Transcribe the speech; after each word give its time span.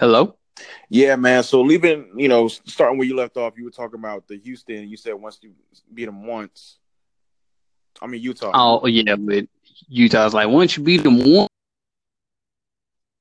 Hello. 0.00 0.34
Yeah, 0.88 1.16
man. 1.16 1.42
So 1.42 1.60
leaving, 1.60 2.10
you 2.16 2.28
know, 2.28 2.48
starting 2.48 2.96
where 2.96 3.06
you 3.06 3.14
left 3.14 3.36
off, 3.36 3.58
you 3.58 3.64
were 3.64 3.70
talking 3.70 3.98
about 3.98 4.26
the 4.26 4.38
Houston. 4.38 4.88
You 4.88 4.96
said 4.96 5.12
once 5.12 5.38
you 5.42 5.52
beat 5.92 6.06
them 6.06 6.26
once. 6.26 6.78
I 8.00 8.06
mean 8.06 8.22
Utah. 8.22 8.50
Oh 8.54 8.86
yeah, 8.86 9.14
but 9.16 9.44
Utah's 9.88 10.32
like 10.32 10.48
once 10.48 10.74
you 10.74 10.82
beat 10.82 11.02
them 11.02 11.18
once, 11.18 11.50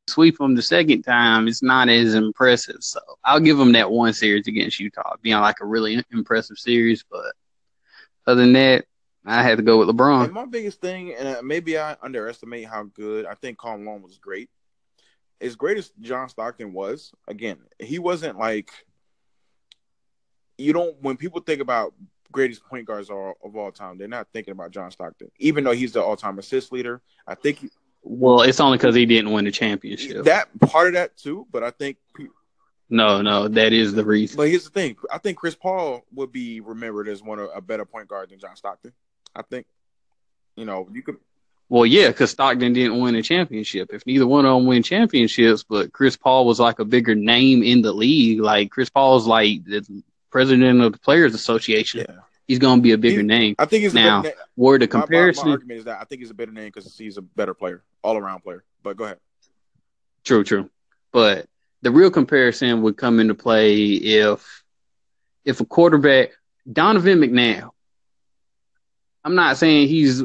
sweep 0.07 0.37
them 0.37 0.55
the 0.55 0.61
second 0.61 1.01
time, 1.01 1.49
it's 1.49 1.61
not 1.61 1.89
as 1.89 2.13
impressive. 2.13 2.77
So 2.79 3.01
I'll 3.25 3.41
give 3.41 3.57
them 3.57 3.73
that 3.73 3.91
one 3.91 4.13
series 4.13 4.47
against 4.47 4.79
Utah 4.79 5.17
being 5.21 5.35
like 5.35 5.57
a 5.59 5.65
really 5.65 6.01
impressive 6.13 6.57
series. 6.57 7.03
But 7.11 7.33
other 8.25 8.39
than 8.39 8.53
that, 8.53 8.85
I 9.25 9.43
had 9.43 9.57
to 9.57 9.63
go 9.63 9.79
with 9.79 9.89
LeBron. 9.89 10.23
And 10.23 10.33
my 10.33 10.45
biggest 10.45 10.79
thing, 10.79 11.13
and 11.13 11.27
uh, 11.27 11.41
maybe 11.43 11.77
I 11.77 11.97
underestimate 12.01 12.67
how 12.67 12.83
good 12.83 13.25
I 13.25 13.33
think 13.33 13.57
Karl 13.57 13.77
Malone 13.77 14.01
was 14.01 14.17
great. 14.17 14.49
As 15.41 15.55
great 15.55 15.77
as 15.77 15.91
John 16.01 16.27
Stockton 16.29 16.73
was, 16.73 17.11
again, 17.27 17.57
he 17.79 17.99
wasn't 17.99 18.37
like 18.37 18.71
you 20.57 20.73
don't 20.73 21.01
when 21.01 21.17
people 21.17 21.41
think 21.41 21.61
about 21.61 21.93
greatest 22.31 22.63
point 22.65 22.85
guards 22.85 23.09
of 23.09 23.55
all 23.55 23.71
time, 23.71 23.97
they're 23.97 24.07
not 24.07 24.27
thinking 24.33 24.51
about 24.51 24.71
John 24.71 24.91
Stockton, 24.91 25.31
even 25.39 25.63
though 25.63 25.71
he's 25.71 25.93
the 25.93 26.03
all-time 26.03 26.39
assist 26.39 26.71
leader. 26.71 27.01
I 27.25 27.35
think. 27.35 27.59
He, 27.59 27.69
well, 28.01 28.41
it's 28.41 28.59
only 28.59 28.77
because 28.77 28.95
he 28.95 29.05
didn't 29.05 29.31
win 29.31 29.45
the 29.45 29.51
championship. 29.51 30.25
That 30.25 30.47
part 30.59 30.87
of 30.87 30.93
that 30.93 31.17
too, 31.17 31.47
but 31.51 31.63
I 31.63 31.71
think. 31.71 31.97
No, 32.91 33.21
no, 33.21 33.47
that 33.47 33.71
is 33.71 33.93
the 33.93 34.03
reason. 34.03 34.37
But 34.37 34.49
here's 34.49 34.63
the 34.63 34.71
thing: 34.71 34.95
I 35.11 35.19
think 35.19 35.37
Chris 35.37 35.55
Paul 35.55 36.03
would 36.13 36.31
be 36.31 36.59
remembered 36.59 37.07
as 37.07 37.21
one 37.21 37.39
of 37.39 37.49
a 37.53 37.61
better 37.61 37.85
point 37.85 38.07
guard 38.07 38.29
than 38.29 38.39
John 38.39 38.55
Stockton. 38.55 38.93
I 39.35 39.43
think, 39.43 39.67
you 40.55 40.65
know, 40.65 40.89
you 40.91 41.03
could. 41.03 41.17
Well, 41.69 41.85
yeah, 41.85 42.07
because 42.07 42.31
Stockton 42.31 42.73
didn't 42.73 42.99
win 42.99 43.13
a 43.13 43.21
championship. 43.21 43.91
If 43.93 44.05
neither 44.07 44.25
one 44.25 44.45
of 44.45 44.55
them 44.55 44.65
win 44.65 44.81
championships, 44.81 45.63
but 45.63 45.93
Chris 45.93 46.17
Paul 46.17 46.47
was 46.47 46.59
like 46.59 46.79
a 46.79 46.85
bigger 46.85 47.13
name 47.13 47.61
in 47.61 47.83
the 47.83 47.93
league. 47.93 48.39
Like 48.39 48.71
Chris 48.71 48.89
Paul's 48.89 49.27
like 49.27 49.63
the 49.65 49.85
president 50.31 50.81
of 50.81 50.93
the 50.93 50.99
Players 50.99 51.35
Association. 51.35 52.05
Yeah. 52.09 52.15
He's 52.47 52.57
going 52.57 52.79
to 52.79 52.81
be 52.81 52.93
a 52.93 52.97
bigger 52.97 53.21
he, 53.21 53.27
name. 53.27 53.55
I 53.59 53.65
think 53.65 53.83
he's 53.83 53.93
now. 53.93 54.23
Na- 54.23 54.31
word 54.57 54.81
of 54.81 54.89
comparison. 54.89 55.43
My, 55.43 55.45
my, 55.45 55.49
my, 55.49 55.53
argument 55.53 55.77
is 55.79 55.85
that 55.85 56.01
I 56.01 56.03
think 56.05 56.21
he's 56.21 56.31
a 56.31 56.33
better 56.33 56.51
name 56.51 56.71
because 56.73 56.97
he's 56.97 57.17
a 57.17 57.21
better 57.21 57.53
player, 57.53 57.83
all 58.03 58.17
around 58.17 58.41
player. 58.41 58.63
But 58.81 58.97
go 58.97 59.03
ahead. 59.03 59.19
True, 60.23 60.43
true. 60.43 60.71
But 61.11 61.45
the 61.83 61.91
real 61.91 62.09
comparison 62.09 62.81
would 62.81 62.97
come 62.97 63.19
into 63.19 63.35
play 63.35 63.83
if 63.83 64.63
if 65.45 65.61
a 65.61 65.65
quarterback 65.65 66.31
Donovan 66.71 67.19
McNabb 67.19 67.69
I'm 69.23 69.35
not 69.35 69.57
saying 69.57 69.87
he's 69.87 70.23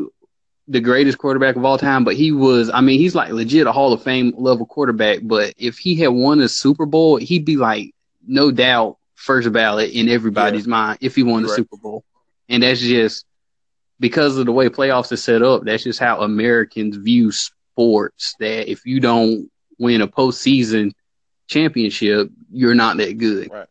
the 0.69 0.81
greatest 0.81 1.19
quarterback 1.19 1.57
of 1.57 1.65
all 1.65 1.79
time, 1.79 2.05
but 2.05 2.15
he 2.15 2.33
was. 2.33 2.71
I 2.71 2.81
mean, 2.81 2.99
he's 2.99 3.15
like 3.15 3.33
legit 3.33 3.67
a 3.67 3.73
Hall 3.73 3.93
of 3.93 4.03
Fame 4.03 4.33
level 4.37 4.67
quarterback. 4.67 5.21
But 5.23 5.55
if 5.59 5.79
he 5.79 5.95
had 5.97 6.09
won 6.09 6.41
a 6.41 6.49
Super 6.49 6.87
Bowl, 6.87 7.17
he'd 7.17 7.45
be 7.45 7.57
like 7.57 7.95
no 8.27 8.51
doubt 8.51 8.99
first 9.15 9.53
ballot 9.53 9.91
in 9.91 10.09
everybody's 10.09 10.67
yeah. 10.67 10.71
mind 10.71 10.99
if 11.01 11.15
he 11.15 11.23
won 11.23 11.43
the 11.43 11.49
right. 11.49 11.57
Super 11.57 11.77
Bowl. 11.77 12.05
And 12.49 12.63
that's 12.63 12.81
just 12.81 13.27
because 14.01 14.37
of 14.37 14.47
the 14.47 14.53
way 14.53 14.69
playoffs 14.69 15.13
are 15.13 15.17
set 15.17 15.43
up. 15.43 15.65
That's 15.65 15.85
just 15.85 15.99
how 15.99 16.21
Americans 16.21 16.97
view 16.97 17.31
sports. 17.33 18.35
That 18.41 18.71
if 18.71 18.87
you 18.87 19.01
don't 19.01 19.51
win 19.79 20.01
a 20.01 20.09
postseason 20.09 20.93
championship, 21.47 22.31
you're 22.51 22.75
not 22.75 22.97
that 22.99 23.19
good. 23.19 23.51
Right. 23.51 23.69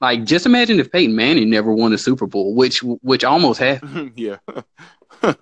Like, 0.00 0.24
just 0.24 0.46
imagine 0.46 0.80
if 0.80 0.90
Peyton 0.90 1.14
Manning 1.14 1.50
never 1.50 1.72
won 1.72 1.92
a 1.92 1.98
Super 1.98 2.26
Bowl, 2.26 2.54
which 2.54 2.82
which 2.82 3.24
almost 3.24 3.58
happened. 3.60 4.12
yeah. 4.16 4.36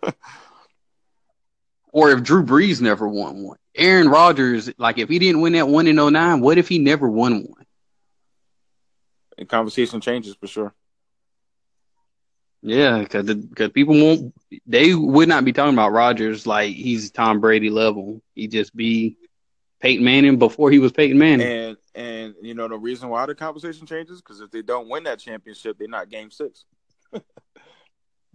or 1.99 2.13
if 2.13 2.23
Drew 2.23 2.45
Brees 2.45 2.81
never 2.81 3.09
won 3.09 3.43
one. 3.43 3.59
Aaron 3.75 4.09
Rodgers, 4.09 4.71
like 4.79 4.99
if 4.99 5.09
he 5.09 5.19
didn't 5.19 5.41
win 5.41 5.55
that 5.55 5.67
one 5.67 5.89
in 5.89 5.97
09, 5.97 6.41
what 6.41 6.57
if 6.57 6.69
he 6.69 6.79
never 6.79 7.09
won 7.09 7.43
one? 7.43 7.67
And 9.37 9.49
conversation 9.49 10.01
changes 10.01 10.37
for 10.37 10.47
sure. 10.47 10.75
Yeah, 12.63 12.99
because 12.99 13.35
because 13.35 13.71
people 13.71 13.95
won't, 13.95 14.35
they 14.65 14.95
would 14.95 15.29
not 15.29 15.45
be 15.45 15.53
talking 15.53 15.75
about 15.75 15.91
Rodgers 15.91 16.47
like 16.47 16.75
he's 16.75 17.11
Tom 17.11 17.41
Brady 17.41 17.71
level. 17.71 18.23
He'd 18.37 18.53
just 18.53 18.75
be 18.77 19.17
Peyton 19.81 20.05
Manning 20.05 20.39
before 20.39 20.71
he 20.71 20.79
was 20.79 20.93
Peyton 20.93 21.19
Manning. 21.19 21.47
And 21.47 21.77
and 21.97 22.35
you 22.43 22.55
know 22.55 22.69
the 22.69 22.79
reason 22.79 23.09
why 23.09 23.27
the 23.27 23.35
conversation 23.35 23.87
changes 23.87 24.21
because 24.21 24.41
if 24.41 24.53
they 24.53 24.63
don't 24.63 24.89
win 24.89 25.05
that 25.05 25.19
championship, 25.19 25.79
they're 25.79 25.89
not 25.89 26.11
Game 26.11 26.31
Six. 26.31 26.65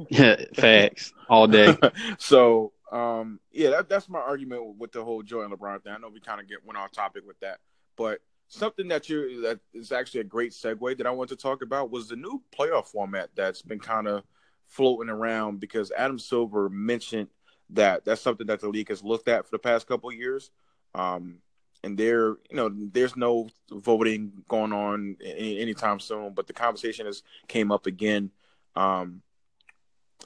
yeah, 0.10 0.36
facts 0.54 1.14
all 1.30 1.48
day. 1.48 1.78
so 2.18 2.74
um, 2.94 3.40
yeah, 3.52 3.72
that, 3.72 3.90
that's 3.90 4.08
my 4.08 4.20
argument 4.20 4.78
with 4.78 4.92
the 4.92 5.04
whole 5.04 5.24
Joy 5.24 5.42
and 5.42 5.54
LeBron 5.54 5.84
thing. 5.84 5.94
I 5.94 5.98
know 5.98 6.10
we 6.10 6.20
kind 6.20 6.40
of 6.40 6.48
get 6.48 6.66
went 6.66 6.78
off 6.78 6.92
topic 6.92 7.24
with 7.26 7.40
that, 7.40 7.60
but 7.98 8.20
something 8.48 8.88
that 8.90 9.10
you 9.10 9.42
that 9.42 9.60
is 9.74 9.92
actually 9.92 10.22
a 10.22 10.26
great 10.26 10.52
segue 10.52 10.98
that 10.98 11.08
I 11.08 11.12
want 11.12 11.30
to 11.30 11.36
talk 11.36 11.64
about 11.64 11.90
was 11.90 12.08
the 12.08 12.16
new 12.16 12.42
playoff 12.56 12.88
format 12.88 13.30
that's 13.36 13.62
been 13.62 13.80
kind 13.80 14.08
of 14.08 14.24
floating 14.68 15.10
around 15.10 15.60
because 15.60 15.92
Adam 15.98 16.20
Silver 16.20 16.70
mentioned 16.70 17.30
that 17.72 18.06
that's 18.06 18.22
something 18.22 18.48
that 18.48 18.62
the 18.62 18.70
league 18.70 18.90
has 18.90 19.04
looked 19.04 19.28
at 19.28 19.46
for 19.46 19.52
the 19.52 19.60
past 19.60 19.88
couple 19.88 20.12
years. 20.12 20.52
Um, 20.94 21.40
and 21.84 21.98
there, 21.98 22.30
you 22.50 22.56
know, 22.56 22.72
there's 22.74 23.16
no 23.16 23.50
voting 23.72 24.32
going 24.48 24.72
on 24.72 25.18
any, 25.24 25.60
anytime 25.60 26.00
soon. 26.00 26.34
But 26.34 26.48
the 26.48 26.54
conversation 26.54 27.06
has 27.06 27.24
came 27.48 27.72
up 27.72 27.88
again, 27.88 28.32
um, 28.76 29.22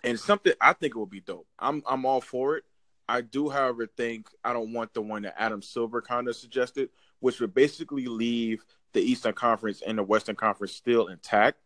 and 0.04 0.20
something 0.20 0.54
I 0.62 0.74
think 0.74 0.96
it 0.96 1.00
would 1.00 1.10
be 1.10 1.22
dope. 1.22 1.48
I'm 1.60 1.84
I'm 1.88 2.06
all 2.06 2.22
for 2.22 2.58
it. 2.58 2.64
I 3.10 3.22
do, 3.22 3.50
however, 3.50 3.88
think 3.88 4.28
I 4.44 4.54
don't 4.54 4.74
want 4.74 4.94
the 4.94 5.02
one 5.02 5.22
that 5.24 5.42
Adam 5.42 5.62
Silver 5.62 6.02
kind 6.02 6.28
of 6.28 6.36
suggested, 6.36 6.90
which 7.20 7.40
would 7.40 7.54
basically 7.54 8.06
leave 8.08 8.66
the 8.94 9.02
Eastern 9.02 9.34
Conference 9.34 9.82
and 9.86 9.98
the 9.98 10.04
Western 10.04 10.36
Conference 10.36 10.74
still 10.74 11.08
intact, 11.08 11.58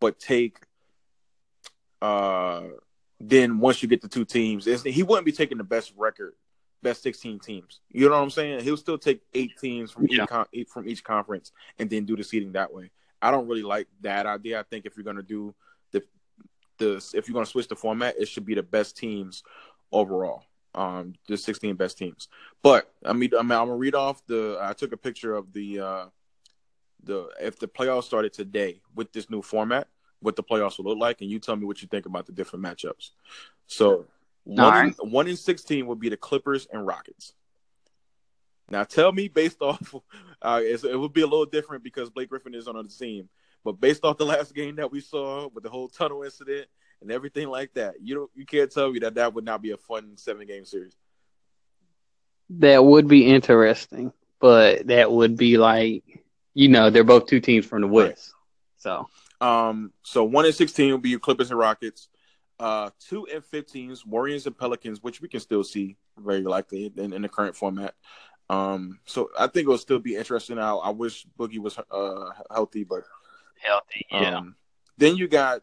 but 0.00 0.18
take 0.18 0.58
uh 2.02 2.62
then 3.18 3.58
once 3.58 3.82
you 3.82 3.88
get 3.88 4.02
the 4.02 4.08
two 4.08 4.26
teams, 4.26 4.66
he 4.84 5.02
wouldn't 5.02 5.24
be 5.24 5.32
taking 5.32 5.56
the 5.58 5.64
best 5.64 5.92
record 5.96 6.34
best 6.82 7.02
16 7.02 7.40
teams. 7.40 7.80
You 7.90 8.08
know 8.08 8.14
what 8.14 8.22
I'm 8.22 8.30
saying? 8.30 8.60
He'll 8.60 8.76
still 8.76 8.98
take 8.98 9.22
eight 9.34 9.52
teams 9.58 9.90
from 9.90 10.06
yeah. 10.08 10.44
each 10.52 10.68
from 10.68 10.88
each 10.88 11.02
conference 11.02 11.52
and 11.78 11.88
then 11.90 12.04
do 12.04 12.16
the 12.16 12.22
seeding 12.22 12.52
that 12.52 12.72
way. 12.72 12.90
I 13.20 13.30
don't 13.30 13.48
really 13.48 13.62
like 13.62 13.88
that 14.02 14.26
idea. 14.26 14.60
I 14.60 14.62
think 14.62 14.86
if 14.86 14.96
you're 14.96 15.04
gonna 15.04 15.22
do 15.22 15.54
the 16.78 16.96
if 17.14 17.28
you're 17.28 17.34
gonna 17.34 17.46
switch 17.46 17.68
the 17.68 17.76
format, 17.76 18.16
it 18.18 18.28
should 18.28 18.44
be 18.46 18.54
the 18.54 18.62
best 18.62 18.96
teams 18.96 19.42
overall. 19.92 20.44
Um, 20.74 21.14
the 21.26 21.38
16 21.38 21.74
best 21.76 21.96
teams. 21.96 22.28
But 22.62 22.92
I 23.04 23.14
mean, 23.14 23.30
I 23.38 23.42
mean, 23.42 23.52
I'm 23.52 23.68
gonna 23.68 23.76
read 23.76 23.94
off 23.94 24.24
the. 24.26 24.58
I 24.60 24.74
took 24.74 24.92
a 24.92 24.96
picture 24.96 25.34
of 25.34 25.52
the 25.52 25.80
uh 25.80 26.06
the 27.02 27.28
if 27.40 27.58
the 27.58 27.68
playoffs 27.68 28.04
started 28.04 28.32
today 28.32 28.80
with 28.94 29.12
this 29.12 29.30
new 29.30 29.40
format, 29.40 29.88
what 30.20 30.36
the 30.36 30.42
playoffs 30.42 30.78
will 30.78 30.86
look 30.86 30.98
like, 30.98 31.20
and 31.20 31.30
you 31.30 31.38
tell 31.38 31.56
me 31.56 31.64
what 31.64 31.80
you 31.80 31.88
think 31.88 32.06
about 32.06 32.26
the 32.26 32.32
different 32.32 32.64
matchups. 32.64 33.10
So 33.66 34.06
one, 34.44 34.72
right. 34.72 34.94
in, 35.02 35.10
one 35.10 35.28
in 35.28 35.36
16 35.36 35.86
would 35.86 35.98
be 35.98 36.08
the 36.08 36.16
Clippers 36.16 36.68
and 36.72 36.86
Rockets. 36.86 37.32
Now, 38.70 38.84
tell 38.84 39.12
me 39.12 39.28
based 39.28 39.58
off, 39.60 39.94
uh, 40.42 40.60
it 40.62 40.98
would 40.98 41.12
be 41.12 41.22
a 41.22 41.26
little 41.26 41.46
different 41.46 41.82
because 41.82 42.10
Blake 42.10 42.28
Griffin 42.28 42.54
is 42.54 42.68
on 42.68 42.76
the 42.76 42.88
team. 42.88 43.28
But 43.66 43.80
based 43.80 44.04
off 44.04 44.16
the 44.16 44.24
last 44.24 44.54
game 44.54 44.76
that 44.76 44.90
we 44.90 45.00
saw 45.00 45.48
with 45.48 45.62
the 45.64 45.70
whole 45.70 45.88
tunnel 45.88 46.22
incident 46.22 46.68
and 47.02 47.12
everything 47.12 47.48
like 47.48 47.74
that, 47.74 47.96
you 48.00 48.14
don't, 48.14 48.30
you 48.34 48.46
can't 48.46 48.72
tell 48.72 48.90
me 48.90 49.00
that 49.00 49.16
that 49.16 49.34
would 49.34 49.44
not 49.44 49.60
be 49.60 49.72
a 49.72 49.76
fun 49.76 50.16
seven 50.16 50.46
game 50.46 50.64
series. 50.64 50.96
That 52.48 52.84
would 52.84 53.08
be 53.08 53.26
interesting, 53.26 54.12
but 54.40 54.86
that 54.86 55.10
would 55.10 55.36
be 55.36 55.58
like, 55.58 56.04
you 56.54 56.68
know, 56.68 56.90
they're 56.90 57.04
both 57.04 57.26
two 57.26 57.40
teams 57.40 57.66
from 57.66 57.82
the 57.82 57.88
West. 57.88 58.08
Right. 58.08 58.18
So, 58.78 59.08
um, 59.40 59.92
so 60.02 60.24
one 60.24 60.46
in 60.46 60.52
sixteen 60.52 60.92
will 60.92 60.98
be 60.98 61.18
Clippers 61.18 61.50
and 61.50 61.58
Rockets 61.58 62.08
uh, 62.58 62.90
two 63.00 63.26
F-15s, 63.32 64.06
Warriors 64.06 64.46
and 64.46 64.56
Pelicans, 64.56 65.02
which 65.02 65.20
we 65.20 65.28
can 65.28 65.40
still 65.40 65.64
see 65.64 65.96
very 66.18 66.42
likely 66.42 66.92
in, 66.96 67.12
in 67.12 67.22
the 67.22 67.28
current 67.28 67.56
format. 67.56 67.94
Um, 68.48 69.00
so 69.04 69.30
I 69.38 69.48
think 69.48 69.64
it'll 69.64 69.78
still 69.78 69.98
be 69.98 70.16
interesting. 70.16 70.58
I, 70.58 70.72
I 70.72 70.90
wish 70.90 71.26
Boogie 71.38 71.58
was 71.58 71.78
uh, 71.90 72.30
healthy, 72.50 72.84
but 72.84 73.02
healthy, 73.66 74.06
yeah. 74.10 74.38
Um, 74.38 74.56
then 74.96 75.16
you 75.16 75.28
got. 75.28 75.62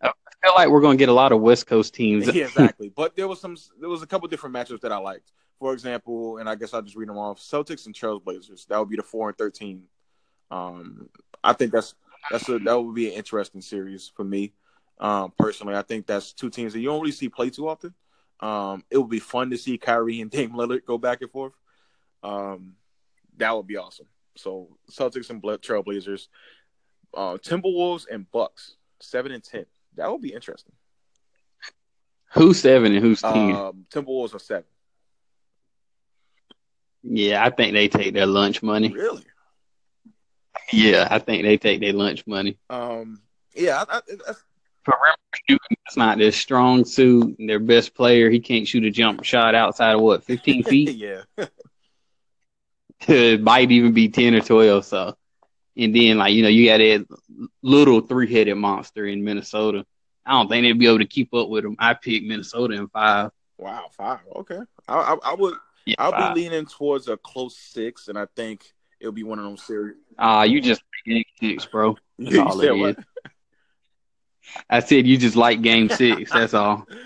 I 0.00 0.12
feel 0.42 0.54
like 0.54 0.68
we're 0.68 0.80
going 0.80 0.96
to 0.96 1.02
get 1.02 1.08
a 1.08 1.12
lot 1.12 1.32
of 1.32 1.40
West 1.40 1.66
Coast 1.66 1.94
teams. 1.94 2.32
yeah, 2.32 2.44
exactly. 2.44 2.92
But 2.96 3.16
there 3.16 3.26
was 3.26 3.40
some. 3.40 3.56
There 3.80 3.88
was 3.88 4.02
a 4.02 4.06
couple 4.06 4.28
different 4.28 4.54
matchups 4.54 4.80
that 4.82 4.92
I 4.92 4.98
liked. 4.98 5.32
For 5.58 5.72
example, 5.72 6.38
and 6.38 6.48
I 6.48 6.54
guess 6.54 6.72
I'll 6.72 6.82
just 6.82 6.96
read 6.96 7.08
them 7.08 7.18
off: 7.18 7.40
Celtics 7.40 7.86
and 7.86 7.94
Trailblazers. 7.94 8.66
That 8.68 8.78
would 8.78 8.88
be 8.88 8.96
the 8.96 9.02
four 9.02 9.28
and 9.28 9.36
thirteen. 9.36 9.84
Um, 10.50 11.08
I 11.42 11.52
think 11.52 11.72
that's 11.72 11.94
that's 12.30 12.48
a 12.48 12.58
that 12.60 12.80
would 12.80 12.94
be 12.94 13.08
an 13.08 13.14
interesting 13.14 13.60
series 13.60 14.12
for 14.14 14.24
me. 14.24 14.52
Um, 15.00 15.32
personally, 15.38 15.74
I 15.74 15.82
think 15.82 16.06
that's 16.06 16.32
two 16.32 16.50
teams 16.50 16.72
that 16.72 16.80
you 16.80 16.88
don't 16.88 17.00
really 17.00 17.12
see 17.12 17.28
play 17.28 17.50
too 17.50 17.68
often. 17.68 17.94
Um, 18.40 18.84
it 18.90 18.98
would 18.98 19.10
be 19.10 19.18
fun 19.18 19.50
to 19.50 19.58
see 19.58 19.78
Kyrie 19.78 20.20
and 20.20 20.30
Dame 20.30 20.52
Lillard 20.52 20.84
go 20.84 20.98
back 20.98 21.22
and 21.22 21.30
forth. 21.30 21.54
Um, 22.22 22.74
that 23.36 23.56
would 23.56 23.66
be 23.66 23.76
awesome. 23.76 24.06
So 24.36 24.68
Celtics 24.90 25.30
and 25.30 25.42
Trailblazers, 25.42 26.28
uh, 27.14 27.38
Timberwolves 27.38 28.06
and 28.10 28.30
Bucks, 28.30 28.76
seven 29.00 29.32
and 29.32 29.42
ten. 29.42 29.66
That 29.96 30.10
would 30.10 30.22
be 30.22 30.32
interesting. 30.32 30.72
Who's 32.34 32.60
seven 32.60 32.92
and 32.92 33.02
who's 33.02 33.22
ten? 33.22 33.54
Um, 33.54 33.86
Timberwolves 33.90 34.34
are 34.34 34.38
seven. 34.38 34.64
Yeah, 37.02 37.44
I 37.44 37.50
think 37.50 37.72
they 37.72 37.88
take 37.88 38.12
their 38.12 38.26
lunch 38.26 38.62
money. 38.62 38.92
Really? 38.92 39.24
Yeah, 40.72 41.08
I 41.10 41.18
think 41.18 41.44
they 41.44 41.56
take 41.56 41.80
their 41.80 41.92
lunch 41.92 42.26
money. 42.26 42.58
Um, 42.68 43.22
yeah, 43.54 43.84
I, 43.88 43.96
I, 43.96 44.00
that's, 44.26 44.44
Perimeter 44.88 45.18
shooting 45.48 45.76
is 45.90 45.96
not 45.96 46.18
their 46.18 46.32
strong 46.32 46.84
suit. 46.84 47.38
And 47.38 47.48
their 47.48 47.58
best 47.58 47.94
player, 47.94 48.30
he 48.30 48.40
can't 48.40 48.66
shoot 48.66 48.84
a 48.84 48.90
jump 48.90 49.22
shot 49.24 49.54
outside 49.54 49.94
of 49.94 50.00
what, 50.00 50.24
15 50.24 50.62
feet? 50.64 50.96
yeah. 50.96 51.22
it 53.06 53.42
might 53.42 53.70
even 53.70 53.92
be 53.92 54.08
10 54.08 54.34
or 54.34 54.40
12. 54.40 54.84
So, 54.84 55.16
and 55.78 55.94
then, 55.94 56.18
like, 56.18 56.34
you 56.34 56.42
know, 56.42 56.48
you 56.48 56.66
got 56.66 56.78
that 56.78 57.06
little 57.62 58.00
three 58.00 58.30
headed 58.32 58.56
monster 58.56 59.06
in 59.06 59.24
Minnesota. 59.24 59.86
I 60.26 60.32
don't 60.32 60.48
think 60.48 60.64
they'd 60.64 60.78
be 60.78 60.86
able 60.86 60.98
to 60.98 61.06
keep 61.06 61.32
up 61.32 61.48
with 61.48 61.64
them. 61.64 61.76
I 61.78 61.94
picked 61.94 62.26
Minnesota 62.26 62.74
in 62.74 62.88
five. 62.88 63.30
Wow, 63.56 63.86
five. 63.96 64.20
Okay, 64.36 64.58
I, 64.88 64.94
I, 64.94 65.16
I 65.30 65.34
would. 65.34 65.54
Yeah, 65.86 65.94
I'll 65.98 66.10
five. 66.10 66.34
be 66.34 66.42
leaning 66.42 66.66
towards 66.66 67.08
a 67.08 67.16
close 67.16 67.56
six, 67.56 68.08
and 68.08 68.18
I 68.18 68.26
think 68.36 68.64
it'll 69.00 69.12
be 69.12 69.22
one 69.22 69.38
of 69.38 69.44
them 69.44 69.56
series. 69.56 69.96
Ah, 70.18 70.42
you 70.42 70.60
just 70.60 70.82
game 71.06 71.24
six, 71.40 71.64
bro. 71.64 71.96
That's 72.18 72.36
all 72.36 72.60
it 72.60 72.76
what? 72.76 72.98
is. 72.98 73.04
I 74.68 74.80
said 74.80 75.06
you 75.06 75.16
just 75.16 75.36
like 75.36 75.62
game 75.62 75.88
six. 75.88 76.30
That's 76.32 76.54
all. 76.54 76.86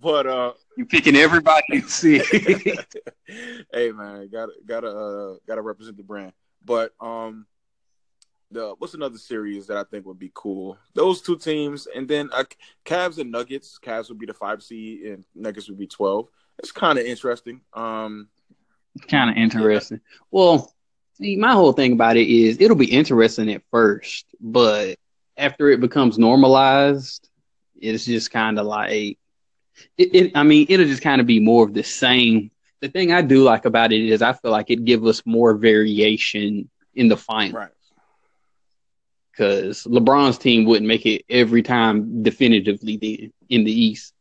But 0.00 0.26
uh, 0.26 0.52
You 0.76 0.84
picking 0.84 1.14
everybody 1.14 1.62
in 1.70 1.86
six. 1.86 2.28
hey 3.24 3.92
man, 3.92 4.28
gotta 4.32 4.52
gotta 4.66 4.88
uh, 4.88 5.36
gotta 5.46 5.62
represent 5.62 5.96
the 5.96 6.02
brand. 6.02 6.32
But 6.64 6.92
um, 7.00 7.46
the 8.52 8.74
what's 8.78 8.94
another 8.94 9.18
series 9.18 9.66
that 9.66 9.76
I 9.76 9.84
think 9.84 10.06
would 10.06 10.18
be 10.18 10.30
cool? 10.34 10.78
Those 10.94 11.20
two 11.22 11.36
teams, 11.36 11.86
and 11.94 12.06
then 12.06 12.30
uh, 12.32 12.44
Cavs 12.84 13.18
and 13.18 13.30
Nuggets. 13.30 13.78
Cavs 13.82 14.08
would 14.08 14.18
be 14.18 14.26
the 14.26 14.34
five 14.34 14.62
seed, 14.62 15.02
and 15.02 15.24
Nuggets 15.34 15.68
would 15.68 15.78
be 15.78 15.86
twelve. 15.86 16.28
It's 16.58 16.72
kind 16.72 16.98
of 16.98 17.04
interesting. 17.04 17.60
Um, 17.72 18.28
kind 19.08 19.30
of 19.30 19.36
interesting. 19.36 20.00
Well, 20.30 20.72
see, 21.14 21.36
my 21.36 21.52
whole 21.52 21.72
thing 21.72 21.92
about 21.92 22.16
it 22.16 22.28
is 22.28 22.60
it'll 22.60 22.76
be 22.76 22.92
interesting 22.92 23.52
at 23.52 23.62
first, 23.70 24.26
but 24.40 24.96
after 25.36 25.70
it 25.70 25.80
becomes 25.80 26.18
normalized, 26.18 27.28
it's 27.80 28.04
just 28.04 28.30
kind 28.30 28.58
of 28.58 28.66
like 28.66 29.18
it, 29.98 30.14
it. 30.14 30.32
I 30.34 30.42
mean, 30.42 30.66
it'll 30.68 30.86
just 30.86 31.02
kind 31.02 31.20
of 31.20 31.26
be 31.26 31.40
more 31.40 31.64
of 31.64 31.74
the 31.74 31.82
same. 31.84 32.50
The 32.80 32.88
thing 32.88 33.12
I 33.12 33.22
do 33.22 33.42
like 33.44 33.64
about 33.64 33.92
it 33.92 34.02
is 34.02 34.22
I 34.22 34.32
feel 34.32 34.50
like 34.50 34.70
it 34.70 34.84
gives 34.84 35.06
us 35.06 35.22
more 35.24 35.54
variation 35.54 36.68
in 36.94 37.08
the 37.08 37.16
final 37.16 37.60
right. 37.60 37.70
Because 39.32 39.84
LeBron's 39.84 40.38
team 40.38 40.64
wouldn't 40.66 40.86
make 40.86 41.06
it 41.06 41.24
every 41.30 41.62
time 41.62 42.22
definitively 42.22 42.96
then 42.98 43.32
in 43.48 43.64
the 43.64 43.72
East. 43.72 44.12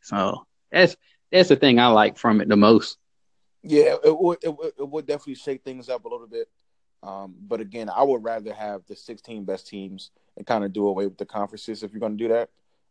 So 0.00 0.46
that's 0.70 0.96
that's 1.30 1.48
the 1.48 1.56
thing 1.56 1.78
I 1.78 1.88
like 1.88 2.16
from 2.18 2.40
it 2.40 2.48
the 2.48 2.56
most. 2.56 2.98
Yeah, 3.62 3.96
it 4.04 4.16
would 4.18 4.38
it, 4.42 4.56
would- 4.56 4.72
it 4.78 4.88
would 4.88 5.06
definitely 5.06 5.34
shake 5.36 5.62
things 5.64 5.88
up 5.88 6.04
a 6.04 6.08
little 6.08 6.26
bit. 6.26 6.48
Um, 7.02 7.34
but 7.48 7.60
again, 7.60 7.90
I 7.90 8.04
would 8.04 8.22
rather 8.22 8.52
have 8.54 8.82
the 8.86 8.94
16 8.94 9.44
best 9.44 9.66
teams 9.66 10.12
and 10.36 10.46
kind 10.46 10.62
of 10.64 10.72
do 10.72 10.86
away 10.86 11.06
with 11.06 11.18
the 11.18 11.26
conferences 11.26 11.82
if 11.82 11.90
you're 11.92 11.98
going 12.00 12.16
to 12.16 12.24
do 12.24 12.28
that. 12.32 12.48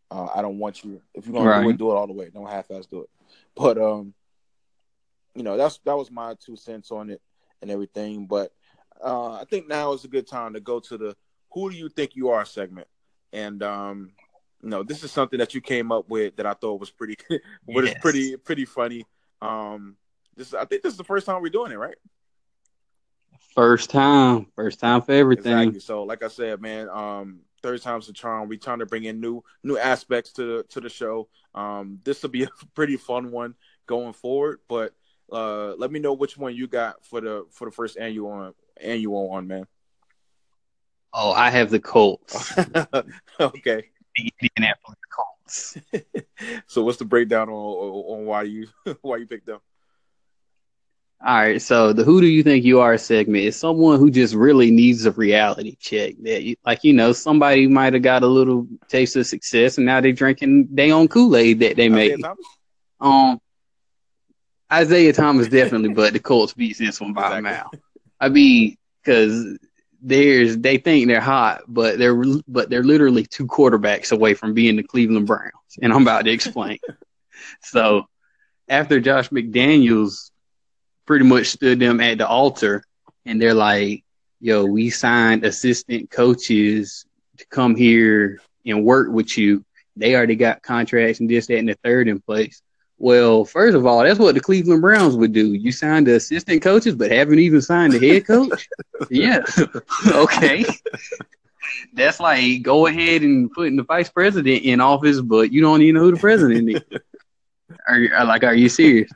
Uh, 0.09 0.27
I 0.35 0.41
don't 0.41 0.59
want 0.59 0.83
you 0.83 1.01
if 1.13 1.25
you're 1.25 1.31
going 1.33 1.45
to 1.45 1.61
do 1.61 1.67
Right. 1.67 1.75
it, 1.75 1.77
do 1.77 1.91
it 1.91 1.95
all 1.95 2.07
the 2.07 2.13
way. 2.13 2.29
Don't 2.33 2.49
half-ass 2.49 2.87
do 2.87 3.03
it. 3.03 3.09
But 3.55 3.77
um, 3.77 4.13
you 5.33 5.43
know, 5.43 5.55
that's 5.55 5.79
that 5.85 5.95
was 5.97 6.11
my 6.11 6.35
two 6.45 6.57
cents 6.57 6.91
on 6.91 7.09
it 7.09 7.21
and 7.61 7.71
everything. 7.71 8.25
But 8.27 8.51
uh, 9.01 9.33
I 9.35 9.45
think 9.49 9.69
now 9.69 9.93
is 9.93 10.03
a 10.03 10.09
good 10.09 10.27
time 10.27 10.53
to 10.53 10.59
go 10.59 10.81
to 10.81 10.97
the 10.97 11.15
"Who 11.53 11.69
do 11.71 11.77
you 11.77 11.89
think 11.89 12.15
you 12.15 12.29
are?" 12.29 12.45
segment. 12.45 12.87
And 13.33 13.61
um, 13.63 14.11
you 14.61 14.69
know, 14.69 14.83
this 14.83 15.03
is 15.03 15.11
something 15.11 15.39
that 15.39 15.53
you 15.53 15.61
came 15.61 15.91
up 15.91 16.09
with 16.09 16.35
that 16.37 16.45
I 16.45 16.53
thought 16.53 16.79
was 16.79 16.91
pretty, 16.91 17.17
was 17.65 17.85
Yes. 17.87 17.97
pretty 18.01 18.37
pretty 18.37 18.65
funny. 18.65 19.05
Um, 19.41 19.95
this 20.35 20.53
I 20.53 20.65
think 20.65 20.83
this 20.83 20.91
is 20.93 20.97
the 20.97 21.03
first 21.03 21.25
time 21.25 21.41
we're 21.41 21.49
doing 21.49 21.71
it, 21.71 21.77
right? 21.77 21.95
First 23.55 23.89
time, 23.89 24.47
first 24.55 24.79
time 24.79 25.01
for 25.01 25.11
everything. 25.11 25.51
Exactly. 25.51 25.79
So, 25.81 26.03
like 26.03 26.23
I 26.23 26.29
said, 26.29 26.61
man, 26.61 26.87
um, 26.89 27.39
third 27.61 27.81
time's 27.81 28.07
the 28.07 28.13
charm. 28.13 28.47
We 28.47 28.57
trying 28.57 28.79
to 28.79 28.85
bring 28.85 29.03
in 29.03 29.19
new 29.19 29.43
new 29.63 29.77
aspects 29.77 30.31
to 30.33 30.57
the 30.57 30.63
to 30.69 30.79
the 30.79 30.89
show. 30.89 31.27
Um, 31.53 31.99
this 32.03 32.21
will 32.21 32.29
be 32.29 32.43
a 32.43 32.49
pretty 32.75 32.95
fun 32.97 33.31
one 33.31 33.55
going 33.87 34.13
forward. 34.13 34.59
But 34.69 34.93
uh, 35.31 35.73
let 35.75 35.91
me 35.91 35.99
know 35.99 36.13
which 36.13 36.37
one 36.37 36.55
you 36.55 36.67
got 36.67 37.03
for 37.05 37.19
the 37.19 37.45
for 37.51 37.65
the 37.65 37.71
first 37.71 37.97
annual 37.97 38.29
one 38.29 38.53
annual 38.79 39.29
one, 39.29 39.47
man. 39.47 39.67
Oh, 41.13 41.31
I 41.31 41.49
have 41.49 41.69
the 41.69 41.79
Colts. 41.79 42.57
okay. 43.39 43.89
the 44.15 44.33
Indianapolis 44.41 44.99
Colts. 45.09 45.77
so, 46.67 46.83
what's 46.83 46.97
the 46.97 47.05
breakdown 47.05 47.49
on 47.49 47.55
on 47.55 48.25
why 48.25 48.43
you 48.43 48.67
why 49.01 49.17
you 49.17 49.27
picked 49.27 49.45
them? 49.45 49.59
All 51.23 51.35
right, 51.35 51.61
so 51.61 51.93
the 51.93 52.03
"Who 52.03 52.19
do 52.19 52.27
you 52.27 52.41
think 52.41 52.65
you 52.65 52.79
are?" 52.79 52.97
segment 52.97 53.43
is 53.43 53.55
someone 53.55 53.99
who 53.99 54.09
just 54.09 54.33
really 54.33 54.71
needs 54.71 55.05
a 55.05 55.11
reality 55.11 55.75
check. 55.79 56.15
That, 56.23 56.55
like 56.65 56.83
you 56.83 56.93
know, 56.93 57.13
somebody 57.13 57.67
might 57.67 57.93
have 57.93 58.01
got 58.01 58.23
a 58.23 58.27
little 58.27 58.67
taste 58.87 59.15
of 59.17 59.27
success, 59.27 59.77
and 59.77 59.85
now 59.85 60.01
they're 60.01 60.13
drinking 60.13 60.69
their 60.71 60.93
own 60.95 61.07
Kool 61.07 61.35
Aid 61.35 61.59
that 61.59 61.75
they 61.75 61.89
made. 61.89 62.21
Thomas? 62.21 62.45
Um, 62.99 63.41
Isaiah 64.71 65.13
Thomas 65.13 65.47
definitely, 65.47 65.93
but 65.93 66.13
the 66.13 66.19
Colts 66.19 66.53
beats 66.53 66.79
this 66.79 66.99
one 66.99 67.13
by 67.13 67.37
a 67.37 67.41
mile. 67.41 67.71
I 68.19 68.29
mean, 68.29 68.77
because 69.03 69.57
there's 70.01 70.57
they 70.57 70.77
think 70.77 71.07
they're 71.07 71.21
hot, 71.21 71.61
but 71.67 71.97
they're 71.99 72.21
but 72.47 72.69
they're 72.69 72.83
literally 72.83 73.25
two 73.25 73.45
quarterbacks 73.45 74.11
away 74.11 74.33
from 74.33 74.53
being 74.53 74.75
the 74.75 74.83
Cleveland 74.83 75.27
Browns, 75.27 75.51
and 75.81 75.93
I'm 75.93 76.01
about 76.01 76.25
to 76.25 76.31
explain. 76.31 76.79
so 77.61 78.07
after 78.67 78.99
Josh 78.99 79.29
McDaniels 79.29 80.31
pretty 81.05 81.25
much 81.25 81.47
stood 81.47 81.79
them 81.79 82.01
at 82.01 82.17
the 82.17 82.27
altar, 82.27 82.83
and 83.25 83.39
they're 83.39 83.53
like, 83.53 84.03
"Yo, 84.39 84.65
we 84.65 84.89
signed 84.89 85.45
assistant 85.45 86.09
coaches 86.09 87.05
to 87.37 87.45
come 87.47 87.75
here 87.75 88.39
and 88.65 88.83
work 88.83 89.11
with 89.11 89.37
you. 89.37 89.63
They 89.95 90.15
already 90.15 90.35
got 90.35 90.63
contracts 90.63 91.19
and 91.19 91.29
this, 91.29 91.47
that, 91.47 91.57
and 91.57 91.69
the 91.69 91.77
third 91.83 92.07
in 92.07 92.21
place." 92.21 92.61
Well, 93.01 93.45
first 93.45 93.75
of 93.75 93.83
all, 93.87 94.03
that's 94.03 94.19
what 94.19 94.35
the 94.35 94.39
Cleveland 94.39 94.81
Browns 94.81 95.15
would 95.15 95.33
do. 95.33 95.53
You 95.53 95.71
signed 95.71 96.05
the 96.05 96.17
assistant 96.17 96.61
coaches, 96.61 96.93
but 96.93 97.09
haven't 97.09 97.39
even 97.39 97.59
signed 97.59 97.93
the 97.93 97.99
head 97.99 98.27
coach. 98.27 98.69
yeah, 99.09 99.43
okay. 100.07 100.63
That's 101.93 102.19
like 102.19 102.61
go 102.61 102.85
ahead 102.85 103.23
and 103.23 103.51
putting 103.51 103.75
the 103.75 103.85
vice 103.85 104.11
president 104.11 104.61
in 104.61 104.79
office, 104.79 105.19
but 105.19 105.51
you 105.51 105.63
don't 105.63 105.81
even 105.81 105.95
know 105.95 106.01
who 106.01 106.11
the 106.11 106.19
president 106.19 106.69
is. 106.69 106.99
Are 107.87 107.97
you 107.97 108.13
uh, 108.15 108.23
like, 108.23 108.43
are 108.43 108.53
you 108.53 108.69
serious? 108.69 109.09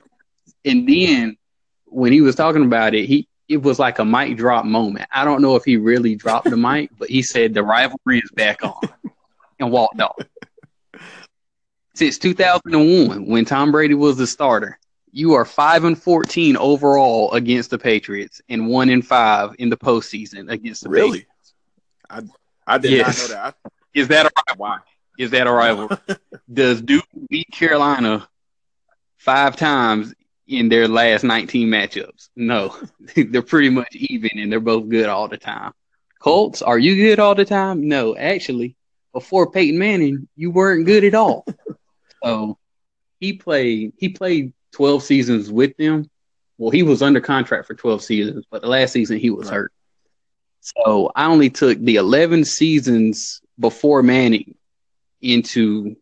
And 0.65 0.89
then 0.89 1.37
when 1.85 2.11
he 2.11 2.21
was 2.21 2.35
talking 2.35 2.65
about 2.65 2.95
it, 2.95 3.05
he 3.05 3.27
it 3.47 3.61
was 3.61 3.77
like 3.77 3.99
a 3.99 4.05
mic 4.05 4.35
drop 4.35 4.65
moment. 4.65 5.07
I 5.11 5.23
don't 5.23 5.43
know 5.43 5.57
if 5.57 5.63
he 5.63 5.77
really 5.77 6.15
dropped 6.15 6.49
the 6.49 6.57
mic, 6.57 6.89
but 6.97 7.07
he 7.07 7.21
said 7.21 7.53
the 7.53 7.61
rivalry 7.61 8.17
is 8.17 8.31
back 8.31 8.63
on 8.63 8.81
and 9.59 9.71
walked 9.71 10.01
off. 10.01 10.17
Since 11.95 12.17
2001, 12.17 13.25
when 13.25 13.45
Tom 13.45 13.71
Brady 13.71 13.93
was 13.93 14.17
the 14.17 14.27
starter, 14.27 14.77
you 15.13 15.33
are 15.33 15.45
five 15.45 15.85
and 15.85 15.97
14 15.97 16.57
overall 16.57 17.31
against 17.31 17.69
the 17.69 17.77
Patriots, 17.77 18.41
and 18.49 18.67
one 18.67 18.89
and 18.89 19.05
five 19.05 19.55
in 19.59 19.69
the 19.69 19.77
postseason 19.77 20.51
against 20.51 20.83
the 20.83 20.89
Really? 20.89 21.19
Patriots. 21.19 21.53
I 22.09 22.21
I 22.67 22.77
did 22.79 22.91
Yes. 22.91 23.21
not 23.21 23.29
know 23.29 23.35
that. 23.35 23.55
Is 23.93 24.07
that 24.09 24.25
a 24.25 24.31
I, 24.35 24.53
why? 24.57 24.79
is 25.17 25.31
that 25.31 25.47
a 25.47 25.51
rival? 25.51 25.89
Does 26.53 26.81
Duke 26.81 27.05
beat 27.29 27.49
Carolina 27.51 28.27
five 29.17 29.55
times 29.55 30.13
in 30.47 30.67
their 30.67 30.89
last 30.89 31.23
19 31.23 31.69
matchups? 31.69 32.27
No, 32.35 32.75
they're 33.15 33.41
pretty 33.41 33.69
much 33.69 33.95
even, 33.95 34.31
and 34.35 34.51
they're 34.51 34.59
both 34.59 34.89
good 34.89 35.07
all 35.07 35.29
the 35.29 35.37
time. 35.37 35.71
Colts, 36.19 36.61
are 36.61 36.77
you 36.77 36.95
good 36.95 37.19
all 37.19 37.35
the 37.35 37.45
time? 37.45 37.87
No, 37.87 38.17
actually, 38.17 38.75
before 39.13 39.49
Peyton 39.49 39.79
Manning, 39.79 40.27
you 40.35 40.51
weren't 40.51 40.85
good 40.85 41.05
at 41.05 41.15
all. 41.15 41.45
so 42.23 42.57
he 43.19 43.33
played 43.33 43.93
he 43.97 44.09
played 44.09 44.53
12 44.73 45.03
seasons 45.03 45.51
with 45.51 45.75
them. 45.77 46.09
Well, 46.57 46.71
he 46.71 46.83
was 46.83 47.01
under 47.01 47.19
contract 47.21 47.67
for 47.67 47.73
12 47.75 48.01
seasons, 48.03 48.45
but 48.49 48.61
the 48.61 48.67
last 48.69 48.91
season 48.93 49.19
he 49.19 49.29
was 49.29 49.47
Right. 49.47 49.55
hurt. 49.55 49.71
So 50.61 51.11
I 51.15 51.25
only 51.25 51.49
took 51.49 51.77
the 51.79 51.95
11 51.97 52.45
seasons 52.45 53.41
before 53.59 54.01
Manning 54.03 54.55
into 55.21 55.95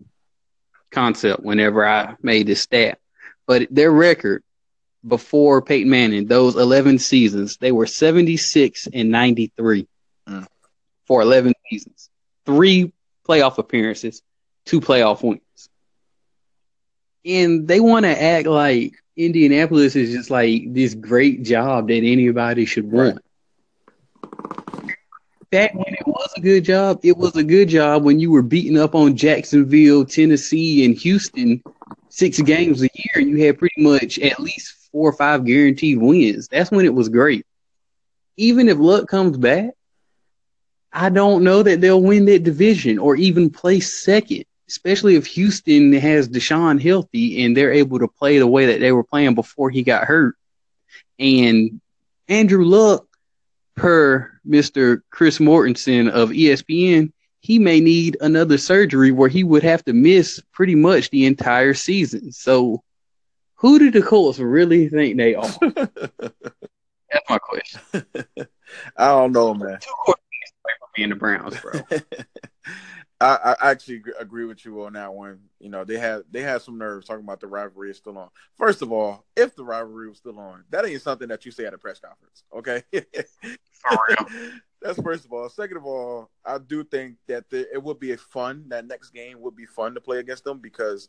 concept 0.91 1.41
whenever 1.43 1.86
I 1.86 2.15
made 2.22 2.48
this 2.48 2.62
stat. 2.62 3.00
But 3.48 3.67
their 3.72 3.91
record 3.91 4.43
before 5.05 5.62
Peyton 5.62 5.89
Manning, 5.89 6.27
those 6.27 6.55
11 6.55 7.00
seasons, 7.00 7.58
they 7.58 7.72
were 7.72 7.86
76 7.88 8.88
and 8.93 9.10
93 9.10 9.88
Mm. 10.29 10.48
for 11.05 11.22
11 11.22 11.53
seasons. 11.70 12.10
Three 12.46 12.93
playoff 13.27 13.58
appearances, 13.58 14.22
two 14.65 14.79
playoff 14.79 15.22
wins. 15.22 15.41
And 17.25 17.68
they 17.68 17.80
want 17.80 18.06
to 18.06 18.22
act 18.22 18.48
like 18.48 18.94
Indianapolis 19.15 19.96
is 19.96 20.12
just 20.12 20.30
like 20.30 20.74
this 20.74 20.94
great 20.94 21.44
job 21.44 21.88
that 21.88 21.94
anybody 21.94 22.65
should 22.65 22.92
want. 22.92 23.20
Back 25.51 25.75
when 25.75 25.94
it 25.94 26.08
was 26.08 26.34
a 26.36 26.42
good 26.42 26.65
job, 26.65 27.00
it 27.03 27.15
was 27.15 27.36
a 27.36 27.44
good 27.44 27.70
job 27.70 28.03
when 28.03 28.20
you 28.20 28.32
were 28.32 28.42
beating 28.42 28.77
up 28.77 28.96
on 28.96 29.15
Jacksonville, 29.15 30.03
Tennessee, 30.03 30.84
and 30.84 30.96
Houston 30.98 31.62
six 32.10 32.39
games 32.42 32.82
a 32.82 32.89
year. 32.96 33.12
and 33.15 33.30
You 33.30 33.46
had 33.46 33.60
pretty 33.60 33.82
much 33.82 34.18
at 34.20 34.39
least 34.39 34.89
four 34.92 35.10
or 35.10 35.13
five 35.13 35.46
guaranteed 35.46 36.00
wins. 36.00 36.48
That's 36.48 36.72
when 36.72 36.86
it 36.86 36.94
was 36.94 37.10
great. 37.10 37.46
Even 38.36 38.68
if 38.68 38.80
luck 38.80 39.08
comes 39.08 39.38
back, 39.38 39.72
I 40.92 41.10
don't 41.10 41.44
know 41.44 41.62
that 41.63 41.82
they'll 41.82 42.01
win 42.01 42.25
that 42.25 42.44
division 42.44 42.98
or 43.00 43.15
even 43.15 43.50
play 43.50 43.80
second, 43.80 44.46
especially 44.67 45.15
if 45.15 45.25
Houston 45.27 45.93
has 45.93 46.29
Deshaun 46.29 46.82
healthy 46.82 47.43
and 47.43 47.55
they're 47.55 47.74
able 47.74 48.00
to 48.00 48.08
play 48.08 48.39
the 48.39 48.48
way 48.48 48.65
that 48.67 48.79
they 48.79 48.91
were 48.91 49.03
playing 49.03 49.36
before 49.36 49.70
he 49.70 49.84
got 49.84 50.05
hurt. 50.05 50.36
And 51.20 51.82
Andrew 52.27 52.65
Luck, 52.65 53.05
per 53.75 54.39
Mr. 54.48 55.01
Chris 55.10 55.39
Mortensen 55.39 56.10
of 56.10 56.29
ESPN, 56.29 57.12
he 57.39 57.60
may 57.60 57.79
need 57.79 58.17
another 58.22 58.58
surgery 58.58 59.12
where 59.12 59.29
he 59.29 59.43
would 59.43 59.63
have 59.63 59.84
to 59.86 59.93
miss 59.93 60.39
pretty 60.53 60.75
much 60.75 61.10
the 61.10 61.25
entire 61.25 61.74
season. 61.74 62.32
So, 62.32 62.84
who 63.55 63.79
do 63.79 63.91
the 63.91 64.01
Colts 64.01 64.39
really 64.39 64.89
think 64.89 65.17
they 65.17 65.36
are? 65.36 65.50
That's 67.13 67.29
my 67.29 67.38
question. 67.38 67.82
I 68.98 69.08
don't 69.08 69.34
know, 69.34 69.53
man. 69.53 69.77
Two 69.79 69.91
quarterbacks 70.05 70.53
for 70.62 70.89
being 70.96 71.10
the 71.10 71.15
Browns, 71.15 71.60
bro. 71.60 71.82
I, 73.22 73.55
I 73.62 73.72
actually 73.72 74.03
agree 74.20 74.46
with 74.46 74.65
you 74.65 74.84
on 74.84 74.93
that 74.93 75.13
one. 75.13 75.39
You 75.60 75.70
know, 75.70 75.84
they 75.84 75.98
had 75.98 76.24
they 76.32 76.41
had 76.41 76.62
some 76.62 76.77
nerves 76.77 77.08
talking 77.08 77.24
about 77.24 77.39
the 77.39 77.48
rivalry 77.48 77.91
is 77.91 77.98
still 77.98 78.17
on. 78.17 78.29
First 78.58 78.82
of 78.82 78.91
all, 78.91 79.25
if 79.36 79.55
the 79.55 79.63
rivalry 79.63 80.10
was 80.10 80.17
still 80.17 80.39
on, 80.39 80.63
that 80.72 80.86
ain't 80.86 81.01
something 81.01 81.29
that 81.29 81.46
you 81.46 81.51
say 81.51 81.65
at 81.65 81.74
a 81.74 81.77
press 81.77 82.00
conference, 82.00 82.43
okay? 82.53 82.84
For 82.91 83.98
real. 84.10 84.51
That's 84.82 85.01
first 85.01 85.24
of 85.24 85.32
all. 85.32 85.48
Second 85.48 85.77
of 85.77 85.86
all, 85.86 86.29
I 86.46 86.58
do 86.58 86.84
think 86.84 87.15
that 87.27 87.50
the, 87.50 87.72
it 87.74 87.82
would 87.82 88.00
be 88.00 88.12
a 88.12 88.17
fun. 88.17 88.65
That 88.67 88.86
next 88.86 89.12
game 89.12 89.39
would 89.39 89.55
be 89.55 89.65
fun 89.65 89.93
to 89.93 90.01
play 90.01 90.20
against 90.20 90.43
them 90.43 90.60
because, 90.60 91.08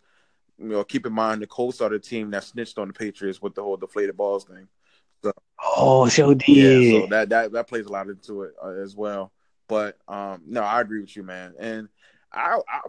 you 0.59 0.69
know, 0.69 0.85
keep 0.85 1.07
in 1.07 1.13
mind 1.13 1.43
the 1.43 1.49
Colts 1.49 1.81
are 1.81 1.89
the 1.89 1.99
team 1.99 2.31
that 2.31 2.45
snitched 2.45 2.79
on 2.79 2.87
the 2.89 2.95
Patriots 2.95 3.43
with 3.43 3.57
the 3.57 3.63
whole 3.63 3.77
deflated 3.77 4.17
balls 4.17 4.45
thing. 4.45 4.69
So, 5.25 5.33
oh, 5.61 6.09
so 6.09 6.35
did. 6.35 6.49
yeah, 6.49 7.01
so 7.01 7.07
that 7.07 7.29
that 7.31 7.53
that 7.53 7.67
plays 7.67 7.87
a 7.87 7.93
lot 7.93 8.09
into 8.09 8.43
it 8.43 8.53
uh, 8.63 8.69
as 8.69 8.95
well. 8.95 9.33
But 9.69 9.99
um, 10.09 10.43
no, 10.47 10.63
I 10.63 10.81
agree 10.81 11.01
with 11.01 11.17
you, 11.17 11.23
man. 11.23 11.55
And 11.59 11.89
I, 12.33 12.59
I 12.69 12.81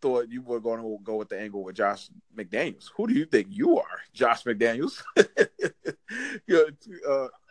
thought 0.00 0.30
you 0.30 0.42
were 0.42 0.60
going 0.60 0.80
to 0.80 0.98
go 1.02 1.16
with 1.16 1.28
the 1.28 1.40
angle 1.40 1.64
with 1.64 1.76
Josh 1.76 2.08
McDaniels. 2.36 2.90
Who 2.96 3.06
do 3.06 3.14
you 3.14 3.24
think 3.24 3.48
you 3.50 3.78
are, 3.78 4.00
Josh 4.12 4.44
McDaniels? 4.44 5.02
uh, 5.16 5.24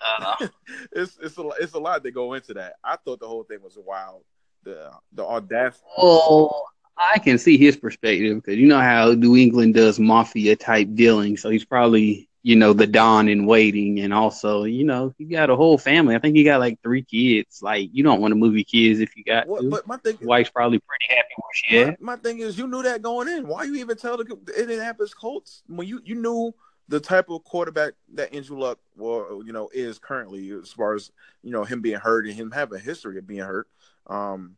uh, 0.01 0.35
it's 0.91 1.17
it's 1.21 1.37
a 1.37 1.49
it's 1.59 1.73
a 1.73 1.79
lot 1.79 2.03
that 2.03 2.11
go 2.11 2.33
into 2.33 2.53
that. 2.55 2.75
I 2.83 2.97
thought 2.97 3.19
the 3.19 3.27
whole 3.27 3.43
thing 3.43 3.59
was 3.61 3.77
wild. 3.83 4.23
The 4.63 4.91
the 5.13 5.25
audacity. 5.25 5.85
Well, 5.97 6.65
I 6.97 7.19
can 7.19 7.37
see 7.37 7.57
his 7.57 7.77
perspective 7.77 8.35
because 8.35 8.57
you 8.57 8.67
know 8.67 8.79
how 8.79 9.13
New 9.13 9.35
England 9.35 9.75
does 9.75 9.99
mafia 9.99 10.55
type 10.55 10.89
dealing, 10.93 11.37
so 11.37 11.49
he's 11.49 11.65
probably 11.65 12.28
you 12.41 12.55
know 12.55 12.73
the 12.73 12.87
don 12.87 13.27
in 13.27 13.45
waiting, 13.45 13.99
and 13.99 14.13
also 14.13 14.63
you 14.63 14.85
know 14.85 15.13
he 15.17 15.25
got 15.25 15.49
a 15.49 15.55
whole 15.55 15.77
family. 15.77 16.15
I 16.15 16.19
think 16.19 16.35
he 16.35 16.43
got 16.43 16.59
like 16.59 16.81
three 16.81 17.03
kids. 17.03 17.61
Like 17.61 17.89
you 17.91 18.03
don't 18.03 18.21
want 18.21 18.31
to 18.31 18.35
move 18.35 18.55
your 18.55 18.63
kids 18.63 18.99
if 18.99 19.15
you 19.17 19.23
got. 19.23 19.47
What, 19.47 19.61
to. 19.61 19.69
but 19.69 19.87
my 19.87 19.97
thing, 19.97 20.17
wife's 20.21 20.49
probably 20.49 20.79
pretty 20.79 21.05
happy 21.09 21.27
where 21.35 21.53
she 21.53 21.79
at. 21.79 22.01
my, 22.01 22.15
my 22.15 22.21
thing 22.21 22.39
is, 22.39 22.57
you 22.57 22.67
knew 22.67 22.83
that 22.83 23.01
going 23.01 23.27
in. 23.27 23.47
Why 23.47 23.63
you 23.63 23.75
even 23.75 23.97
tell 23.97 24.17
the 24.17 24.37
Indianapolis 24.57 25.13
Colts 25.13 25.63
when 25.67 25.87
you 25.87 26.01
you 26.05 26.15
knew 26.15 26.53
the 26.87 26.99
type 26.99 27.29
of 27.29 27.43
quarterback 27.43 27.93
that 28.15 28.33
Andrew 28.33 28.57
Luck, 28.57 28.79
well, 28.97 29.43
you 29.45 29.53
know, 29.53 29.69
is 29.71 29.99
currently 29.99 30.49
as 30.51 30.71
far 30.71 30.95
as 30.95 31.11
you 31.43 31.51
know 31.51 31.63
him 31.63 31.81
being 31.81 31.99
hurt 31.99 32.25
and 32.25 32.35
him 32.35 32.51
having 32.51 32.79
a 32.79 32.81
history 32.81 33.17
of 33.17 33.27
being 33.27 33.41
hurt. 33.41 33.67
Um, 34.07 34.55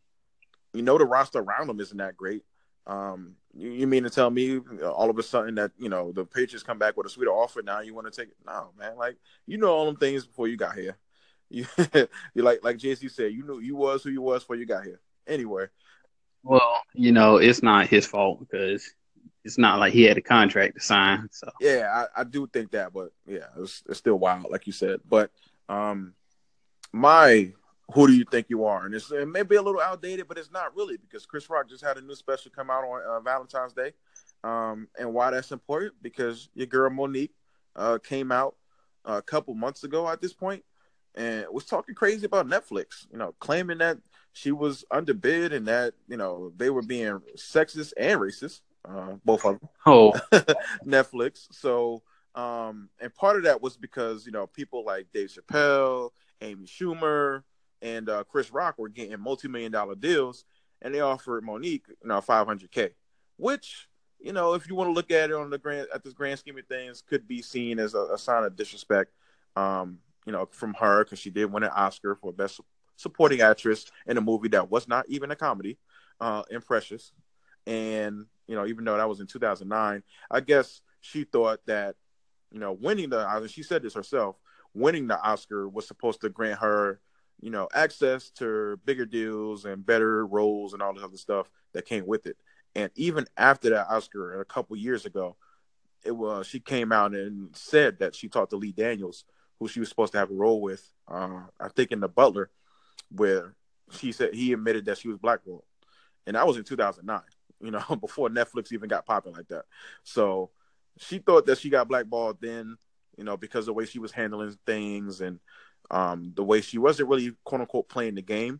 you 0.73 0.81
know, 0.81 0.97
the 0.97 1.05
roster 1.05 1.39
around 1.39 1.69
him 1.69 1.79
isn't 1.79 1.97
that 1.97 2.15
great. 2.15 2.43
Um, 2.87 3.35
you, 3.53 3.71
you 3.71 3.87
mean 3.87 4.03
to 4.03 4.09
tell 4.09 4.29
me 4.29 4.59
all 4.83 5.09
of 5.09 5.17
a 5.17 5.23
sudden 5.23 5.55
that 5.55 5.71
you 5.77 5.89
know 5.89 6.11
the 6.11 6.25
Patriots 6.25 6.63
come 6.63 6.79
back 6.79 6.97
with 6.97 7.07
a 7.07 7.09
sweeter 7.09 7.31
offer 7.31 7.61
now 7.61 7.81
you 7.81 7.93
want 7.93 8.11
to 8.11 8.21
take 8.21 8.29
it? 8.29 8.37
No, 8.45 8.71
man. 8.77 8.97
Like 8.97 9.17
you 9.45 9.57
know 9.57 9.71
all 9.71 9.85
them 9.85 9.97
things 9.97 10.25
before 10.25 10.47
you 10.47 10.57
got 10.57 10.75
here. 10.75 10.97
You, 11.53 11.65
you 12.33 12.43
like 12.43 12.63
like 12.63 12.77
JC 12.77 13.11
said, 13.11 13.33
you 13.33 13.43
knew 13.43 13.59
you 13.59 13.75
was 13.75 14.03
who 14.03 14.09
you 14.09 14.21
was 14.21 14.41
before 14.41 14.55
you 14.55 14.65
got 14.65 14.85
here. 14.85 15.01
Anyway. 15.27 15.65
Well, 16.43 16.81
you 16.93 17.11
know, 17.11 17.35
it's 17.35 17.61
not 17.61 17.87
his 17.87 18.05
fault 18.05 18.39
because 18.39 18.89
it's 19.43 19.57
not 19.57 19.77
like 19.77 19.91
he 19.91 20.03
had 20.03 20.17
a 20.17 20.21
contract 20.21 20.75
to 20.75 20.79
sign. 20.79 21.27
So 21.31 21.49
yeah, 21.59 22.05
I, 22.15 22.21
I 22.21 22.23
do 22.23 22.47
think 22.47 22.71
that, 22.71 22.93
but 22.93 23.11
yeah, 23.27 23.47
it's, 23.57 23.83
it's 23.89 23.99
still 23.99 24.15
wild, 24.15 24.49
like 24.49 24.65
you 24.65 24.73
said. 24.73 25.01
But 25.07 25.31
um, 25.67 26.13
my 26.93 27.51
who 27.93 28.07
do 28.07 28.13
you 28.13 28.25
think 28.29 28.47
you 28.49 28.65
are? 28.65 28.85
And 28.85 28.95
it's, 28.95 29.11
it 29.11 29.27
may 29.27 29.43
be 29.43 29.55
a 29.55 29.61
little 29.61 29.81
outdated, 29.81 30.27
but 30.27 30.37
it's 30.37 30.51
not 30.51 30.75
really 30.75 30.97
because 30.97 31.25
Chris 31.25 31.49
Rock 31.49 31.69
just 31.69 31.83
had 31.83 31.97
a 31.97 32.01
new 32.01 32.15
special 32.15 32.51
come 32.55 32.69
out 32.69 32.83
on 32.83 33.01
uh, 33.07 33.19
Valentine's 33.19 33.73
Day. 33.73 33.93
Um, 34.43 34.87
and 34.97 35.13
why 35.13 35.31
that's 35.31 35.51
important 35.51 35.93
because 36.01 36.49
your 36.55 36.67
girl 36.67 36.89
Monique 36.89 37.33
uh, 37.75 37.97
came 37.99 38.31
out 38.31 38.55
a 39.05 39.21
couple 39.21 39.53
months 39.53 39.83
ago 39.83 40.07
at 40.07 40.21
this 40.21 40.33
point 40.33 40.63
and 41.15 41.45
was 41.51 41.65
talking 41.65 41.95
crazy 41.95 42.25
about 42.25 42.47
Netflix, 42.47 43.07
you 43.11 43.17
know, 43.17 43.33
claiming 43.39 43.79
that 43.79 43.97
she 44.33 44.51
was 44.51 44.85
underbid 44.91 45.53
and 45.53 45.67
that, 45.67 45.93
you 46.07 46.17
know, 46.17 46.53
they 46.55 46.69
were 46.69 46.81
being 46.81 47.19
sexist 47.35 47.93
and 47.97 48.19
racist, 48.19 48.61
uh, 48.87 49.13
both 49.25 49.45
of 49.45 49.59
them. 49.59 49.69
Oh, 49.85 50.13
Netflix. 50.85 51.47
So, 51.51 52.01
um, 52.33 52.89
and 52.99 53.13
part 53.13 53.37
of 53.37 53.43
that 53.43 53.61
was 53.61 53.75
because, 53.75 54.25
you 54.25 54.31
know, 54.31 54.47
people 54.47 54.85
like 54.85 55.07
Dave 55.13 55.29
Chappelle, 55.29 56.11
Amy 56.41 56.65
Schumer, 56.65 57.43
and 57.81 58.09
uh, 58.09 58.23
Chris 58.23 58.51
Rock 58.51 58.77
were 58.77 58.89
getting 58.89 59.19
multi-million 59.19 59.71
dollar 59.71 59.95
deals, 59.95 60.45
and 60.81 60.93
they 60.93 60.99
offered 60.99 61.43
Monique, 61.43 61.85
you 61.87 62.07
know, 62.07 62.21
500k, 62.21 62.91
which 63.37 63.87
you 64.23 64.33
know, 64.33 64.53
if 64.53 64.69
you 64.69 64.75
want 64.75 64.87
to 64.87 64.93
look 64.93 65.11
at 65.11 65.31
it 65.31 65.35
on 65.35 65.49
the 65.49 65.57
grand 65.57 65.87
at 65.93 66.03
this 66.03 66.13
grand 66.13 66.39
scheme 66.39 66.57
of 66.57 66.65
things, 66.67 67.01
could 67.01 67.27
be 67.27 67.41
seen 67.41 67.79
as 67.79 67.93
a, 67.95 68.01
a 68.13 68.17
sign 68.17 68.43
of 68.43 68.55
disrespect, 68.55 69.11
um, 69.55 69.97
you 70.25 70.31
know, 70.31 70.47
from 70.51 70.73
her 70.75 71.03
because 71.03 71.19
she 71.19 71.29
did 71.29 71.51
win 71.51 71.63
an 71.63 71.71
Oscar 71.75 72.15
for 72.15 72.31
best 72.31 72.61
supporting 72.97 73.41
actress 73.41 73.85
in 74.05 74.17
a 74.17 74.21
movie 74.21 74.49
that 74.49 74.69
was 74.69 74.87
not 74.87 75.05
even 75.09 75.31
a 75.31 75.35
comedy, 75.35 75.77
uh, 76.19 76.43
in 76.51 76.61
Precious, 76.61 77.11
and 77.65 78.25
you 78.47 78.55
know, 78.55 78.65
even 78.65 78.85
though 78.85 78.97
that 78.97 79.09
was 79.09 79.19
in 79.21 79.27
2009, 79.27 80.03
I 80.29 80.39
guess 80.41 80.81
she 80.99 81.23
thought 81.23 81.59
that, 81.65 81.95
you 82.51 82.59
know, 82.59 82.73
winning 82.73 83.09
the 83.09 83.25
Oscar, 83.25 83.47
she 83.47 83.63
said 83.63 83.81
this 83.81 83.93
herself, 83.93 84.35
winning 84.73 85.07
the 85.07 85.19
Oscar 85.19 85.67
was 85.67 85.87
supposed 85.87 86.21
to 86.21 86.29
grant 86.29 86.59
her 86.59 86.99
you 87.41 87.49
know, 87.49 87.67
access 87.73 88.29
to 88.29 88.79
bigger 88.85 89.05
deals 89.05 89.65
and 89.65 89.85
better 89.85 90.25
roles 90.25 90.73
and 90.73 90.81
all 90.81 90.93
this 90.93 91.03
other 91.03 91.17
stuff 91.17 91.49
that 91.73 91.85
came 91.85 92.05
with 92.05 92.27
it. 92.27 92.37
And 92.75 92.91
even 92.95 93.25
after 93.35 93.71
that 93.71 93.87
Oscar 93.89 94.39
a 94.39 94.45
couple 94.45 94.77
years 94.77 95.05
ago, 95.05 95.35
it 96.05 96.11
was 96.11 96.47
she 96.47 96.59
came 96.59 96.91
out 96.91 97.13
and 97.13 97.55
said 97.55 97.99
that 97.99 98.15
she 98.15 98.27
talked 98.27 98.51
to 98.51 98.57
Lee 98.57 98.71
Daniels, 98.71 99.25
who 99.59 99.67
she 99.67 99.79
was 99.79 99.89
supposed 99.89 100.13
to 100.13 100.19
have 100.19 100.31
a 100.31 100.35
role 100.35 100.61
with. 100.61 100.87
Uh, 101.07 101.41
I 101.59 101.67
think 101.69 101.91
in 101.91 101.99
The 101.99 102.07
Butler, 102.07 102.49
where 103.09 103.55
she 103.91 104.11
said 104.11 104.33
he 104.33 104.53
admitted 104.53 104.85
that 104.85 104.97
she 104.97 105.07
was 105.07 105.17
blackballed, 105.17 105.63
and 106.25 106.35
that 106.35 106.47
was 106.47 106.57
in 106.57 106.63
2009. 106.63 107.21
You 107.63 107.69
know, 107.69 107.95
before 108.01 108.27
Netflix 108.27 108.71
even 108.71 108.89
got 108.89 109.05
popping 109.05 109.33
like 109.33 109.47
that. 109.49 109.65
So 110.03 110.49
she 110.97 111.19
thought 111.19 111.45
that 111.45 111.59
she 111.59 111.69
got 111.69 111.87
blackballed 111.87 112.41
then, 112.41 112.75
you 113.15 113.23
know, 113.23 113.37
because 113.37 113.65
of 113.65 113.65
the 113.67 113.73
way 113.73 113.85
she 113.85 113.99
was 113.99 114.11
handling 114.11 114.57
things 114.65 115.21
and 115.21 115.39
um, 115.91 116.31
the 116.35 116.43
way 116.43 116.61
she 116.61 116.77
wasn't 116.79 117.09
really 117.09 117.33
quote 117.43 117.61
unquote 117.61 117.89
playing 117.89 118.15
the 118.15 118.21
game, 118.21 118.59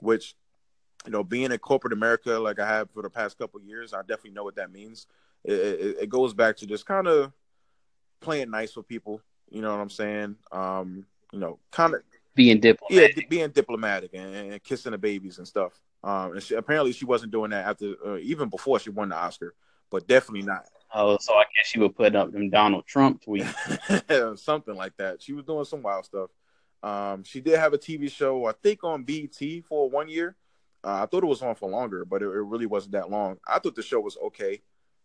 which 0.00 0.34
you 1.06 1.12
know, 1.12 1.22
being 1.22 1.52
in 1.52 1.58
corporate 1.58 1.92
America 1.92 2.38
like 2.38 2.58
I 2.58 2.66
have 2.66 2.90
for 2.90 3.02
the 3.02 3.10
past 3.10 3.38
couple 3.38 3.60
years, 3.60 3.92
I 3.92 4.00
definitely 4.00 4.32
know 4.32 4.44
what 4.44 4.56
that 4.56 4.72
means. 4.72 5.06
It, 5.44 5.52
it, 5.52 5.96
it 6.02 6.08
goes 6.08 6.32
back 6.34 6.56
to 6.58 6.66
just 6.66 6.86
kind 6.86 7.06
of 7.06 7.32
playing 8.20 8.50
nice 8.50 8.74
with 8.76 8.88
people. 8.88 9.20
You 9.50 9.60
know 9.60 9.70
what 9.70 9.80
I'm 9.80 9.90
saying? 9.90 10.36
Um, 10.50 11.06
you 11.32 11.38
know, 11.38 11.58
kind 11.70 11.94
of 11.94 12.02
being 12.34 12.60
diplomatic. 12.60 13.16
Yeah, 13.16 13.22
being 13.28 13.50
diplomatic 13.50 14.10
and, 14.14 14.34
and, 14.34 14.64
kissing 14.64 14.92
the 14.92 14.98
babies 14.98 15.38
and 15.38 15.46
stuff. 15.46 15.78
Um, 16.02 16.32
and 16.32 16.42
she, 16.42 16.54
apparently 16.54 16.92
she 16.92 17.04
wasn't 17.04 17.32
doing 17.32 17.50
that 17.50 17.66
after, 17.66 17.94
uh, 18.06 18.16
even 18.16 18.48
before 18.48 18.78
she 18.78 18.90
won 18.90 19.10
the 19.10 19.16
Oscar, 19.16 19.54
but 19.90 20.08
definitely 20.08 20.46
not. 20.46 20.64
Oh, 20.94 21.18
so 21.20 21.34
I 21.34 21.44
guess 21.56 21.66
she 21.66 21.80
would 21.80 21.96
put 21.96 22.14
up 22.16 22.32
them 22.32 22.50
Donald 22.50 22.86
Trump 22.86 23.22
tweets, 23.24 24.38
something 24.38 24.74
like 24.74 24.96
that. 24.96 25.20
She 25.22 25.32
was 25.32 25.44
doing 25.44 25.64
some 25.64 25.82
wild 25.82 26.04
stuff. 26.06 26.30
Um, 26.84 27.24
she 27.24 27.40
did 27.40 27.58
have 27.58 27.72
a 27.72 27.78
TV 27.78 28.10
show, 28.10 28.44
I 28.44 28.52
think, 28.52 28.84
on 28.84 29.04
BET 29.04 29.40
for 29.66 29.88
one 29.88 30.10
year. 30.10 30.36
Uh, 30.84 31.02
I 31.02 31.06
thought 31.06 31.24
it 31.24 31.28
was 31.28 31.40
on 31.40 31.54
for 31.54 31.70
longer, 31.70 32.04
but 32.04 32.20
it, 32.22 32.26
it, 32.26 32.28
really 32.28 32.66
wasn't 32.66 32.92
that 32.92 33.10
long. 33.10 33.38
I 33.48 33.58
thought 33.58 33.74
the 33.74 33.82
show 33.82 34.00
was 34.00 34.18
okay. 34.18 34.60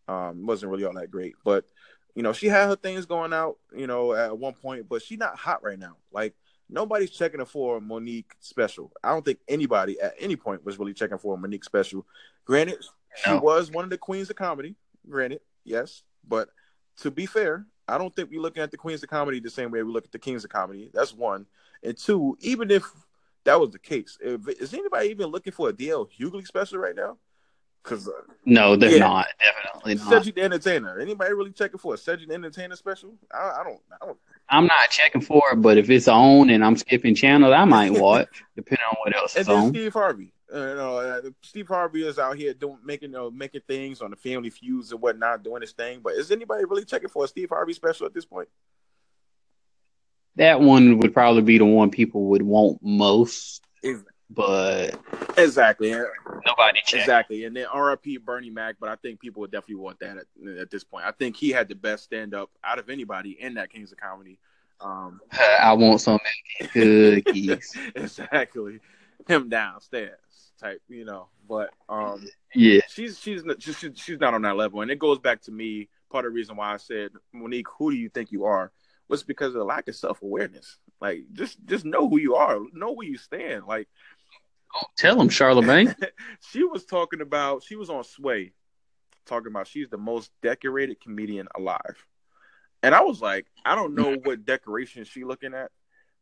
Um, 0.09 0.45
wasn't 0.45 0.74
really 0.74 0.83
all 0.83 0.93
that 0.95 1.09
great, 1.09 1.36
but 1.45 1.63
you 2.15 2.24
know, 2.24 2.33
she 2.33 2.48
had 2.48 2.67
her 2.67 2.75
things 2.75 3.05
going 3.05 3.31
out, 3.31 3.59
you 3.74 3.88
know, 3.88 4.13
at 4.13 4.38
one 4.38 4.55
point, 4.55 4.89
but 4.89 5.01
she's 5.01 5.19
not 5.19 5.38
hot 5.38 5.63
right 5.63 5.79
now. 5.79 5.95
Like 6.12 6.33
nobody's 6.69 7.12
checking 7.12 7.45
for 7.45 7.77
a 7.77 7.81
Monique 7.81 8.33
special. 8.41 8.91
I 9.01 9.09
don't 9.09 9.24
think 9.24 9.39
anybody 9.48 10.01
at 10.01 10.15
any 10.19 10.36
point 10.36 10.65
was 10.65 10.77
really 10.79 10.93
checking 10.93 11.17
for 11.17 11.36
a 11.36 11.38
Monique 11.38 11.63
special. 11.63 12.05
Granted, 12.43 12.83
she 13.24 13.29
no. 13.29 13.39
was 13.39 13.71
one 13.71 13.86
of 13.86 13.89
the 13.89 13.98
queens 13.98 14.29
of 14.29 14.36
comedy. 14.36 14.75
Granted, 15.09 15.39
yes, 15.63 16.03
but 16.27 16.50
to 16.98 17.12
be 17.12 17.25
fair, 17.25 17.65
I 17.89 17.98
don't 17.98 18.15
think 18.15 18.29
we're 18.29 18.41
looking 18.41 18.63
at 18.63 18.72
the 18.72 18.77
queens 18.77 19.03
of 19.03 19.10
comedy 19.10 19.39
the 19.39 19.50
same 19.50 19.72
way 19.72 19.84
we 19.84 19.91
look 19.91 20.05
at 20.05 20.12
the 20.12 20.19
kings 20.19 20.43
of 20.43 20.50
comedy. 20.50 20.89
That's 20.93 21.13
one. 21.13 21.46
And 21.84 21.98
two, 21.98 22.38
even 22.41 22.72
if 22.72 22.84
that 23.46 23.60
was 23.60 23.72
the 23.72 23.79
case, 23.79 24.17
if, 24.22 24.48
is 24.48 24.74
anybody 24.74 25.10
even 25.10 25.27
looking 25.27 25.53
for 25.53 25.69
a 25.69 25.74
DL 25.74 26.08
Hughley 26.19 26.46
special 26.46 26.79
right 26.79 26.96
now? 26.96 27.17
Because 27.84 28.08
uh, 28.08 28.12
no, 28.46 28.75
they're 28.75 28.91
yeah. 28.91 29.00
not. 29.00 29.27
Definitely 29.39 29.96
not. 29.96 30.10
Cedric 30.10 30.36
the 30.36 30.41
Entertainer. 30.41 31.00
Anybody 31.00 31.34
really 31.34 31.51
checking 31.51 31.79
for 31.79 31.93
a 31.93 31.98
Cedric 31.98 32.27
the 32.27 32.36
Entertainer 32.36 32.75
special? 32.75 33.13
I, 33.34 33.62
I, 33.62 33.63
don't. 33.63 33.79
I 34.01 34.05
don't. 34.05 34.17
I'm 34.50 34.65
not 34.65 34.89
checking 34.89 35.22
for 35.22 35.43
it, 35.53 35.62
but 35.62 35.77
if 35.77 35.89
it's 35.89 36.10
on 36.10 36.50
and 36.50 36.63
I'm 36.63 36.75
skipping 36.75 37.15
channels, 37.15 37.53
I 37.53 37.63
might 37.63 37.93
watch, 37.93 38.43
depending 38.55 38.86
on 38.91 38.98
what 39.03 39.15
else 39.15 39.36
And 39.36 39.41
is 39.41 39.48
then 39.48 39.58
on. 39.58 39.69
Steve 39.69 39.93
Harvey. 39.93 40.34
Uh, 40.53 40.60
you 40.60 40.75
know, 40.75 40.98
uh, 40.98 41.22
Steve 41.44 41.68
Harvey 41.68 42.08
is 42.08 42.18
out 42.18 42.36
here 42.36 42.53
doing 42.53 42.79
making 42.84 43.15
uh, 43.15 43.29
making 43.29 43.62
things 43.68 44.01
on 44.01 44.10
the 44.10 44.15
Family 44.15 44.50
Feuds 44.50 44.91
and 44.91 45.01
whatnot, 45.01 45.44
doing 45.44 45.62
his 45.62 45.74
thing. 45.74 46.00
But 46.03 46.13
is 46.13 46.32
anybody 46.32 46.65
really 46.65 46.86
checking 46.86 47.10
for 47.10 47.25
a 47.25 47.27
Steve 47.27 47.50
Harvey 47.50 47.74
special 47.74 48.08
at 48.08 48.13
this 48.13 48.25
point? 48.25 48.50
That 50.38 50.62
one 50.62 50.98
would 51.00 51.13
probably 51.13 51.41
be 51.41 51.58
the 51.58 51.65
one 51.65 51.91
people 51.91 52.25
would 52.27 52.41
want 52.41 52.79
most, 52.82 53.62
Ex- 53.84 54.03
but 54.29 55.00
Exactly, 55.38 55.91
nobody 55.91 56.79
checks. 56.86 56.94
exactly. 56.94 57.46
And 57.46 57.56
then 57.56 57.65
R.I.P. 57.72 58.18
Bernie 58.18 58.50
Mac, 58.50 58.75
but 58.79 58.89
I 58.89 58.96
think 58.96 59.20
people 59.20 59.41
would 59.41 59.51
definitely 59.51 59.75
want 59.75 60.00
that 60.00 60.18
at, 60.18 60.58
at 60.60 60.72
this 60.72 60.84
point. 60.84 61.06
I 61.06 61.12
think 61.12 61.36
he 61.36 61.50
had 61.50 61.68
the 61.68 61.75
best 61.75 62.06
stand 62.06 62.34
up 62.34 62.50
out 62.63 62.79
of 62.79 62.89
anybody 62.89 63.38
in 63.39 63.56
that 63.56 63.72
Kings 63.72 63.91
of 63.91 63.98
Comedy. 64.00 64.39
Um, 64.82 65.20
I 65.62 65.74
want 65.74 66.01
some 66.01 66.20
cookies. 66.72 67.74
exactly, 67.96 68.79
him 69.27 69.50
downstairs 69.50 70.20
type, 70.60 70.82
you 70.88 71.06
know. 71.06 71.30
But 71.48 71.72
um, 71.88 72.28
yeah, 72.54 72.82
she's 72.89 73.20
she's 73.20 73.44
not- 73.44 73.62
she's 73.62 73.78
she's 73.96 74.20
not 74.20 74.34
on 74.34 74.42
that 74.44 74.56
level, 74.56 74.82
and 74.82 74.92
it 74.92 75.00
goes 75.00 75.20
back 75.20 75.42
to 75.44 75.51
me. 75.51 75.89
Part 76.12 76.25
of 76.25 76.32
the 76.32 76.36
reason 76.36 76.56
why 76.56 76.74
I 76.74 76.78
said, 76.78 77.12
Monique, 77.34 77.68
who 77.78 77.92
do 77.92 77.98
you 77.98 78.10
think 78.10 78.32
you 78.32 78.46
are? 78.46 78.72
Was 79.08 79.24
because 79.24 79.50
of 79.50 79.54
the 79.60 79.63
lack 79.63 79.88
of 79.88 79.96
self 79.96 80.22
awareness. 80.22 80.78
Like 81.01 81.24
just 81.34 81.63
just 81.66 81.86
know 81.86 82.10
who 82.10 82.20
you 82.20 82.36
are, 82.36 82.60
know 82.74 82.92
where 82.92 83.08
you 83.08 83.18
stand. 83.18 83.66
Like 83.66 83.88
oh, 84.75 84.88
tell 84.98 85.20
him, 85.20 85.30
Charlemagne. 85.30 85.96
she 86.51 86.63
was 86.63 86.86
talking 86.86 87.22
about 87.22 87.63
she 87.63 87.75
was 87.75 87.89
on 87.89 88.04
Sway, 88.04 88.54
talking 89.25 89.48
about 89.51 89.68
she's 89.68 89.89
the 89.89 89.98
most 89.98 90.32
decorated 90.42 91.00
comedian 91.00 91.48
alive, 91.56 92.06
and 92.84 92.94
I 92.94 93.01
was 93.01 93.22
like, 93.22 93.46
I 93.63 93.75
don't 93.75 93.96
know 93.96 94.16
what 94.24 94.46
decoration 94.46 95.06
she 95.06 95.24
looking 95.24 95.54
at, 95.54 95.72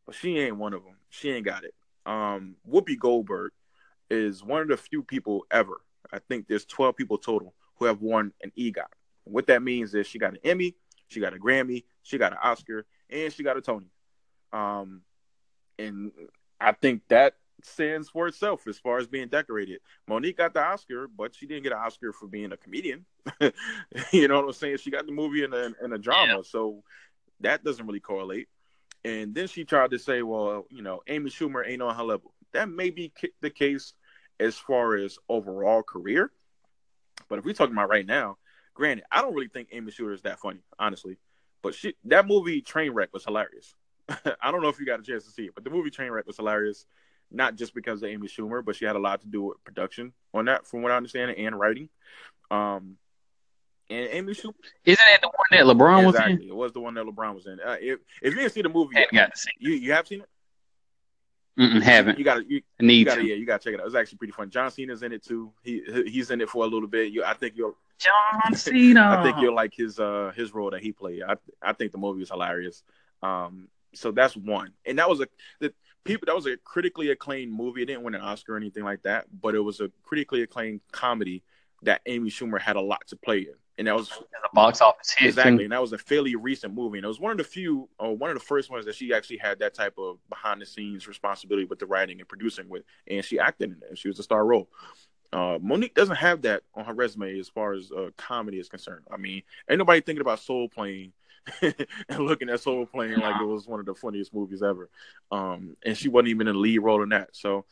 but 0.06 0.14
she 0.14 0.38
ain't 0.38 0.56
one 0.56 0.74
of 0.74 0.84
them. 0.84 0.96
She 1.10 1.30
ain't 1.30 1.44
got 1.44 1.64
it. 1.64 1.74
Um, 2.06 2.56
Whoopi 2.66 2.98
Goldberg 2.98 3.52
is 4.10 4.42
one 4.42 4.62
of 4.62 4.68
the 4.68 4.76
few 4.76 5.02
people 5.02 5.46
ever. 5.50 5.80
I 6.12 6.18
think 6.18 6.46
there's 6.48 6.64
12 6.64 6.96
people 6.96 7.18
total 7.18 7.54
who 7.76 7.84
have 7.84 8.00
won 8.00 8.32
an 8.42 8.52
EGOT. 8.58 8.86
What 9.24 9.46
that 9.48 9.62
means 9.62 9.94
is 9.94 10.06
she 10.06 10.18
got 10.18 10.32
an 10.32 10.38
Emmy, 10.44 10.74
she 11.08 11.20
got 11.20 11.34
a 11.34 11.38
Grammy, 11.38 11.84
she 12.02 12.16
got 12.18 12.32
an 12.32 12.38
Oscar, 12.42 12.86
and 13.10 13.32
she 13.32 13.42
got 13.42 13.56
a 13.56 13.60
Tony. 13.60 13.90
Um, 14.52 15.02
and 15.78 16.12
I 16.60 16.72
think 16.72 17.02
that 17.08 17.34
stands 17.62 18.08
for 18.08 18.28
itself 18.28 18.66
as 18.66 18.78
far 18.78 18.98
as 18.98 19.06
being 19.06 19.28
decorated. 19.28 19.80
Monique 20.06 20.38
got 20.38 20.54
the 20.54 20.62
Oscar, 20.62 21.08
but 21.08 21.34
she 21.34 21.46
didn't 21.46 21.64
get 21.64 21.72
an 21.72 21.78
Oscar 21.78 22.12
for 22.12 22.26
being 22.26 22.52
a 22.52 22.56
comedian. 22.56 23.04
you 24.12 24.28
know 24.28 24.36
what 24.36 24.46
I'm 24.46 24.52
saying? 24.52 24.78
She 24.78 24.90
got 24.90 25.06
the 25.06 25.12
movie 25.12 25.44
and 25.44 25.52
a, 25.54 25.72
and 25.82 25.92
a 25.92 25.98
drama, 25.98 26.36
Yeah. 26.36 26.42
so 26.44 26.82
that 27.40 27.64
doesn't 27.64 27.86
really 27.86 28.00
correlate. 28.00 28.48
And 29.04 29.34
then 29.34 29.46
she 29.46 29.64
tried 29.64 29.90
to 29.92 29.98
say, 29.98 30.22
well, 30.22 30.66
you 30.70 30.82
know, 30.82 31.00
Amy 31.06 31.30
Schumer 31.30 31.66
ain't 31.66 31.82
on 31.82 31.94
her 31.94 32.02
level. 32.04 32.32
That 32.52 32.68
may 32.68 32.90
be 32.90 33.12
the 33.40 33.50
case 33.50 33.92
as 34.40 34.56
far 34.56 34.96
as 34.96 35.18
overall 35.28 35.82
career. 35.82 36.30
But 37.28 37.38
if 37.38 37.44
we're 37.44 37.54
talking 37.54 37.74
about 37.74 37.90
right 37.90 38.06
now, 38.06 38.38
granted, 38.74 39.04
I 39.10 39.20
don't 39.22 39.34
really 39.34 39.48
think 39.48 39.68
Amy 39.72 39.90
Schumer 39.92 40.14
is 40.14 40.22
that 40.22 40.38
funny, 40.40 40.60
honestly. 40.78 41.18
But 41.62 41.74
she, 41.74 41.94
that 42.04 42.26
movie 42.26 42.62
Trainwreck 42.62 43.08
was 43.12 43.24
hilarious. 43.24 43.74
I 44.40 44.50
don't 44.50 44.62
know 44.62 44.68
if 44.68 44.78
you 44.78 44.86
got 44.86 45.00
a 45.00 45.02
chance 45.02 45.24
to 45.24 45.30
see 45.30 45.44
it, 45.46 45.54
but 45.54 45.64
the 45.64 45.70
movie 45.70 45.90
Trainwreck 45.90 46.26
was 46.26 46.36
hilarious. 46.36 46.86
Not 47.30 47.56
just 47.56 47.74
because 47.74 48.02
of 48.02 48.08
Amy 48.08 48.26
Schumer, 48.26 48.64
but 48.64 48.74
she 48.76 48.86
had 48.86 48.96
a 48.96 48.98
lot 49.00 49.20
to 49.20 49.26
do 49.26 49.42
with 49.42 49.62
production 49.62 50.14
on 50.32 50.46
that, 50.46 50.66
from 50.66 50.80
what 50.80 50.92
I 50.92 50.96
understand, 50.96 51.32
and 51.32 51.58
writing. 51.60 51.90
Um, 52.50 52.96
and 53.90 54.08
Amy 54.10 54.32
Schumer, 54.32 54.54
Isn't 54.86 55.04
that 55.06 55.20
the 55.20 55.28
one 55.28 55.46
that 55.50 55.64
LeBron 55.76 56.06
was 56.06 56.14
in? 56.14 56.22
exactly, 56.22 56.48
it 56.48 56.54
was 56.56 56.72
the 56.72 56.80
one 56.80 56.94
that 56.94 57.04
LeBron 57.04 57.34
was 57.34 57.46
in. 57.46 57.58
Uh, 57.60 57.76
if, 57.80 57.98
if 58.22 58.32
you 58.32 58.40
didn't 58.40 58.52
see 58.52 58.62
the 58.62 58.70
movie, 58.70 58.94
Hadn't 58.94 59.12
got 59.12 59.34
to 59.34 59.38
see. 59.38 59.50
you 59.58 59.72
you 59.74 59.92
have 59.92 60.06
seen 60.06 60.20
it. 60.22 60.28
It. 61.58 61.60
Mm-mm, 61.60 61.82
haven't. 61.82 62.18
You 62.18 62.24
got 62.24 62.34
to 62.36 62.44
you, 62.48 62.62
need 62.80 62.98
you 62.98 63.04
got 63.04 63.14
to 63.16 63.22
to. 63.22 63.26
yeah, 63.26 63.34
you 63.34 63.46
got 63.46 63.60
to 63.60 63.64
check 63.64 63.74
it 63.74 63.80
out. 63.80 63.86
It's 63.86 63.94
actually 63.94 64.18
pretty 64.18 64.32
fun. 64.32 64.50
John 64.50 64.70
Cena's 64.70 65.02
in 65.02 65.12
it 65.12 65.24
too. 65.24 65.52
He 65.62 65.82
he's 66.06 66.30
in 66.30 66.40
it 66.40 66.48
for 66.48 66.64
a 66.64 66.68
little 66.68 66.88
bit. 66.88 67.12
You, 67.12 67.24
I 67.24 67.34
think 67.34 67.54
you'll 67.56 67.76
John 67.98 68.54
Cena. 68.54 69.00
I 69.18 69.22
think 69.22 69.38
you'll 69.40 69.54
like 69.54 69.74
his 69.74 69.98
uh 69.98 70.32
his 70.36 70.54
role 70.54 70.70
that 70.70 70.82
he 70.82 70.92
played. 70.92 71.22
I 71.22 71.36
I 71.62 71.72
think 71.72 71.92
the 71.92 71.98
movie 71.98 72.20
was 72.20 72.30
hilarious. 72.30 72.82
Um, 73.22 73.68
so 73.94 74.12
that's 74.12 74.36
one, 74.36 74.72
and 74.86 74.98
that 74.98 75.08
was 75.08 75.20
a 75.20 75.26
the 75.60 75.72
people 76.04 76.26
that 76.26 76.34
was 76.34 76.46
a 76.46 76.56
critically 76.58 77.10
acclaimed 77.10 77.52
movie. 77.52 77.82
It 77.82 77.86
didn't 77.86 78.02
win 78.02 78.14
an 78.14 78.20
Oscar 78.20 78.54
or 78.54 78.56
anything 78.56 78.84
like 78.84 79.02
that, 79.02 79.26
but 79.40 79.54
it 79.54 79.60
was 79.60 79.80
a 79.80 79.90
critically 80.04 80.42
acclaimed 80.42 80.80
comedy 80.92 81.42
that 81.82 82.00
Amy 82.06 82.30
Schumer 82.30 82.60
had 82.60 82.76
a 82.76 82.80
lot 82.80 83.06
to 83.08 83.16
play 83.16 83.38
in, 83.38 83.54
and 83.78 83.86
that 83.86 83.94
was 83.94 84.08
the 84.08 84.48
box 84.52 84.80
office 84.80 85.12
hit. 85.12 85.28
exactly, 85.28 85.64
and 85.64 85.72
that 85.72 85.80
was 85.80 85.92
a 85.92 85.98
fairly 85.98 86.34
recent 86.36 86.74
movie, 86.74 86.98
and 86.98 87.04
it 87.04 87.08
was 87.08 87.20
one 87.20 87.32
of 87.32 87.38
the 87.38 87.44
few, 87.44 87.88
or 87.98 88.16
one 88.16 88.30
of 88.30 88.36
the 88.36 88.44
first 88.44 88.70
ones 88.70 88.84
that 88.86 88.94
she 88.94 89.12
actually 89.12 89.38
had 89.38 89.58
that 89.60 89.74
type 89.74 89.94
of 89.98 90.18
behind 90.28 90.60
the 90.60 90.66
scenes 90.66 91.06
responsibility 91.06 91.64
with 91.66 91.78
the 91.78 91.86
writing 91.86 92.18
and 92.18 92.28
producing 92.28 92.68
with, 92.68 92.82
and 93.06 93.24
she 93.24 93.38
acted 93.38 93.70
in 93.70 93.76
it. 93.76 93.88
and 93.90 93.98
She 93.98 94.08
was 94.08 94.18
a 94.18 94.22
star 94.22 94.44
role. 94.44 94.68
Uh, 95.32 95.58
Monique 95.60 95.94
doesn't 95.94 96.16
have 96.16 96.42
that 96.42 96.62
on 96.74 96.86
her 96.86 96.94
resume 96.94 97.38
as 97.38 97.48
far 97.48 97.74
as 97.74 97.92
uh, 97.92 98.10
comedy 98.16 98.58
is 98.58 98.68
concerned. 98.68 99.04
I 99.12 99.18
mean, 99.18 99.42
ain't 99.68 99.78
nobody 99.78 100.00
thinking 100.00 100.22
about 100.22 100.40
Soul 100.40 100.68
Plane 100.70 101.12
and 101.62 102.18
looking 102.18 102.48
at 102.48 102.60
Soul 102.60 102.86
Plane 102.86 103.18
like 103.20 103.40
it 103.40 103.44
was 103.44 103.66
one 103.66 103.78
of 103.80 103.86
the 103.86 103.94
funniest 103.94 104.32
movies 104.34 104.62
ever. 104.62 104.88
Um, 105.30 105.76
and 105.84 105.96
she 105.96 106.08
wasn't 106.08 106.28
even 106.28 106.48
in 106.48 106.54
the 106.54 106.60
lead 106.60 106.78
role 106.78 107.02
in 107.02 107.10
that. 107.10 107.36
So 107.36 107.66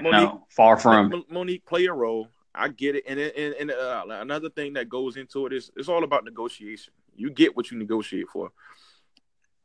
No, 0.00 0.46
far 0.50 0.76
from. 0.76 1.24
Monique, 1.30 1.64
play 1.66 1.86
a 1.86 1.92
role. 1.92 2.28
I 2.54 2.68
get 2.68 2.96
it, 2.96 3.04
and 3.06 3.18
and, 3.20 3.54
and 3.54 3.70
uh, 3.70 4.04
another 4.08 4.50
thing 4.50 4.72
that 4.74 4.88
goes 4.88 5.16
into 5.16 5.46
it 5.46 5.52
is 5.52 5.70
it's 5.76 5.88
all 5.88 6.04
about 6.04 6.24
negotiation. 6.24 6.92
You 7.14 7.30
get 7.30 7.56
what 7.56 7.70
you 7.70 7.78
negotiate 7.78 8.28
for. 8.28 8.50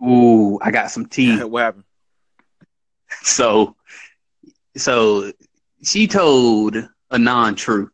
Ooh, 0.04 0.60
I 0.62 0.72
got 0.72 0.92
some 0.92 1.06
tea. 1.08 1.44
what 1.44 1.64
happened? 1.64 1.84
So, 3.22 3.76
so 4.76 5.32
she 5.84 6.08
told 6.08 6.76
a 7.12 7.18
non-truth. 7.18 7.92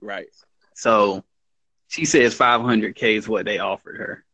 Right. 0.00 0.26
So 0.74 1.22
she 1.88 2.04
says 2.04 2.36
500k 2.36 3.16
is 3.18 3.28
what 3.28 3.44
they 3.44 3.58
offered 3.58 3.98
her. 3.98 4.24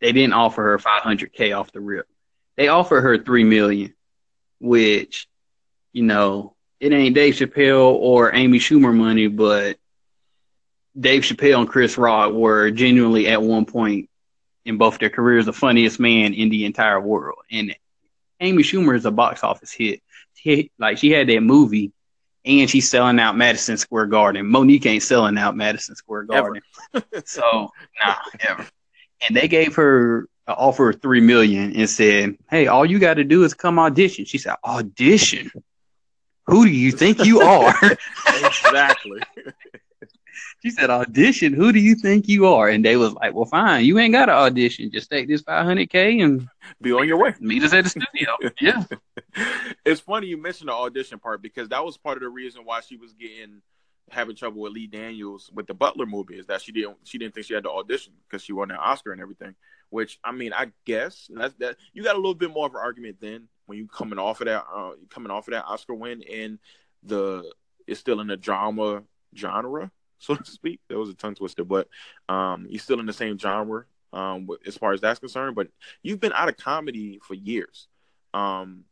They 0.00 0.12
didn't 0.12 0.32
offer 0.32 0.62
her 0.62 0.78
500k 0.78 1.56
off 1.56 1.72
the 1.72 1.80
rip. 1.80 2.06
They 2.56 2.68
offered 2.68 3.02
her 3.02 3.18
three 3.18 3.44
million, 3.44 3.94
which, 4.58 5.28
you 5.92 6.02
know, 6.02 6.56
it 6.82 6.92
ain't 6.92 7.14
Dave 7.14 7.34
Chappelle 7.34 7.94
or 7.94 8.34
Amy 8.34 8.58
Schumer 8.58 8.92
money, 8.92 9.28
but 9.28 9.76
Dave 10.98 11.22
Chappelle 11.22 11.60
and 11.60 11.68
Chris 11.68 11.96
Rock 11.96 12.32
were 12.32 12.72
genuinely 12.72 13.28
at 13.28 13.40
one 13.40 13.64
point 13.66 14.10
in 14.64 14.78
both 14.78 14.98
their 14.98 15.08
careers 15.08 15.46
the 15.46 15.52
funniest 15.52 16.00
man 16.00 16.34
in 16.34 16.48
the 16.48 16.64
entire 16.64 17.00
world. 17.00 17.38
And 17.52 17.76
Amy 18.40 18.64
Schumer 18.64 18.96
is 18.96 19.06
a 19.06 19.12
box 19.12 19.44
office 19.44 19.70
hit. 19.70 20.02
She, 20.34 20.72
like 20.76 20.98
she 20.98 21.12
had 21.12 21.28
that 21.28 21.42
movie, 21.42 21.92
and 22.44 22.68
she's 22.68 22.90
selling 22.90 23.20
out 23.20 23.36
Madison 23.36 23.76
Square 23.76 24.06
Garden. 24.06 24.44
Monique 24.50 24.84
ain't 24.86 25.04
selling 25.04 25.38
out 25.38 25.56
Madison 25.56 25.94
Square 25.94 26.24
Garden. 26.24 26.62
so 27.24 27.70
nah, 28.04 28.14
ever. 28.40 28.66
And 29.28 29.36
they 29.36 29.46
gave 29.46 29.76
her 29.76 30.22
an 30.48 30.54
offer 30.58 30.90
of 30.90 31.00
three 31.00 31.20
million 31.20 31.76
and 31.76 31.88
said, 31.88 32.38
"Hey, 32.50 32.66
all 32.66 32.84
you 32.84 32.98
got 32.98 33.14
to 33.14 33.24
do 33.24 33.44
is 33.44 33.54
come 33.54 33.78
audition." 33.78 34.24
She 34.24 34.38
said, 34.38 34.56
"Audition? 34.64 35.52
Who 36.46 36.64
do 36.64 36.70
you 36.70 36.92
think 36.92 37.24
you 37.24 37.40
are?" 37.40 37.74
exactly. 38.28 39.20
she 40.62 40.70
said, 40.70 40.90
"Audition? 40.90 41.52
Who 41.52 41.72
do 41.72 41.78
you 41.78 41.94
think 41.94 42.28
you 42.28 42.46
are?" 42.46 42.68
And 42.68 42.84
they 42.84 42.96
was 42.96 43.12
like, 43.14 43.34
"Well, 43.34 43.44
fine. 43.44 43.84
You 43.84 43.98
ain't 43.98 44.12
got 44.12 44.26
to 44.26 44.32
audition. 44.32 44.90
Just 44.90 45.10
take 45.10 45.28
this 45.28 45.42
five 45.42 45.64
hundred 45.64 45.90
k 45.90 46.20
and 46.20 46.48
Be 46.80 46.92
on 46.92 47.06
your 47.06 47.18
way. 47.18 47.34
meet 47.40 47.62
us 47.62 47.72
at 47.72 47.84
the 47.84 47.90
studio." 47.90 48.36
yeah. 48.60 48.84
It's 49.84 50.00
funny 50.00 50.26
you 50.26 50.36
mentioned 50.36 50.68
the 50.68 50.74
audition 50.74 51.18
part 51.18 51.42
because 51.42 51.68
that 51.68 51.84
was 51.84 51.96
part 51.96 52.16
of 52.16 52.22
the 52.22 52.28
reason 52.28 52.62
why 52.64 52.80
she 52.80 52.96
was 52.96 53.12
getting 53.12 53.62
having 54.10 54.36
trouble 54.36 54.60
with 54.60 54.72
Lee 54.72 54.86
Daniels 54.86 55.50
with 55.54 55.66
the 55.66 55.74
Butler 55.74 56.06
movie 56.06 56.38
is 56.38 56.46
that 56.46 56.60
she 56.60 56.72
didn't 56.72 56.96
she 57.04 57.18
didn't 57.18 57.34
think 57.34 57.46
she 57.46 57.54
had 57.54 57.62
to 57.64 57.70
audition 57.70 58.12
because 58.28 58.42
she 58.42 58.52
won 58.52 58.70
an 58.70 58.76
Oscar 58.78 59.12
and 59.12 59.22
everything. 59.22 59.54
Which 59.90 60.18
I 60.24 60.32
mean, 60.32 60.52
I 60.52 60.72
guess 60.84 61.28
that's 61.32 61.54
that 61.56 61.76
you 61.92 62.02
got 62.02 62.14
a 62.14 62.18
little 62.18 62.34
bit 62.34 62.50
more 62.50 62.66
of 62.66 62.74
an 62.74 62.80
argument 62.82 63.18
then 63.20 63.48
when 63.66 63.78
you 63.78 63.86
coming 63.86 64.18
off 64.18 64.40
of 64.40 64.46
that 64.46 64.64
uh, 64.72 64.92
coming 65.10 65.30
off 65.30 65.48
of 65.48 65.52
that 65.52 65.64
Oscar 65.64 65.94
win 65.94 66.22
and 66.30 66.58
the 67.02 67.50
it's 67.86 68.00
still 68.00 68.20
in 68.20 68.26
the 68.28 68.36
drama 68.36 69.02
genre 69.36 69.90
so 70.22 70.36
to 70.36 70.50
speak. 70.50 70.80
That 70.88 70.98
was 70.98 71.10
a 71.10 71.14
tongue 71.14 71.34
twister, 71.34 71.64
but 71.64 71.88
um, 72.28 72.66
you're 72.68 72.78
still 72.78 73.00
in 73.00 73.06
the 73.06 73.12
same 73.12 73.38
genre 73.38 73.84
um, 74.12 74.48
as 74.66 74.76
far 74.76 74.92
as 74.92 75.00
that's 75.00 75.18
concerned. 75.18 75.56
But 75.56 75.68
you've 76.02 76.20
been 76.20 76.32
out 76.32 76.48
of 76.48 76.56
comedy 76.56 77.18
for 77.22 77.34
years. 77.34 77.88
Um, 78.32 78.84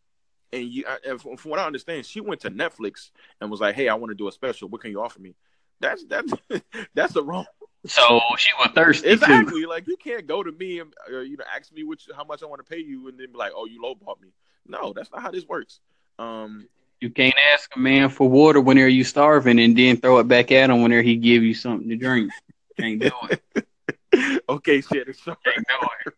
and 0.52 0.64
you, 0.64 0.84
I, 0.88 1.16
from 1.16 1.50
what 1.50 1.60
I 1.60 1.66
understand, 1.66 2.04
she 2.04 2.20
went 2.20 2.40
to 2.40 2.50
Netflix 2.50 3.10
and 3.40 3.48
was 3.50 3.60
like, 3.60 3.76
"Hey, 3.76 3.88
I 3.88 3.94
want 3.94 4.10
to 4.10 4.16
do 4.16 4.26
a 4.26 4.32
special. 4.32 4.68
What 4.68 4.80
can 4.80 4.90
you 4.90 5.00
offer 5.00 5.20
me?" 5.20 5.36
That's 5.78 6.04
that's 6.04 6.32
that's 6.94 7.12
the 7.12 7.22
wrong. 7.22 7.46
So 7.86 8.20
she 8.36 8.52
was 8.58 8.70
thirsty 8.74 9.06
too. 9.06 9.12
Exactly. 9.12 9.66
Like 9.66 9.86
you 9.86 9.96
can't 9.96 10.26
go 10.26 10.42
to 10.42 10.50
me 10.50 10.80
and 10.80 10.92
uh, 11.10 11.20
you 11.20 11.36
know 11.36 11.44
ask 11.54 11.72
me 11.72 11.84
which 11.84 12.08
how 12.14 12.24
much 12.24 12.42
I 12.42 12.46
want 12.46 12.64
to 12.64 12.68
pay 12.68 12.80
you, 12.80 13.06
and 13.08 13.18
then 13.18 13.30
be 13.30 13.38
like, 13.38 13.52
"Oh, 13.54 13.66
you 13.66 13.80
lowballed 13.80 14.20
me." 14.20 14.32
No, 14.66 14.92
that's 14.92 15.10
not 15.10 15.22
how 15.22 15.30
this 15.30 15.46
works. 15.46 15.80
Um, 16.18 16.68
You 17.00 17.10
can't 17.10 17.34
ask 17.52 17.74
a 17.74 17.78
man 17.78 18.10
for 18.10 18.28
water 18.28 18.60
whenever 18.60 18.88
you 18.88 19.04
starving 19.04 19.58
and 19.58 19.76
then 19.76 19.96
throw 19.96 20.18
it 20.18 20.28
back 20.28 20.52
at 20.52 20.70
him 20.70 20.82
whenever 20.82 21.02
he 21.02 21.16
give 21.16 21.42
you 21.42 21.54
something 21.54 21.88
to 21.88 21.96
drink. 21.96 22.32
Can't 22.78 23.00
do 23.00 23.10
it. 23.30 24.42
okay, 24.48 24.80
shit. 24.80 25.06
Can't 25.24 25.38
do 25.44 25.88
it. 26.06 26.14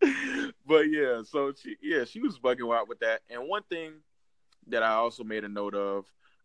but 0.66 0.90
yeah, 0.90 1.22
so 1.24 1.52
she 1.52 1.76
yeah, 1.82 2.04
she 2.04 2.20
was 2.20 2.38
bugging 2.38 2.74
out 2.74 2.88
with 2.88 3.00
that. 3.00 3.20
And 3.30 3.48
one 3.48 3.62
thing 3.64 3.94
that 4.68 4.82
I 4.82 4.92
also 4.94 5.24
made 5.24 5.44
a 5.44 5.48
note 5.48 5.74
of 5.74 6.04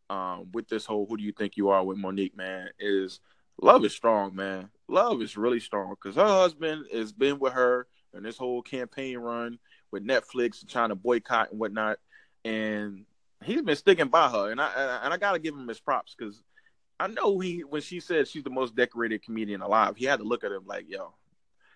um, 0.09 0.49
with 0.53 0.67
this 0.67 0.85
whole 0.85 1.05
"Who 1.07 1.17
do 1.17 1.23
you 1.23 1.31
think 1.31 1.57
you 1.57 1.69
are?" 1.69 1.83
with 1.83 1.97
Monique, 1.97 2.35
man, 2.35 2.69
is 2.79 3.19
love 3.61 3.85
is 3.85 3.93
strong, 3.93 4.35
man. 4.35 4.69
Love 4.87 5.21
is 5.21 5.37
really 5.37 5.59
strong 5.59 5.91
because 5.91 6.15
her 6.15 6.25
husband 6.25 6.85
has 6.91 7.11
been 7.11 7.39
with 7.39 7.53
her 7.53 7.87
in 8.13 8.23
this 8.23 8.37
whole 8.37 8.61
campaign 8.61 9.17
run 9.17 9.59
with 9.91 10.05
Netflix 10.05 10.61
and 10.61 10.69
trying 10.69 10.89
to 10.89 10.95
boycott 10.95 11.51
and 11.51 11.59
whatnot, 11.59 11.99
and 12.45 13.05
he's 13.43 13.61
been 13.61 13.75
sticking 13.75 14.07
by 14.07 14.29
her. 14.29 14.51
And 14.51 14.61
I 14.61 15.01
and 15.03 15.13
I 15.13 15.17
gotta 15.17 15.39
give 15.39 15.55
him 15.55 15.67
his 15.67 15.79
props 15.79 16.15
because 16.17 16.43
I 16.99 17.07
know 17.07 17.39
he 17.39 17.63
when 17.63 17.81
she 17.81 17.99
said 17.99 18.27
she's 18.27 18.43
the 18.43 18.49
most 18.49 18.75
decorated 18.75 19.23
comedian 19.23 19.61
alive, 19.61 19.95
he 19.97 20.05
had 20.05 20.19
to 20.19 20.25
look 20.25 20.43
at 20.43 20.51
him 20.51 20.65
like, 20.65 20.85
yo, 20.87 21.13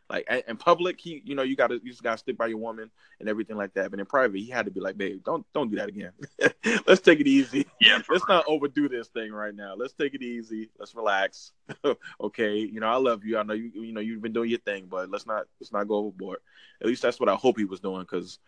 like 0.09 0.25
in 0.47 0.55
public, 0.55 0.99
he 1.01 1.21
you 1.25 1.35
know 1.35 1.43
you 1.43 1.55
gotta 1.55 1.79
you 1.83 1.91
just 1.91 2.03
gotta 2.03 2.17
stick 2.17 2.37
by 2.37 2.47
your 2.47 2.59
woman 2.59 2.89
and 3.19 3.27
everything 3.27 3.57
like 3.57 3.73
that. 3.73 3.91
But 3.91 3.99
in 3.99 4.05
private, 4.05 4.37
he 4.37 4.49
had 4.49 4.65
to 4.65 4.71
be 4.71 4.79
like, 4.79 4.97
babe, 4.97 5.21
don't 5.25 5.45
don't 5.53 5.69
do 5.69 5.77
that 5.77 5.89
again. 5.89 6.11
Let's 6.87 7.01
take 7.01 7.19
it 7.19 7.27
easy. 7.27 7.67
Yeah, 7.81 8.01
let's 8.09 8.27
not 8.27 8.45
overdo 8.47 8.87
this 8.89 9.07
thing 9.09 9.31
right 9.31 9.53
now. 9.53 9.75
Let's 9.75 9.93
take 9.93 10.13
it 10.13 10.21
easy. 10.21 10.69
Let's 10.79 10.95
relax. 10.95 11.51
okay, 12.21 12.57
you 12.57 12.79
know 12.79 12.87
I 12.87 12.95
love 12.95 13.25
you. 13.25 13.37
I 13.37 13.43
know 13.43 13.53
you 13.53 13.71
you 13.73 13.93
know 13.93 14.01
you've 14.01 14.21
been 14.21 14.33
doing 14.33 14.49
your 14.49 14.59
thing, 14.59 14.87
but 14.89 15.09
let's 15.09 15.25
not 15.25 15.45
let's 15.59 15.71
not 15.71 15.87
go 15.87 15.95
overboard. 15.95 16.39
At 16.81 16.87
least 16.87 17.01
that's 17.01 17.19
what 17.19 17.29
I 17.29 17.35
hope 17.35 17.57
he 17.57 17.65
was 17.65 17.79
doing 17.79 18.01
because 18.01 18.39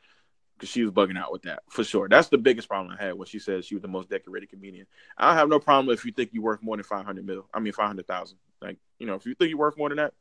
because 0.57 0.69
she 0.69 0.83
was 0.83 0.91
bugging 0.91 1.17
out 1.17 1.31
with 1.31 1.43
that 1.43 1.63
for 1.69 1.83
sure. 1.83 2.07
That's 2.09 2.29
the 2.29 2.37
biggest 2.37 2.67
problem 2.67 2.95
I 2.97 3.03
had 3.03 3.13
when 3.15 3.27
she 3.27 3.39
said 3.39 3.63
she 3.63 3.75
was 3.75 3.81
the 3.81 3.87
most 3.87 4.09
decorated 4.09 4.49
comedian. 4.49 4.87
I 5.17 5.33
have 5.35 5.49
no 5.49 5.59
problem 5.59 5.93
if 5.93 6.05
you 6.05 6.11
think 6.11 6.31
you're 6.33 6.43
worth 6.43 6.61
more 6.61 6.77
than 6.77 6.83
five 6.83 7.05
hundred 7.05 7.25
mil. 7.25 7.47
I 7.53 7.59
mean 7.59 7.73
five 7.73 7.87
hundred 7.87 8.07
thousand. 8.07 8.37
Like 8.61 8.77
you 8.97 9.07
know, 9.07 9.15
if 9.15 9.25
you 9.25 9.35
think 9.35 9.49
you're 9.49 9.59
worth 9.59 9.77
more 9.77 9.89
than 9.89 9.97
that, 9.97 10.13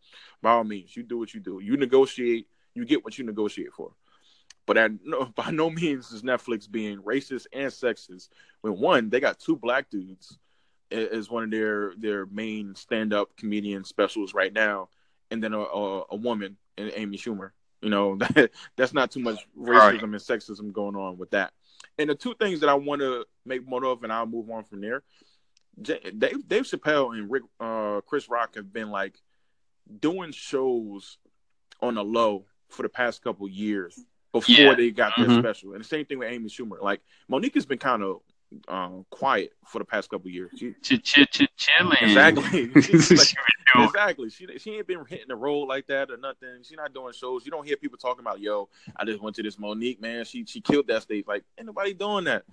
by 0.42 0.52
all 0.52 0.64
means, 0.64 0.96
you 0.96 1.02
do 1.02 1.18
what 1.18 1.34
you 1.34 1.40
do. 1.40 1.60
You 1.60 1.76
negotiate. 1.76 2.46
You 2.74 2.84
get 2.84 3.04
what 3.04 3.18
you 3.18 3.24
negotiate 3.24 3.72
for. 3.72 3.92
But 4.66 4.76
at 4.76 4.92
no, 5.04 5.24
by 5.34 5.50
no 5.50 5.70
means 5.70 6.12
is 6.12 6.22
Netflix 6.22 6.70
being 6.70 6.98
racist 6.98 7.46
and 7.52 7.72
sexist. 7.72 8.28
When 8.60 8.78
one, 8.78 9.10
they 9.10 9.20
got 9.20 9.38
two 9.38 9.56
black 9.56 9.90
dudes 9.90 10.38
as 10.90 11.28
one 11.28 11.44
of 11.44 11.50
their 11.50 11.92
their 11.98 12.26
main 12.26 12.74
stand 12.74 13.12
up 13.12 13.36
comedian 13.36 13.84
specials 13.84 14.34
right 14.34 14.52
now, 14.52 14.88
and 15.30 15.42
then 15.42 15.52
a, 15.52 15.60
a, 15.60 16.04
a 16.10 16.16
woman, 16.16 16.56
Amy 16.78 17.18
Schumer. 17.18 17.50
You 17.80 17.90
know, 17.90 18.16
that, 18.34 18.50
that's 18.76 18.94
not 18.94 19.10
too 19.10 19.20
much 19.20 19.46
racism 19.58 19.78
right. 19.78 20.02
and 20.02 20.14
sexism 20.14 20.72
going 20.72 20.96
on 20.96 21.18
with 21.18 21.30
that. 21.30 21.52
And 21.98 22.10
the 22.10 22.14
two 22.14 22.34
things 22.34 22.60
that 22.60 22.68
I 22.68 22.74
want 22.74 23.00
to 23.00 23.24
make 23.44 23.66
more 23.66 23.84
of, 23.84 24.02
and 24.02 24.12
I'll 24.12 24.26
move 24.26 24.50
on 24.50 24.64
from 24.64 24.80
there. 24.80 25.02
Dave, 25.80 26.48
Dave 26.48 26.64
Chappelle 26.64 27.16
and 27.16 27.30
Rick, 27.30 27.44
uh, 27.60 28.00
Chris 28.06 28.28
Rock 28.28 28.56
have 28.56 28.72
been 28.72 28.90
like 28.90 29.14
doing 30.00 30.32
shows 30.32 31.18
on 31.80 31.94
the 31.94 32.04
low 32.04 32.44
for 32.68 32.82
the 32.82 32.88
past 32.88 33.22
couple 33.22 33.48
years 33.48 33.98
before 34.32 34.54
yeah. 34.54 34.74
they 34.74 34.90
got 34.90 35.12
their 35.16 35.26
mm-hmm. 35.26 35.38
special. 35.38 35.72
And 35.72 35.80
the 35.80 35.88
same 35.88 36.04
thing 36.04 36.18
with 36.18 36.30
Amy 36.30 36.48
Schumer. 36.48 36.80
Like 36.80 37.00
Monique 37.28 37.54
has 37.54 37.66
been 37.66 37.78
kind 37.78 38.02
of 38.02 38.20
um, 38.68 39.04
quiet 39.10 39.52
for 39.66 39.78
the 39.78 39.84
past 39.84 40.10
couple 40.10 40.30
years. 40.30 40.50
She, 40.56 40.72
ch- 40.82 41.02
ch- 41.02 41.30
ch- 41.30 41.48
chilling. 41.56 41.98
Exactly. 42.00 42.66
like, 42.74 43.34
exactly. 43.76 44.30
She 44.30 44.46
she 44.58 44.76
ain't 44.76 44.86
been 44.86 45.04
hitting 45.06 45.28
the 45.28 45.36
road 45.36 45.64
like 45.64 45.86
that 45.88 46.10
or 46.10 46.16
nothing. 46.16 46.62
She's 46.62 46.76
not 46.76 46.94
doing 46.94 47.12
shows. 47.12 47.44
You 47.44 47.50
don't 47.50 47.66
hear 47.66 47.76
people 47.76 47.98
talking 47.98 48.20
about, 48.20 48.40
yo, 48.40 48.68
I 48.96 49.04
just 49.04 49.20
went 49.20 49.36
to 49.36 49.42
this 49.42 49.58
Monique 49.58 50.00
man. 50.00 50.24
She 50.24 50.44
she 50.46 50.60
killed 50.60 50.86
that 50.88 51.02
stage. 51.02 51.26
Like 51.26 51.44
ain't 51.58 51.66
nobody 51.66 51.92
doing 51.92 52.24
that. 52.24 52.44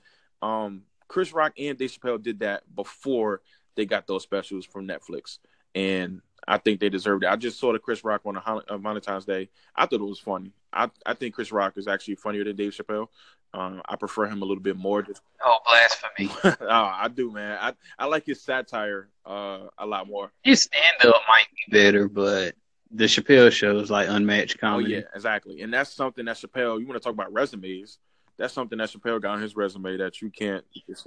Um, 0.41 0.83
Chris 1.07 1.33
Rock 1.33 1.53
and 1.57 1.77
Dave 1.77 1.91
Chappelle 1.91 2.21
did 2.21 2.39
that 2.39 2.63
before 2.75 3.41
they 3.75 3.85
got 3.85 4.07
those 4.07 4.23
specials 4.23 4.65
from 4.65 4.87
Netflix, 4.87 5.39
and 5.73 6.21
I 6.47 6.57
think 6.57 6.79
they 6.79 6.89
deserved 6.89 7.23
it. 7.23 7.29
I 7.29 7.35
just 7.35 7.59
saw 7.59 7.73
the 7.73 7.79
Chris 7.79 8.03
Rock 8.03 8.23
one 8.23 8.37
on 8.37 8.61
a 8.67 8.77
Valentine's 8.77 9.25
Day. 9.25 9.49
I 9.75 9.85
thought 9.85 10.01
it 10.01 10.03
was 10.03 10.19
funny. 10.19 10.51
I 10.71 10.89
I 11.05 11.13
think 11.13 11.35
Chris 11.35 11.51
Rock 11.51 11.77
is 11.77 11.87
actually 11.87 12.15
funnier 12.15 12.43
than 12.43 12.55
Dave 12.55 12.71
Chappelle. 12.73 13.07
Um, 13.53 13.81
I 13.85 13.95
prefer 13.95 14.25
him 14.25 14.41
a 14.41 14.45
little 14.45 14.63
bit 14.63 14.77
more. 14.77 15.05
Oh, 15.47 15.59
blasphemy! 15.63 16.31
oh, 16.61 16.67
I 16.67 17.07
do, 17.07 17.31
man. 17.31 17.59
I 17.61 17.73
I 17.99 18.05
like 18.07 18.25
his 18.25 18.41
satire 18.41 19.09
uh, 19.27 19.67
a 19.77 19.85
lot 19.85 20.07
more. 20.07 20.31
His 20.41 20.63
stand 20.63 21.05
up 21.05 21.21
might 21.29 21.45
be 21.53 21.71
better, 21.71 22.07
but 22.07 22.55
the 22.89 23.03
Chappelle 23.03 23.51
show 23.51 23.77
is 23.77 23.91
like 23.91 24.09
unmatched 24.09 24.59
comedy. 24.59 24.95
Oh 24.95 24.97
yeah, 24.99 25.03
exactly. 25.13 25.61
And 25.61 25.71
that's 25.71 25.93
something 25.93 26.25
that 26.25 26.37
Chappelle. 26.37 26.79
You 26.79 26.87
want 26.87 26.99
to 26.99 27.03
talk 27.03 27.13
about 27.13 27.31
resumes? 27.31 27.99
That's 28.37 28.53
something 28.53 28.77
that 28.79 28.89
Chappelle 28.89 29.21
got 29.21 29.35
on 29.35 29.41
his 29.41 29.55
resume 29.55 29.97
that 29.97 30.21
you 30.21 30.29
can't. 30.29 30.63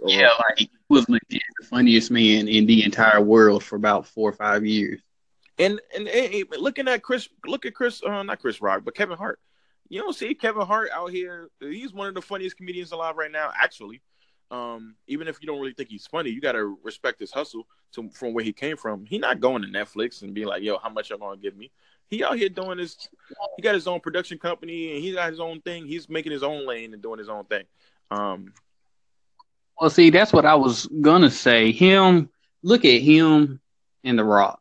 Yeah, 0.06 0.30
like 0.38 0.58
he 0.58 0.70
was 0.88 1.08
legit 1.08 1.42
the 1.60 1.66
funniest 1.66 2.10
man 2.10 2.48
in 2.48 2.66
the 2.66 2.84
entire 2.84 3.20
world 3.20 3.62
for 3.62 3.76
about 3.76 4.06
four 4.06 4.30
or 4.30 4.32
five 4.32 4.64
years. 4.64 5.00
And 5.58 5.80
and, 5.94 6.08
and 6.08 6.44
looking 6.58 6.88
at 6.88 7.02
Chris, 7.02 7.28
look 7.46 7.66
at 7.66 7.74
Chris, 7.74 8.02
uh, 8.02 8.22
not 8.22 8.40
Chris 8.40 8.62
Rock, 8.62 8.82
but 8.84 8.94
Kevin 8.94 9.18
Hart. 9.18 9.40
You 9.90 10.00
don't 10.00 10.14
see 10.14 10.34
Kevin 10.34 10.66
Hart 10.66 10.90
out 10.92 11.10
here. 11.10 11.48
He's 11.60 11.92
one 11.92 12.08
of 12.08 12.14
the 12.14 12.22
funniest 12.22 12.56
comedians 12.56 12.92
alive 12.92 13.16
right 13.16 13.32
now, 13.32 13.50
actually. 13.54 14.02
Um, 14.50 14.94
even 15.06 15.28
if 15.28 15.38
you 15.42 15.46
don't 15.46 15.60
really 15.60 15.74
think 15.74 15.90
he's 15.90 16.06
funny, 16.06 16.30
you 16.30 16.40
gotta 16.40 16.64
respect 16.82 17.20
his 17.20 17.30
hustle 17.30 17.66
to, 17.92 18.08
from 18.10 18.32
where 18.32 18.44
he 18.44 18.52
came 18.52 18.78
from. 18.78 19.04
He 19.04 19.18
not 19.18 19.40
going 19.40 19.62
to 19.62 19.68
Netflix 19.68 20.22
and 20.22 20.32
being 20.32 20.46
like, 20.46 20.62
"Yo, 20.62 20.78
how 20.78 20.88
much 20.88 21.10
y'all 21.10 21.18
gonna 21.18 21.36
give 21.36 21.56
me?" 21.56 21.70
He 22.08 22.24
out 22.24 22.36
here 22.36 22.48
doing 22.48 22.78
his. 22.78 22.96
He 23.56 23.62
got 23.62 23.74
his 23.74 23.86
own 23.86 24.00
production 24.00 24.38
company 24.38 24.94
and 24.94 25.04
he 25.04 25.12
got 25.12 25.30
his 25.30 25.40
own 25.40 25.60
thing. 25.60 25.86
He's 25.86 26.08
making 26.08 26.32
his 26.32 26.42
own 26.42 26.66
lane 26.66 26.92
and 26.94 27.02
doing 27.02 27.18
his 27.18 27.28
own 27.28 27.44
thing. 27.44 27.64
Um, 28.10 28.52
well, 29.80 29.90
see, 29.90 30.10
that's 30.10 30.32
what 30.32 30.46
I 30.46 30.54
was 30.54 30.86
gonna 30.86 31.30
say. 31.30 31.72
Him, 31.72 32.30
look 32.62 32.84
at 32.84 33.02
him 33.02 33.60
and 34.04 34.18
The 34.18 34.24
Rock 34.24 34.60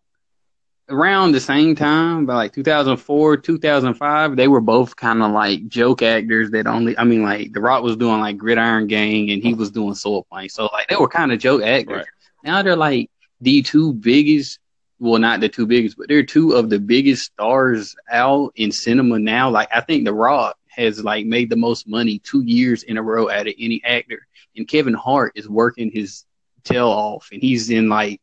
around 0.89 1.31
the 1.31 1.39
same 1.39 1.75
time, 1.75 2.25
by 2.25 2.35
like 2.35 2.53
2004, 2.53 3.37
2005, 3.37 4.35
they 4.35 4.47
were 4.47 4.61
both 4.61 4.95
kind 4.95 5.21
of 5.21 5.31
like 5.31 5.67
joke 5.67 6.01
actors 6.01 6.51
that 6.51 6.67
only, 6.67 6.97
I 6.97 7.03
mean, 7.03 7.23
like 7.23 7.53
The 7.53 7.61
Rock 7.61 7.83
was 7.83 7.97
doing 7.97 8.19
like 8.19 8.37
Gridiron 8.37 8.87
Gang 8.87 9.31
and 9.31 9.43
he 9.43 9.53
was 9.53 9.71
doing 9.71 9.95
Soul 9.95 10.25
Plane. 10.31 10.49
So, 10.49 10.69
like, 10.71 10.87
they 10.87 10.95
were 10.95 11.09
kind 11.09 11.31
of 11.31 11.39
joke 11.39 11.61
actors. 11.63 11.97
Right. 11.97 12.05
Now 12.43 12.61
they're 12.61 12.75
like 12.75 13.09
the 13.41 13.61
two 13.61 13.93
biggest, 13.93 14.59
well, 14.99 15.19
not 15.19 15.39
the 15.39 15.49
two 15.49 15.65
biggest, 15.65 15.97
but 15.97 16.07
they're 16.07 16.23
two 16.23 16.53
of 16.53 16.69
the 16.69 16.79
biggest 16.79 17.25
stars 17.25 17.95
out 18.11 18.51
in 18.55 18.71
cinema 18.71 19.19
now. 19.19 19.49
Like, 19.49 19.69
I 19.73 19.81
think 19.81 20.05
The 20.05 20.13
Rock 20.13 20.57
has 20.69 21.03
like 21.03 21.25
made 21.25 21.49
the 21.49 21.55
most 21.55 21.87
money 21.87 22.19
two 22.19 22.43
years 22.43 22.83
in 22.83 22.97
a 22.97 23.01
row 23.01 23.29
out 23.29 23.47
of 23.47 23.53
any 23.59 23.81
actor. 23.83 24.25
And 24.55 24.67
Kevin 24.67 24.93
Hart 24.93 25.33
is 25.35 25.49
working 25.49 25.91
his 25.91 26.23
tail 26.63 26.87
off 26.87 27.29
and 27.31 27.41
he's 27.41 27.69
in 27.69 27.89
like 27.89 28.21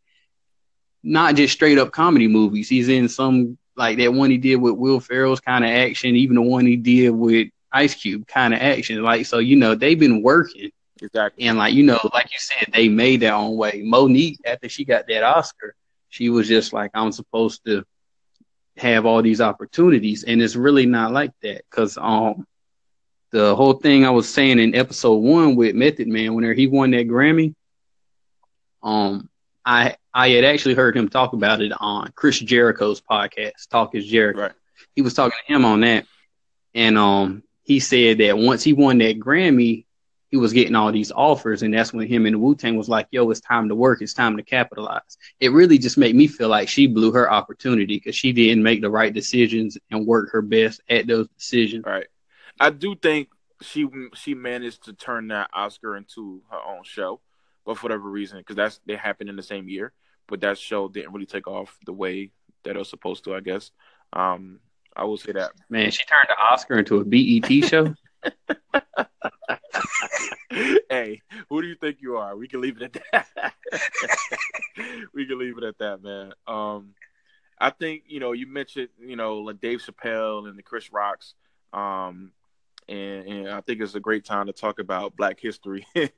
not 1.03 1.35
just 1.35 1.53
straight 1.53 1.79
up 1.79 1.93
comedy 1.93 2.29
movies. 2.29 2.69
He's 2.69 2.89
in 2.89 3.09
some 3.09 3.59
like 3.77 3.99
that 3.99 4.15
one 4.15 4.31
he 4.31 4.39
did 4.39 4.57
with 4.57 4.75
Will 4.75 5.01
Ferrell's 5.01 5.41
kind 5.41 5.65
of 5.65 5.71
action, 5.71 6.15
even 6.17 6.37
the 6.37 6.43
one 6.43 6.65
he 6.65 6.77
did 6.77 7.11
with 7.11 7.49
Ice 7.73 7.95
Cube 7.95 8.27
kind 8.27 8.55
of 8.55 8.61
action. 8.61 9.03
Like 9.03 9.27
so, 9.27 9.39
you 9.39 9.57
know, 9.57 9.75
they've 9.75 9.99
been 9.99 10.23
working. 10.23 10.71
Exactly. 11.03 11.45
And 11.45 11.59
like 11.59 11.75
you 11.75 11.83
know, 11.83 11.99
like 12.13 12.31
you 12.33 12.39
said, 12.39 12.73
they 12.73 12.89
made 12.89 13.21
their 13.21 13.35
own 13.35 13.57
way. 13.57 13.83
Monique, 13.85 14.39
after 14.47 14.69
she 14.69 14.85
got 14.85 15.07
that 15.09 15.25
Oscar, 15.25 15.75
she 16.14 16.31
was 16.31 16.46
just 16.46 16.72
like, 16.72 16.92
I'm 16.94 17.11
supposed 17.11 17.64
to 17.66 17.85
have 18.77 19.05
all 19.05 19.20
these 19.20 19.40
opportunities, 19.40 20.22
and 20.22 20.40
it's 20.40 20.55
really 20.55 20.87
not 20.87 21.12
like 21.12 21.33
that 21.42 21.62
because 21.68 21.98
um 22.00 22.46
the 23.33 23.57
whole 23.57 23.72
thing 23.72 24.07
I 24.07 24.11
was 24.11 24.29
saying 24.29 24.61
in 24.61 24.77
episode 24.77 25.16
one 25.16 25.57
with 25.57 25.74
Method 25.74 26.07
Man, 26.07 26.35
whenever 26.35 26.55
he 26.55 26.68
won 26.68 26.92
that 26.92 27.09
Grammy, 27.09 27.57
um, 28.81 29.29
I 29.64 29.96
I 30.12 30.29
had 30.29 30.44
actually 30.44 30.74
heard 30.74 30.96
him 30.96 31.09
talk 31.09 31.33
about 31.33 31.61
it 31.61 31.72
on 31.77 32.12
Chris 32.14 32.38
Jericho's 32.38 33.00
podcast, 33.00 33.68
Talk 33.68 33.96
is 33.96 34.07
Jericho. 34.07 34.42
Right. 34.42 34.53
He 34.94 35.03
was 35.03 35.14
talking 35.14 35.37
to 35.48 35.53
him 35.53 35.64
on 35.64 35.81
that, 35.81 36.07
and 36.74 36.96
um, 36.96 37.42
he 37.64 37.81
said 37.81 38.18
that 38.18 38.38
once 38.38 38.62
he 38.62 38.72
won 38.72 38.98
that 38.98 39.18
Grammy, 39.18 39.84
he 40.35 40.38
was 40.38 40.53
getting 40.53 40.75
all 40.75 40.90
these 40.90 41.12
offers, 41.12 41.62
and 41.62 41.73
that's 41.73 41.92
when 41.92 42.09
him 42.09 42.27
and 42.27 42.40
Wu 42.40 42.55
Tang 42.55 42.77
was 42.77 42.88
like, 42.88 43.07
"Yo, 43.11 43.31
it's 43.31 43.40
time 43.40 43.68
to 43.68 43.75
work. 43.75 44.03
It's 44.03 44.14
time 44.14 44.37
to 44.37 44.42
capitalize." 44.42 45.16
It 45.38 45.53
really 45.53 45.79
just 45.79 45.97
made 45.97 46.16
me 46.16 46.27
feel 46.27 46.49
like 46.49 46.68
she 46.68 46.87
blew 46.87 47.12
her 47.12 47.31
opportunity 47.31 47.97
because 47.97 48.16
she 48.16 48.33
didn't 48.33 48.62
make 48.62 48.81
the 48.81 48.90
right 48.90 49.12
decisions 49.12 49.79
and 49.90 50.07
work 50.07 50.31
her 50.33 50.42
best 50.42 50.81
at 50.88 51.07
those 51.07 51.29
decisions. 51.29 51.85
Right. 51.87 52.07
I 52.59 52.70
do 52.70 52.94
think 52.94 53.29
she 53.62 53.88
she 54.14 54.35
managed 54.35 54.85
to 54.85 54.92
turn 54.92 55.29
that 55.29 55.51
Oscar 55.55 55.97
into 55.97 56.42
her 56.51 56.59
own 56.61 56.83
show 56.85 57.20
but 57.64 57.79
for 57.79 57.85
whatever 57.85 58.11
reason, 58.11 58.38
because 58.38 58.57
that's 58.57 58.81
they 58.87 58.97
happened 58.97 59.31
in 59.31 59.37
the 59.37 59.42
same 59.42 59.68
year, 59.68 59.92
but 60.29 60.40
that 60.40 60.59
show 60.59 60.88
didn't 60.88 61.12
really 61.12 61.27
take 61.27 61.47
off 61.47 61.77
the 61.87 61.92
way 61.92 62.31
that 62.64 62.77
it 62.77 62.79
was 62.79 62.90
supposed 62.90 63.25
to. 63.25 63.35
I 63.35 63.40
guess. 63.40 63.70
Um, 64.12 64.61
I 64.97 65.05
will 65.05 65.16
say 65.16 65.33
that. 65.33 65.53
Man, 65.68 65.90
she 65.90 66.05
turned 66.05 66.27
the 66.29 66.40
Oscar 66.40 66.79
into 66.79 66.99
a 66.99 67.05
BET 67.05 67.68
show. 67.68 67.94
hey, 70.91 71.23
who 71.49 71.63
do 71.63 71.69
you 71.69 71.75
think 71.75 71.99
you 72.01 72.17
are? 72.17 72.37
We 72.37 72.49
can 72.49 72.61
leave 72.61 72.81
it 72.81 72.97
at 73.13 73.27
that. 73.33 73.55
we 75.15 75.27
can 75.27 75.39
leave 75.39 75.59
it 75.59 75.65
at 75.65 75.79
that, 75.79 76.03
man. 76.03 76.33
Um, 76.47 76.95
I 77.59 77.71
think 77.71 78.05
you 78.07 78.21
know 78.21 78.33
you 78.33 78.47
mentioned 78.47 78.89
you 78.99 79.17
know 79.17 79.39
like 79.39 79.61
Dave 79.61 79.81
Chappelle 79.81 80.49
and 80.49 80.59
the 80.59 80.63
Chris 80.63 80.93
Rocks. 80.93 81.35
Um, 81.73 82.33
and, 82.89 83.27
and, 83.27 83.49
I 83.49 83.61
think 83.63 83.81
it's 83.81 83.95
a 83.95 84.01
great 84.01 84.25
time 84.25 84.47
to 84.47 84.53
talk 84.53 84.79
about 84.79 85.17
Black 85.17 85.41
History 85.41 85.87
and, 85.95 86.11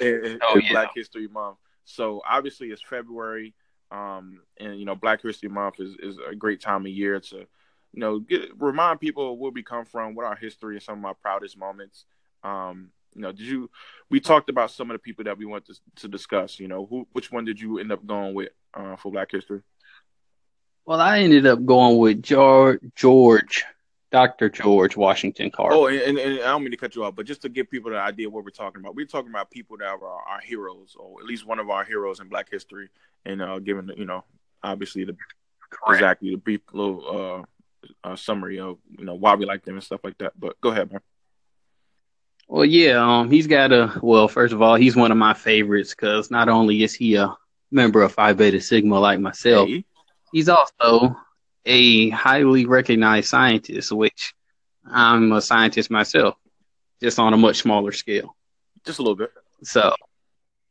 oh, 0.00 0.60
yeah. 0.60 0.72
Black 0.72 0.90
History 0.94 1.28
Month. 1.28 1.56
So 1.84 2.20
obviously 2.28 2.68
it's 2.68 2.82
February, 2.82 3.54
um, 3.90 4.40
and 4.58 4.78
you 4.78 4.84
know 4.84 4.94
Black 4.94 5.22
History 5.22 5.48
Month 5.48 5.76
is, 5.78 5.96
is 6.00 6.18
a 6.28 6.34
great 6.34 6.60
time 6.60 6.82
of 6.82 6.92
year 6.92 7.20
to 7.20 7.46
you 7.94 8.00
know, 8.00 8.18
get 8.18 8.50
remind 8.58 9.00
people 9.00 9.38
where 9.38 9.52
we 9.52 9.62
come 9.62 9.84
from, 9.84 10.14
what 10.14 10.26
our 10.26 10.34
history, 10.34 10.74
and 10.74 10.82
some 10.82 10.98
of 10.98 11.04
our 11.04 11.14
proudest 11.14 11.56
moments. 11.56 12.04
Um, 12.42 12.90
you 13.14 13.22
know, 13.22 13.30
did 13.30 13.46
you? 13.46 13.70
We 14.10 14.20
talked 14.20 14.50
about 14.50 14.72
some 14.72 14.90
of 14.90 14.94
the 14.96 14.98
people 14.98 15.24
that 15.24 15.38
we 15.38 15.46
want 15.46 15.66
to, 15.66 15.74
to 15.96 16.08
discuss. 16.08 16.58
You 16.58 16.68
know, 16.68 16.86
who, 16.86 17.06
which 17.12 17.30
one 17.30 17.44
did 17.44 17.60
you 17.60 17.78
end 17.78 17.92
up 17.92 18.04
going 18.04 18.34
with 18.34 18.50
uh, 18.74 18.96
for 18.96 19.12
Black 19.12 19.30
History? 19.30 19.62
Well, 20.84 21.00
I 21.00 21.20
ended 21.20 21.46
up 21.46 21.64
going 21.64 21.98
with 21.98 22.22
George, 22.22 22.80
George 22.96 23.64
Dr. 24.10 24.48
George 24.48 24.96
Washington 24.96 25.50
Carver. 25.50 25.74
Oh, 25.74 25.86
and, 25.86 26.18
and, 26.18 26.40
I 26.40 26.44
don't 26.44 26.62
mean 26.62 26.72
to 26.72 26.76
cut 26.76 26.94
you 26.94 27.04
off, 27.04 27.16
but 27.16 27.26
just 27.26 27.42
to 27.42 27.48
give 27.48 27.70
people 27.70 27.90
the 27.90 27.98
idea 27.98 28.28
what 28.28 28.44
we're 28.44 28.50
talking 28.50 28.80
about, 28.80 28.94
we're 28.94 29.06
talking 29.06 29.30
about 29.30 29.50
people 29.50 29.76
that 29.78 29.86
are 29.86 30.04
our 30.04 30.40
heroes, 30.40 30.96
or 30.98 31.20
at 31.20 31.26
least 31.26 31.46
one 31.46 31.58
of 31.58 31.70
our 31.70 31.84
heroes 31.84 32.20
in 32.20 32.28
Black 32.28 32.50
history, 32.50 32.90
and 33.24 33.40
uh, 33.40 33.58
given 33.60 33.90
you 33.96 34.04
know, 34.04 34.24
obviously 34.62 35.04
the 35.04 35.16
Correct. 35.70 36.00
exactly 36.00 36.30
the 36.30 36.36
brief 36.36 36.60
little 36.72 37.40
uh, 37.40 37.42
uh, 38.02 38.16
summary 38.16 38.60
of 38.60 38.78
you 38.98 39.04
know 39.04 39.14
why 39.14 39.34
we 39.34 39.46
like 39.46 39.64
them 39.64 39.74
and 39.74 39.84
stuff 39.84 40.00
like 40.04 40.18
that. 40.18 40.32
But 40.38 40.60
go 40.60 40.70
ahead, 40.70 40.92
man. 40.92 41.00
Well, 42.48 42.64
yeah, 42.64 43.20
um, 43.20 43.30
he's 43.30 43.46
got 43.46 43.72
a 43.72 43.98
well. 44.02 44.28
First 44.28 44.52
of 44.52 44.62
all, 44.62 44.74
he's 44.74 44.96
one 44.96 45.10
of 45.10 45.16
my 45.16 45.34
favorites 45.34 45.90
because 45.90 46.30
not 46.30 46.48
only 46.48 46.82
is 46.82 46.94
he 46.94 47.16
a 47.16 47.34
member 47.70 48.02
of 48.02 48.12
Phi 48.12 48.32
Beta 48.32 48.60
Sigma 48.60 48.98
like 48.98 49.20
myself, 49.20 49.68
hey. 49.68 49.84
he's 50.32 50.48
also 50.48 51.16
a 51.64 52.10
highly 52.10 52.66
recognized 52.66 53.28
scientist, 53.28 53.92
which 53.92 54.34
I'm 54.86 55.32
a 55.32 55.40
scientist 55.40 55.90
myself, 55.90 56.36
just 57.02 57.18
on 57.18 57.32
a 57.32 57.38
much 57.38 57.62
smaller 57.62 57.92
scale. 57.92 58.36
Just 58.84 58.98
a 58.98 59.02
little 59.02 59.16
bit. 59.16 59.32
So, 59.62 59.94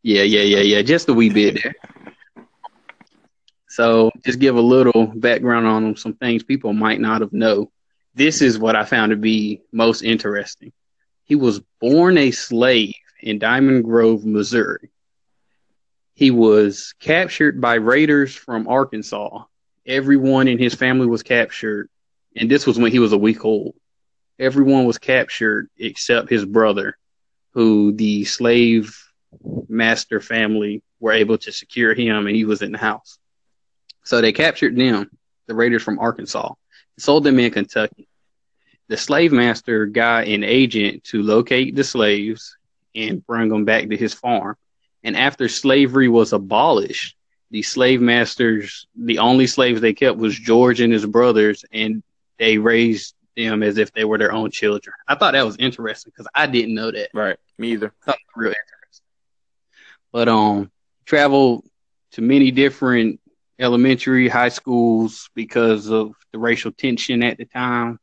yeah, 0.03 0.21
yeah, 0.21 0.41
yeah, 0.41 0.61
yeah, 0.61 0.81
just 0.83 1.09
a 1.09 1.13
wee 1.13 1.29
bit 1.29 1.59
there. 1.63 1.73
So, 3.73 4.11
just 4.23 4.37
give 4.37 4.55
a 4.55 4.61
little 4.61 5.07
background 5.07 5.65
on 5.65 5.81
them, 5.81 5.95
some 5.95 6.13
things 6.13 6.43
people 6.43 6.73
might 6.73 7.01
not 7.01 7.21
have 7.21 7.33
know. 7.33 7.71
This 8.13 8.43
is 8.43 8.59
what 8.59 8.75
I 8.75 8.85
found 8.85 9.09
to 9.09 9.15
be 9.15 9.63
most 9.71 10.03
interesting. 10.03 10.71
He 11.23 11.33
was 11.33 11.59
born 11.81 12.19
a 12.19 12.29
slave 12.29 12.93
in 13.19 13.39
Diamond 13.39 13.83
Grove, 13.83 14.25
Missouri. 14.25 14.91
He 16.13 16.29
was 16.29 16.93
captured 16.99 17.61
by 17.61 17.73
raiders 17.73 18.35
from 18.35 18.67
Arkansas. 18.67 19.45
Everyone 19.87 20.47
in 20.47 20.59
his 20.59 20.75
family 20.75 21.07
was 21.07 21.23
captured, 21.23 21.89
and 22.35 22.51
this 22.51 22.67
was 22.67 22.77
when 22.77 22.91
he 22.91 22.99
was 22.99 23.11
a 23.11 23.17
week 23.17 23.43
old. 23.43 23.73
Everyone 24.37 24.85
was 24.85 24.99
captured 24.99 25.67
except 25.79 26.29
his 26.29 26.45
brother, 26.45 26.95
who 27.55 27.91
the 27.93 28.25
slave 28.25 28.95
master 29.67 30.19
family 30.19 30.83
were 30.99 31.13
able 31.13 31.39
to 31.39 31.51
secure 31.51 31.95
him, 31.95 32.27
and 32.27 32.35
he 32.35 32.45
was 32.45 32.61
in 32.61 32.71
the 32.71 32.77
house. 32.77 33.17
So 34.03 34.21
they 34.21 34.33
captured 34.33 34.75
them, 34.75 35.09
the 35.47 35.55
raiders 35.55 35.83
from 35.83 35.99
Arkansas, 35.99 36.53
sold 36.97 37.23
them 37.23 37.39
in 37.39 37.51
Kentucky 37.51 38.07
the 38.93 38.97
slave 38.97 39.31
master 39.31 39.85
got 39.85 40.27
an 40.27 40.43
agent 40.43 41.03
to 41.05 41.21
locate 41.21 41.75
the 41.75 41.83
slaves 41.83 42.57
and 42.95 43.25
bring 43.25 43.49
them 43.49 43.65
back 43.65 43.89
to 43.89 43.97
his 43.97 44.13
farm. 44.13 44.55
And 45.03 45.17
after 45.17 45.47
slavery 45.47 46.07
was 46.07 46.33
abolished, 46.33 47.15
the 47.51 47.61
slave 47.61 48.01
masters, 48.01 48.87
the 48.95 49.19
only 49.19 49.47
slaves 49.47 49.81
they 49.81 49.93
kept 49.93 50.17
was 50.17 50.37
George 50.37 50.79
and 50.79 50.91
his 50.91 51.05
brothers, 51.05 51.65
and 51.71 52.03
they 52.39 52.57
raised 52.57 53.15
them 53.35 53.63
as 53.63 53.77
if 53.77 53.91
they 53.93 54.05
were 54.05 54.17
their 54.17 54.31
own 54.31 54.51
children. 54.51 54.95
I 55.07 55.15
thought 55.15 55.33
that 55.33 55.45
was 55.45 55.57
interesting 55.57 56.11
because 56.15 56.27
I 56.33 56.47
didn't 56.47 56.75
know 56.75 56.91
that. 56.91 57.09
Right, 57.13 57.37
me 57.57 57.71
either. 57.73 57.93
real 58.35 58.49
interesting. 58.49 59.05
But 60.11 60.29
um, 60.29 60.71
traveled 61.05 61.65
to 62.11 62.21
many 62.21 62.51
different 62.51 63.19
elementary, 63.59 64.27
high 64.27 64.49
schools 64.49 65.29
because 65.35 65.89
of 65.89 66.13
the 66.31 66.39
racial 66.39 66.71
tension 66.71 67.23
at 67.23 67.37
the 67.37 67.45
time 67.45 67.99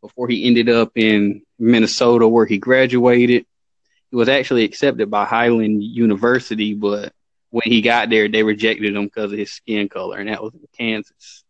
before 0.00 0.28
he 0.28 0.46
ended 0.46 0.68
up 0.68 0.92
in 0.96 1.42
Minnesota 1.58 2.28
where 2.28 2.46
he 2.46 2.58
graduated. 2.58 3.46
He 4.10 4.16
was 4.16 4.28
actually 4.28 4.64
accepted 4.64 5.10
by 5.10 5.24
Highland 5.24 5.82
University, 5.82 6.74
but 6.74 7.12
when 7.50 7.62
he 7.64 7.80
got 7.80 8.10
there, 8.10 8.28
they 8.28 8.42
rejected 8.42 8.94
him 8.94 9.04
because 9.04 9.32
of 9.32 9.38
his 9.38 9.52
skin 9.52 9.88
color, 9.88 10.18
and 10.18 10.28
that 10.28 10.42
was 10.42 10.54
in 10.54 10.66
Kansas. 10.76 11.44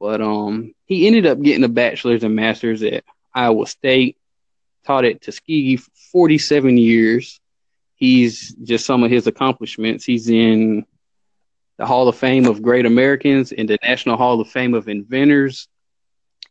But 0.00 0.20
um, 0.20 0.74
he 0.86 1.06
ended 1.06 1.26
up 1.26 1.40
getting 1.40 1.64
a 1.64 1.68
bachelor's 1.68 2.24
and 2.24 2.34
master's 2.34 2.82
at 2.82 3.04
Iowa 3.34 3.66
State. 3.66 4.16
Taught 4.86 5.06
at 5.06 5.22
Tuskegee 5.22 5.76
for 5.76 5.90
47 6.12 6.76
years. 6.76 7.40
He's 7.96 8.54
just 8.54 8.84
some 8.84 9.02
of 9.02 9.10
his 9.10 9.26
accomplishments. 9.26 10.04
He's 10.04 10.28
in 10.28 10.84
the 11.78 11.86
Hall 11.86 12.08
of 12.08 12.16
Fame 12.16 12.46
of 12.46 12.62
Great 12.62 12.86
Americans 12.86 13.52
and 13.52 13.68
the 13.68 13.78
National 13.82 14.16
Hall 14.16 14.40
of 14.40 14.48
Fame 14.48 14.74
of 14.74 14.88
Inventors 14.88 15.68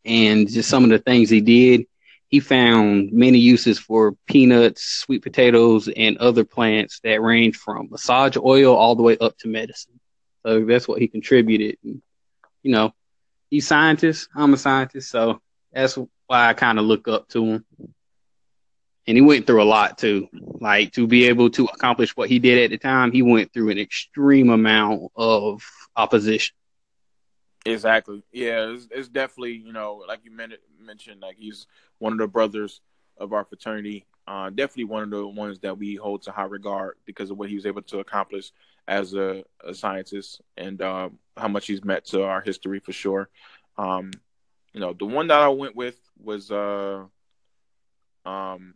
and 0.05 0.49
just 0.49 0.69
some 0.69 0.83
of 0.83 0.89
the 0.89 0.99
things 0.99 1.29
he 1.29 1.41
did. 1.41 1.86
He 2.27 2.39
found 2.39 3.12
many 3.13 3.38
uses 3.38 3.77
for 3.77 4.15
peanuts, 4.25 4.83
sweet 4.83 5.21
potatoes, 5.21 5.88
and 5.88 6.17
other 6.17 6.43
plants 6.43 6.99
that 7.03 7.21
range 7.21 7.57
from 7.57 7.89
massage 7.91 8.36
oil 8.38 8.75
all 8.75 8.95
the 8.95 9.03
way 9.03 9.17
up 9.19 9.38
to 9.39 9.47
medicine. 9.47 9.99
So 10.43 10.65
that's 10.65 10.88
what 10.88 10.99
he 10.99 11.07
contributed. 11.07 11.77
And, 11.83 12.01
you 12.63 12.71
know, 12.71 12.93
he's 13.51 13.67
scientist. 13.67 14.29
I'm 14.36 14.53
a 14.53 14.57
scientist, 14.57 15.12
so 15.12 15.41
that's 15.71 15.95
why 16.25 16.49
I 16.49 16.53
kind 16.53 16.79
of 16.79 16.86
look 16.86 17.07
up 17.07 17.29
to 17.29 17.45
him. 17.45 17.65
And 19.05 19.17
he 19.17 19.21
went 19.21 19.45
through 19.45 19.61
a 19.61 19.65
lot 19.65 19.97
too. 19.97 20.29
Like 20.33 20.93
to 20.93 21.07
be 21.07 21.27
able 21.27 21.49
to 21.51 21.65
accomplish 21.65 22.15
what 22.15 22.29
he 22.29 22.39
did 22.39 22.63
at 22.63 22.69
the 22.69 22.77
time, 22.77 23.11
he 23.11 23.21
went 23.21 23.51
through 23.51 23.69
an 23.69 23.77
extreme 23.77 24.49
amount 24.49 25.11
of 25.15 25.61
opposition. 25.95 26.55
Exactly. 27.65 28.23
Yeah, 28.31 28.71
it's, 28.71 28.87
it's, 28.91 29.07
definitely 29.07 29.53
you 29.53 29.71
know 29.71 30.03
like 30.07 30.19
you 30.23 30.31
mentioned 30.31 31.21
like 31.21 31.37
he's 31.37 31.67
one 31.99 32.13
of 32.13 32.19
the 32.19 32.27
brothers 32.27 32.81
of 33.17 33.33
our 33.33 33.45
fraternity. 33.45 34.05
Uh, 34.25 34.49
definitely 34.49 34.85
one 34.85 35.03
of 35.03 35.09
the 35.09 35.27
ones 35.27 35.59
that 35.59 35.77
we 35.77 35.95
hold 35.95 36.21
to 36.23 36.31
high 36.31 36.43
regard 36.43 36.95
because 37.05 37.29
of 37.29 37.37
what 37.37 37.49
he 37.49 37.55
was 37.55 37.65
able 37.65 37.81
to 37.81 37.99
accomplish 37.99 38.51
as 38.87 39.13
a, 39.13 39.43
a 39.65 39.73
scientist 39.73 40.41
and 40.57 40.81
um, 40.81 41.17
how 41.37 41.47
much 41.47 41.67
he's 41.67 41.83
meant 41.83 42.05
to 42.05 42.23
our 42.23 42.41
history 42.41 42.79
for 42.79 42.93
sure. 42.93 43.29
Um, 43.77 44.11
you 44.73 44.79
know, 44.79 44.93
the 44.93 45.05
one 45.05 45.27
that 45.27 45.39
I 45.39 45.49
went 45.49 45.75
with 45.75 45.97
was 46.21 46.51
uh, 46.51 47.03
um, 48.25 48.73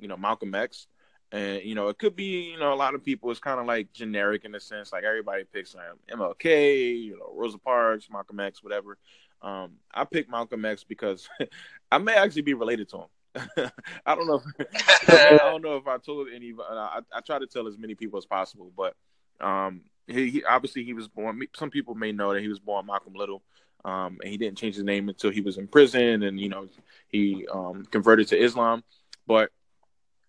you 0.00 0.08
know 0.08 0.16
Malcolm 0.16 0.54
X. 0.54 0.86
And 1.32 1.62
you 1.62 1.76
know 1.76 1.86
it 1.88 1.98
could 1.98 2.16
be 2.16 2.50
you 2.50 2.58
know 2.58 2.72
a 2.72 2.74
lot 2.74 2.96
of 2.96 3.04
people 3.04 3.30
it's 3.30 3.38
kind 3.38 3.60
of 3.60 3.66
like 3.66 3.92
generic 3.92 4.44
in 4.44 4.52
a 4.56 4.58
sense 4.58 4.92
like 4.92 5.04
everybody 5.04 5.44
picks 5.44 5.76
um, 5.76 6.18
mlk 6.18 6.44
you 6.44 7.16
know 7.16 7.30
rosa 7.32 7.56
parks 7.56 8.08
malcolm 8.10 8.40
x 8.40 8.64
whatever. 8.64 8.98
Um, 9.40 9.74
i 9.94 10.04
picked 10.04 10.28
malcolm 10.28 10.64
x 10.64 10.82
because 10.82 11.28
i 11.92 11.98
may 11.98 12.14
actually 12.14 12.42
be 12.42 12.54
related 12.54 12.88
to 12.88 12.96
him. 12.96 13.06
I 14.06 14.16
don't 14.16 14.26
know 14.26 14.42
if, 14.58 15.08
i 15.08 15.36
don't 15.36 15.62
know 15.62 15.76
if 15.76 15.86
i 15.86 15.98
told 15.98 16.26
any 16.34 16.52
I, 16.68 16.98
I 17.14 17.20
try 17.20 17.38
to 17.38 17.46
tell 17.46 17.68
as 17.68 17.78
many 17.78 17.94
people 17.94 18.18
as 18.18 18.26
possible 18.26 18.72
but 18.76 18.96
um, 19.40 19.82
he, 20.08 20.30
he, 20.30 20.44
obviously 20.44 20.82
he 20.82 20.94
was 20.94 21.06
born 21.06 21.40
some 21.54 21.70
people 21.70 21.94
may 21.94 22.10
know 22.10 22.34
that 22.34 22.42
he 22.42 22.48
was 22.48 22.58
born 22.58 22.86
malcolm 22.86 23.14
little 23.14 23.40
um, 23.84 24.18
and 24.22 24.30
he 24.30 24.36
didn't 24.36 24.58
change 24.58 24.74
his 24.74 24.84
name 24.84 25.08
until 25.08 25.30
he 25.30 25.40
was 25.40 25.58
in 25.58 25.66
prison 25.66 26.22
and 26.22 26.40
you 26.40 26.48
know 26.48 26.68
he 27.08 27.46
um, 27.52 27.84
converted 27.90 28.28
to 28.28 28.42
islam. 28.42 28.82
But 29.26 29.50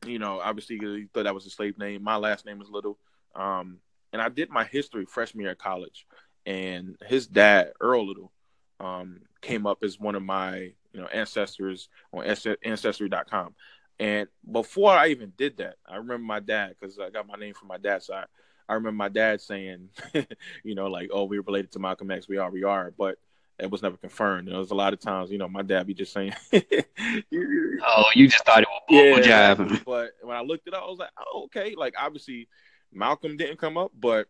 you 0.06 0.20
know, 0.20 0.40
obviously 0.40 0.78
he 0.78 1.06
thought 1.14 1.24
that 1.24 1.36
was 1.36 1.46
a 1.46 1.50
slave 1.50 1.78
name. 1.78 2.04
My 2.04 2.18
last 2.18 2.46
name 2.46 2.62
is 2.62 2.70
Little. 2.70 2.98
Um, 3.36 3.78
and 4.14 4.22
I 4.22 4.30
did 4.30 4.50
my 4.50 4.64
history 4.64 5.06
freshman 5.06 5.44
year 5.44 5.52
at 5.52 5.60
college, 5.60 6.06
and 6.46 6.98
his 7.08 7.28
dad, 7.28 7.72
Earl 7.80 8.08
Little, 8.08 8.32
um, 8.80 9.22
came 9.42 9.66
up 9.66 9.84
as 9.84 10.00
one 10.00 10.16
of 10.16 10.24
my 10.24 10.72
you 10.94 11.00
know 11.00 11.08
ancestors 11.08 11.88
on 12.12 12.26
ancestry.com. 12.26 13.56
And 14.00 14.28
before 14.52 14.92
I 14.92 15.08
even 15.10 15.32
did 15.38 15.58
that, 15.58 15.76
I 15.88 15.98
remember 15.98 16.26
my 16.26 16.40
dad 16.40 16.76
because 16.80 17.00
I 17.00 17.10
got 17.10 17.28
my 17.28 17.38
name 17.38 17.54
from 17.54 17.68
my 17.68 17.78
dad's 17.78 18.08
side. 18.08 18.26
I 18.68 18.74
remember 18.74 18.98
my 18.98 19.10
dad 19.10 19.42
saying, 19.42 19.90
you 20.64 20.76
know, 20.76 20.88
like, 20.88 21.10
"Oh, 21.14 21.26
we're 21.26 21.42
related 21.42 21.72
to 21.74 21.80
Malcolm 21.80 22.12
X. 22.12 22.28
We 22.28 22.38
are, 22.38 22.50
we 22.50 22.64
are." 22.64 22.94
But 22.98 23.18
it 23.60 23.70
was 23.70 23.82
never 23.82 23.98
confirmed. 23.98 24.48
There 24.48 24.58
was 24.58 24.72
a 24.72 24.76
lot 24.76 24.94
of 24.94 25.00
times, 25.00 25.32
you 25.32 25.38
know, 25.38 25.48
my 25.48 25.62
dad 25.62 25.88
be 25.88 25.94
just 25.94 26.14
saying, 26.14 26.34
"Oh, 26.54 28.06
you 28.16 28.28
just 28.28 28.44
thought 28.46 28.64
it 28.64 28.68
was 28.70 28.82
bull 28.88 29.20
yeah, 29.20 29.56
jive." 29.56 29.84
But 29.86 30.12
when 30.22 30.36
I 30.36 30.42
looked 30.42 30.68
it 30.68 30.74
up, 30.74 30.84
I 30.84 30.90
was 30.90 31.00
like, 31.00 31.12
"Oh, 31.20 31.44
okay." 31.46 31.76
Like 31.76 31.94
obviously, 31.98 32.48
Malcolm 32.92 33.38
didn't 33.38 33.58
come 33.58 33.78
up, 33.78 33.92
but 33.98 34.28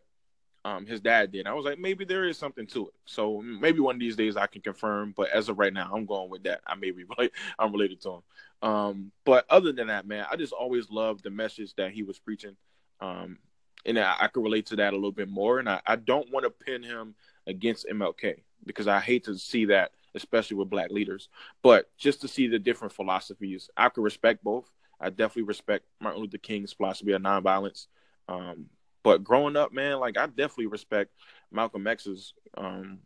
um, 0.64 0.86
his 0.86 1.00
dad 1.00 1.32
did. 1.32 1.46
I 1.46 1.54
was 1.54 1.64
like, 1.64 1.78
maybe 1.78 2.04
there 2.04 2.24
is 2.24 2.38
something 2.38 2.66
to 2.68 2.86
it. 2.86 2.94
So 3.04 3.42
maybe 3.42 3.80
one 3.80 3.96
of 3.96 4.00
these 4.00 4.16
days 4.16 4.36
I 4.36 4.46
can 4.46 4.62
confirm. 4.62 5.12
But 5.16 5.30
as 5.30 5.48
of 5.48 5.58
right 5.58 5.72
now, 5.72 5.90
I'm 5.92 6.06
going 6.06 6.30
with 6.30 6.44
that. 6.44 6.60
I 6.66 6.74
may 6.76 6.92
be 6.92 7.04
like 7.18 7.32
I'm 7.58 7.72
related 7.72 8.00
to 8.02 8.10
him. 8.10 8.68
Um, 8.68 9.12
but 9.24 9.44
other 9.50 9.72
than 9.72 9.88
that, 9.88 10.06
man, 10.06 10.26
I 10.30 10.36
just 10.36 10.52
always 10.52 10.90
loved 10.90 11.24
the 11.24 11.30
message 11.30 11.74
that 11.76 11.90
he 11.90 12.02
was 12.02 12.18
preaching. 12.18 12.56
Um, 13.00 13.38
and 13.84 13.98
I, 13.98 14.16
I 14.20 14.28
could 14.28 14.44
relate 14.44 14.66
to 14.66 14.76
that 14.76 14.92
a 14.92 14.96
little 14.96 15.10
bit 15.10 15.28
more. 15.28 15.58
And 15.58 15.68
I, 15.68 15.80
I 15.84 15.96
don't 15.96 16.30
want 16.30 16.44
to 16.44 16.50
pin 16.50 16.82
him 16.82 17.16
against 17.46 17.86
MLK 17.88 18.42
because 18.64 18.88
I 18.88 19.00
hate 19.00 19.24
to 19.24 19.36
see 19.36 19.66
that, 19.66 19.92
especially 20.14 20.56
with 20.56 20.70
black 20.70 20.90
leaders. 20.90 21.28
But 21.62 21.90
just 21.96 22.20
to 22.22 22.28
see 22.28 22.46
the 22.46 22.58
different 22.58 22.92
philosophies, 22.92 23.70
I 23.76 23.88
could 23.88 24.04
respect 24.04 24.44
both. 24.44 24.70
I 25.00 25.10
definitely 25.10 25.42
respect 25.42 25.84
Martin 26.00 26.22
Luther 26.22 26.38
King's 26.38 26.72
philosophy 26.72 27.12
of 27.12 27.22
nonviolence. 27.22 27.86
Um, 28.28 28.66
but 29.02 29.24
growing 29.24 29.56
up, 29.56 29.72
man, 29.72 29.98
like 29.98 30.16
I 30.16 30.26
definitely 30.26 30.66
respect 30.66 31.10
Malcolm 31.50 31.86
X's 31.86 32.34
um, 32.56 33.00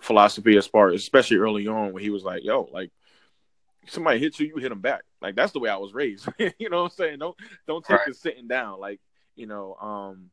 philosophy 0.00 0.56
as 0.56 0.66
far, 0.66 0.90
especially 0.90 1.38
early 1.38 1.66
on, 1.66 1.92
when 1.92 2.02
he 2.02 2.10
was 2.10 2.22
like, 2.22 2.44
"Yo, 2.44 2.68
like 2.70 2.90
somebody 3.86 4.18
hits 4.18 4.38
you, 4.38 4.48
you 4.48 4.56
hit 4.56 4.68
them 4.68 4.80
back." 4.80 5.02
Like 5.22 5.36
that's 5.36 5.52
the 5.52 5.60
way 5.60 5.70
I 5.70 5.76
was 5.76 5.94
raised. 5.94 6.28
you 6.38 6.68
know 6.68 6.82
what 6.82 6.92
I'm 6.92 6.96
saying? 6.96 7.18
Don't 7.18 7.36
don't 7.66 7.84
take 7.84 7.98
right. 7.98 8.08
it 8.08 8.16
sitting 8.16 8.46
down. 8.46 8.78
Like 8.78 9.00
you 9.36 9.46
know, 9.46 9.74
um, 9.80 10.30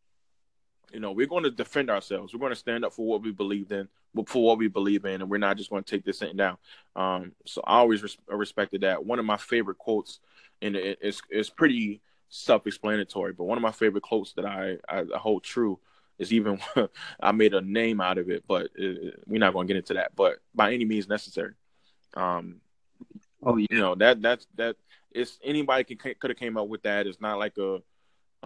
you 0.91 0.99
know, 0.99 1.11
we're 1.11 1.27
going 1.27 1.43
to 1.43 1.51
defend 1.51 1.89
ourselves. 1.89 2.33
We're 2.33 2.39
going 2.39 2.51
to 2.51 2.55
stand 2.55 2.85
up 2.85 2.93
for 2.93 3.05
what 3.05 3.21
we 3.21 3.31
believe 3.31 3.71
in, 3.71 3.87
for 4.25 4.43
what 4.43 4.57
we 4.57 4.67
believe 4.67 5.05
in, 5.05 5.21
and 5.21 5.29
we're 5.29 5.37
not 5.37 5.57
just 5.57 5.69
going 5.69 5.83
to 5.83 5.89
take 5.89 6.05
this 6.05 6.19
thing 6.19 6.35
down. 6.35 6.57
Um, 6.95 7.33
so 7.45 7.61
I 7.65 7.77
always 7.77 8.03
res- 8.03 8.17
respected 8.27 8.81
that. 8.81 9.05
One 9.05 9.19
of 9.19 9.25
my 9.25 9.37
favorite 9.37 9.77
quotes, 9.77 10.19
and 10.61 10.75
it, 10.75 10.99
it's 11.01 11.21
it's 11.29 11.49
pretty 11.49 12.01
self-explanatory, 12.29 13.33
but 13.33 13.45
one 13.45 13.57
of 13.57 13.61
my 13.61 13.71
favorite 13.71 14.03
quotes 14.03 14.33
that 14.33 14.45
I, 14.45 14.77
I 14.89 15.05
hold 15.17 15.43
true 15.43 15.79
is 16.19 16.33
even 16.33 16.59
I 17.19 17.31
made 17.31 17.53
a 17.53 17.61
name 17.61 18.01
out 18.01 18.17
of 18.17 18.29
it, 18.29 18.43
but 18.47 18.69
it, 18.75 19.19
we're 19.27 19.39
not 19.39 19.53
going 19.53 19.67
to 19.67 19.73
get 19.73 19.79
into 19.79 19.93
that. 19.95 20.15
But 20.15 20.37
by 20.55 20.73
any 20.73 20.85
means 20.85 21.07
necessary. 21.07 21.53
Um, 22.15 22.61
oh, 23.43 23.57
yeah. 23.57 23.67
you 23.69 23.79
know 23.79 23.95
that 23.95 24.21
that's 24.21 24.47
that. 24.55 24.77
It's 25.11 25.39
anybody 25.43 25.83
can 25.83 25.97
could 25.97 26.29
have 26.29 26.37
came 26.37 26.57
up 26.57 26.67
with 26.67 26.83
that. 26.83 27.07
It's 27.07 27.21
not 27.21 27.39
like 27.39 27.57
a 27.57 27.81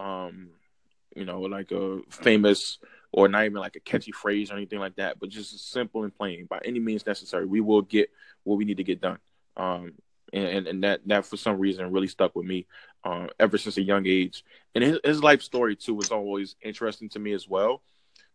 um 0.00 0.50
you 1.16 1.24
know, 1.24 1.40
like 1.42 1.70
a 1.72 2.00
famous 2.10 2.78
or 3.12 3.28
not 3.28 3.44
even 3.44 3.58
like 3.58 3.76
a 3.76 3.80
catchy 3.80 4.12
phrase 4.12 4.50
or 4.50 4.56
anything 4.56 4.78
like 4.78 4.96
that, 4.96 5.20
but 5.20 5.28
just 5.28 5.70
simple 5.70 6.04
and 6.04 6.16
plain. 6.16 6.46
By 6.46 6.60
any 6.64 6.80
means 6.80 7.06
necessary, 7.06 7.44
we 7.44 7.60
will 7.60 7.82
get 7.82 8.10
what 8.44 8.56
we 8.56 8.64
need 8.64 8.78
to 8.78 8.84
get 8.84 9.00
done. 9.00 9.18
Um, 9.56 9.92
and, 10.32 10.66
and 10.66 10.84
that 10.84 11.00
that 11.06 11.26
for 11.26 11.36
some 11.36 11.58
reason 11.58 11.92
really 11.92 12.08
stuck 12.08 12.34
with 12.34 12.46
me 12.46 12.66
uh, 13.04 13.26
ever 13.38 13.58
since 13.58 13.76
a 13.76 13.82
young 13.82 14.06
age. 14.06 14.44
And 14.74 14.82
his, 14.82 14.98
his 15.04 15.22
life 15.22 15.42
story 15.42 15.76
too 15.76 15.94
was 15.94 16.10
always 16.10 16.56
interesting 16.62 17.10
to 17.10 17.18
me 17.18 17.32
as 17.32 17.46
well, 17.46 17.82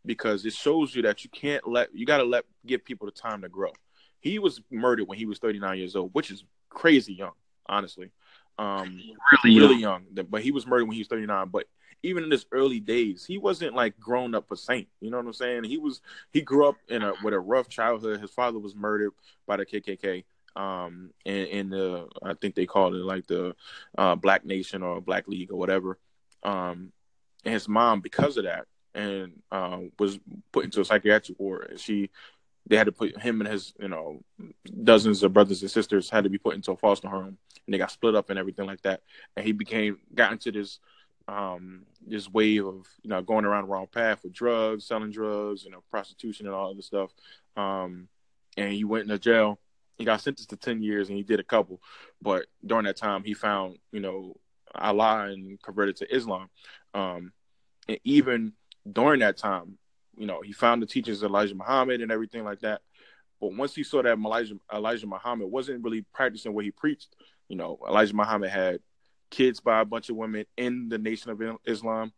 because 0.05 0.45
it 0.45 0.53
shows 0.53 0.93
you 0.93 1.01
that 1.03 1.23
you 1.23 1.29
can't 1.31 1.67
let 1.67 1.93
you 1.95 2.05
got 2.05 2.17
to 2.17 2.23
let 2.23 2.45
give 2.65 2.85
people 2.85 3.07
the 3.07 3.11
time 3.11 3.41
to 3.41 3.49
grow. 3.49 3.71
He 4.19 4.37
was 4.37 4.61
murdered 4.71 5.07
when 5.07 5.17
he 5.17 5.25
was 5.25 5.39
39 5.39 5.77
years 5.77 5.95
old, 5.95 6.11
which 6.13 6.29
is 6.29 6.43
crazy 6.69 7.13
young, 7.13 7.33
honestly. 7.67 8.11
Um, 8.59 8.99
really, 9.43 9.59
really 9.59 9.79
young. 9.79 10.05
young. 10.13 10.25
But 10.29 10.41
he 10.41 10.51
was 10.51 10.67
murdered 10.67 10.85
when 10.85 10.93
he 10.93 11.01
was 11.01 11.07
39. 11.07 11.49
But 11.49 11.65
even 12.03 12.23
in 12.23 12.31
his 12.31 12.45
early 12.51 12.79
days, 12.79 13.25
he 13.25 13.37
wasn't 13.37 13.75
like 13.75 13.99
grown 13.99 14.35
up 14.35 14.51
a 14.51 14.55
saint. 14.55 14.87
You 15.01 15.11
know 15.11 15.17
what 15.17 15.25
I'm 15.25 15.33
saying? 15.33 15.63
He 15.65 15.77
was 15.77 16.01
he 16.31 16.41
grew 16.41 16.67
up 16.67 16.77
in 16.87 17.01
a 17.01 17.13
with 17.23 17.33
a 17.33 17.39
rough 17.39 17.69
childhood. 17.69 18.21
His 18.21 18.31
father 18.31 18.59
was 18.59 18.75
murdered 18.75 19.11
by 19.45 19.57
the 19.57 19.65
KKK. 19.65 20.23
Um, 20.55 21.11
in, 21.23 21.45
in 21.45 21.69
the 21.69 22.07
I 22.23 22.33
think 22.33 22.55
they 22.55 22.65
called 22.65 22.95
it 22.95 23.03
like 23.03 23.27
the 23.27 23.55
uh, 23.97 24.15
Black 24.15 24.45
Nation 24.45 24.81
or 24.81 25.01
Black 25.01 25.27
League 25.27 25.51
or 25.51 25.57
whatever. 25.57 25.99
Um, 26.43 26.91
and 27.43 27.53
his 27.53 27.67
mom, 27.67 28.01
because 28.01 28.37
of 28.37 28.45
that, 28.45 28.65
and 28.93 29.41
uh, 29.51 29.79
was 29.99 30.19
put 30.51 30.65
into 30.65 30.81
a 30.81 30.85
psychiatric 30.85 31.39
ward. 31.39 31.67
And 31.69 31.79
she, 31.79 32.09
they 32.65 32.75
had 32.75 32.87
to 32.87 32.91
put 32.91 33.17
him 33.19 33.39
and 33.39 33.49
his, 33.49 33.73
you 33.79 33.87
know, 33.87 34.21
dozens 34.83 35.23
of 35.23 35.33
brothers 35.33 35.61
and 35.61 35.71
sisters 35.71 36.09
had 36.09 36.23
to 36.23 36.29
be 36.29 36.37
put 36.37 36.55
into 36.55 36.71
a 36.71 36.77
foster 36.77 37.07
home, 37.07 37.37
and 37.65 37.73
they 37.73 37.77
got 37.77 37.91
split 37.91 38.15
up 38.15 38.29
and 38.29 38.39
everything 38.39 38.65
like 38.65 38.81
that. 38.81 39.01
And 39.35 39.45
he 39.45 39.51
became 39.51 39.99
got 40.13 40.31
into 40.31 40.51
this 40.51 40.79
um, 41.27 41.83
this 42.05 42.29
wave 42.29 42.65
of 42.65 42.87
you 43.03 43.09
know 43.09 43.21
going 43.21 43.45
around 43.45 43.65
the 43.65 43.69
wrong 43.69 43.87
path 43.87 44.23
with 44.23 44.33
drugs, 44.33 44.85
selling 44.85 45.11
drugs, 45.11 45.63
you 45.63 45.71
know, 45.71 45.83
prostitution 45.89 46.45
and 46.45 46.55
all 46.55 46.73
this 46.73 46.85
stuff. 46.85 47.11
Um, 47.55 48.07
and 48.55 48.71
he 48.71 48.83
went 48.83 49.03
into 49.03 49.19
jail. 49.19 49.59
He 49.97 50.05
got 50.05 50.21
sentenced 50.21 50.49
to 50.51 50.57
ten 50.57 50.81
years, 50.81 51.09
and 51.09 51.17
he 51.17 51.23
did 51.23 51.39
a 51.39 51.43
couple. 51.43 51.81
But 52.21 52.45
during 52.65 52.85
that 52.85 52.97
time, 52.97 53.23
he 53.23 53.33
found 53.33 53.77
you 53.91 53.99
know 53.99 54.37
Allah 54.75 55.27
and 55.29 55.61
converted 55.61 55.97
to 55.97 56.15
Islam. 56.15 56.49
Um, 56.93 57.31
and 57.87 57.99
even 58.03 58.53
during 58.91 59.19
that 59.19 59.37
time, 59.37 59.77
you 60.17 60.25
know, 60.25 60.41
he 60.41 60.51
found 60.51 60.81
the 60.81 60.87
teachings 60.87 61.21
of 61.21 61.29
Elijah 61.29 61.55
Muhammad 61.55 62.01
and 62.01 62.11
everything 62.11 62.43
like 62.43 62.59
that. 62.61 62.81
But 63.39 63.55
once 63.55 63.75
he 63.75 63.83
saw 63.83 64.01
that 64.01 64.17
Elijah, 64.17 64.55
Elijah 64.73 65.07
Muhammad 65.07 65.49
wasn't 65.49 65.83
really 65.83 66.03
practicing 66.13 66.53
what 66.53 66.65
he 66.65 66.71
preached, 66.71 67.15
you 67.47 67.55
know, 67.55 67.79
Elijah 67.87 68.15
Muhammad 68.15 68.49
had 68.49 68.79
kids 69.29 69.59
by 69.59 69.81
a 69.81 69.85
bunch 69.85 70.09
of 70.09 70.15
women 70.15 70.45
in 70.57 70.89
the 70.89 70.97
Nation 70.97 71.31
of 71.31 71.41
Islam, 71.65 72.11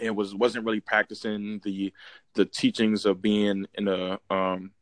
and 0.00 0.16
was 0.16 0.34
wasn't 0.34 0.64
really 0.64 0.80
practicing 0.80 1.60
the 1.64 1.92
the 2.34 2.44
teachings 2.44 3.04
of 3.06 3.20
being 3.20 3.66
in 3.74 3.88
a 3.88 4.18
um, 4.30 4.72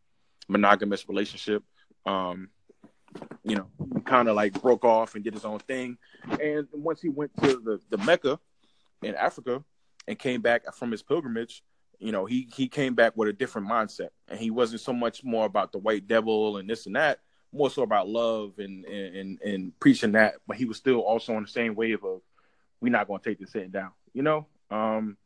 monogamous 0.48 1.08
relationship. 1.08 1.62
Um, 2.06 2.50
you 3.42 3.56
know, 3.56 3.68
kind 4.04 4.28
of 4.28 4.36
like 4.36 4.60
broke 4.60 4.84
off 4.84 5.14
and 5.14 5.24
did 5.24 5.32
his 5.32 5.44
own 5.44 5.58
thing. 5.60 5.96
And 6.40 6.68
once 6.72 7.00
he 7.00 7.08
went 7.08 7.34
to 7.42 7.58
the, 7.58 7.80
the 7.88 7.98
Mecca 8.04 8.38
in 9.02 9.14
Africa 9.14 9.64
and 10.06 10.18
came 10.18 10.42
back 10.42 10.74
from 10.74 10.90
his 10.90 11.02
pilgrimage, 11.02 11.62
you 11.98 12.12
know, 12.12 12.26
he 12.26 12.48
he 12.54 12.68
came 12.68 12.94
back 12.94 13.16
with 13.16 13.28
a 13.28 13.32
different 13.32 13.68
mindset, 13.68 14.10
and 14.28 14.38
he 14.38 14.50
wasn't 14.50 14.82
so 14.82 14.92
much 14.92 15.24
more 15.24 15.46
about 15.46 15.72
the 15.72 15.78
white 15.78 16.06
devil 16.06 16.58
and 16.58 16.68
this 16.68 16.86
and 16.86 16.96
that 16.96 17.20
more 17.52 17.70
so 17.70 17.82
about 17.82 18.08
love 18.08 18.54
and 18.58 18.84
and 18.84 19.40
and 19.40 19.80
preaching 19.80 20.12
that, 20.12 20.34
but 20.46 20.56
he 20.56 20.64
was 20.64 20.76
still 20.76 21.00
also 21.00 21.34
on 21.34 21.42
the 21.42 21.48
same 21.48 21.74
wave 21.74 22.04
of 22.04 22.20
we're 22.80 22.92
not 22.92 23.08
going 23.08 23.20
to 23.20 23.28
take 23.28 23.38
this 23.38 23.52
sitting 23.52 23.70
down, 23.70 23.90
you 24.12 24.22
know. 24.22 24.46
Um, 24.70 25.16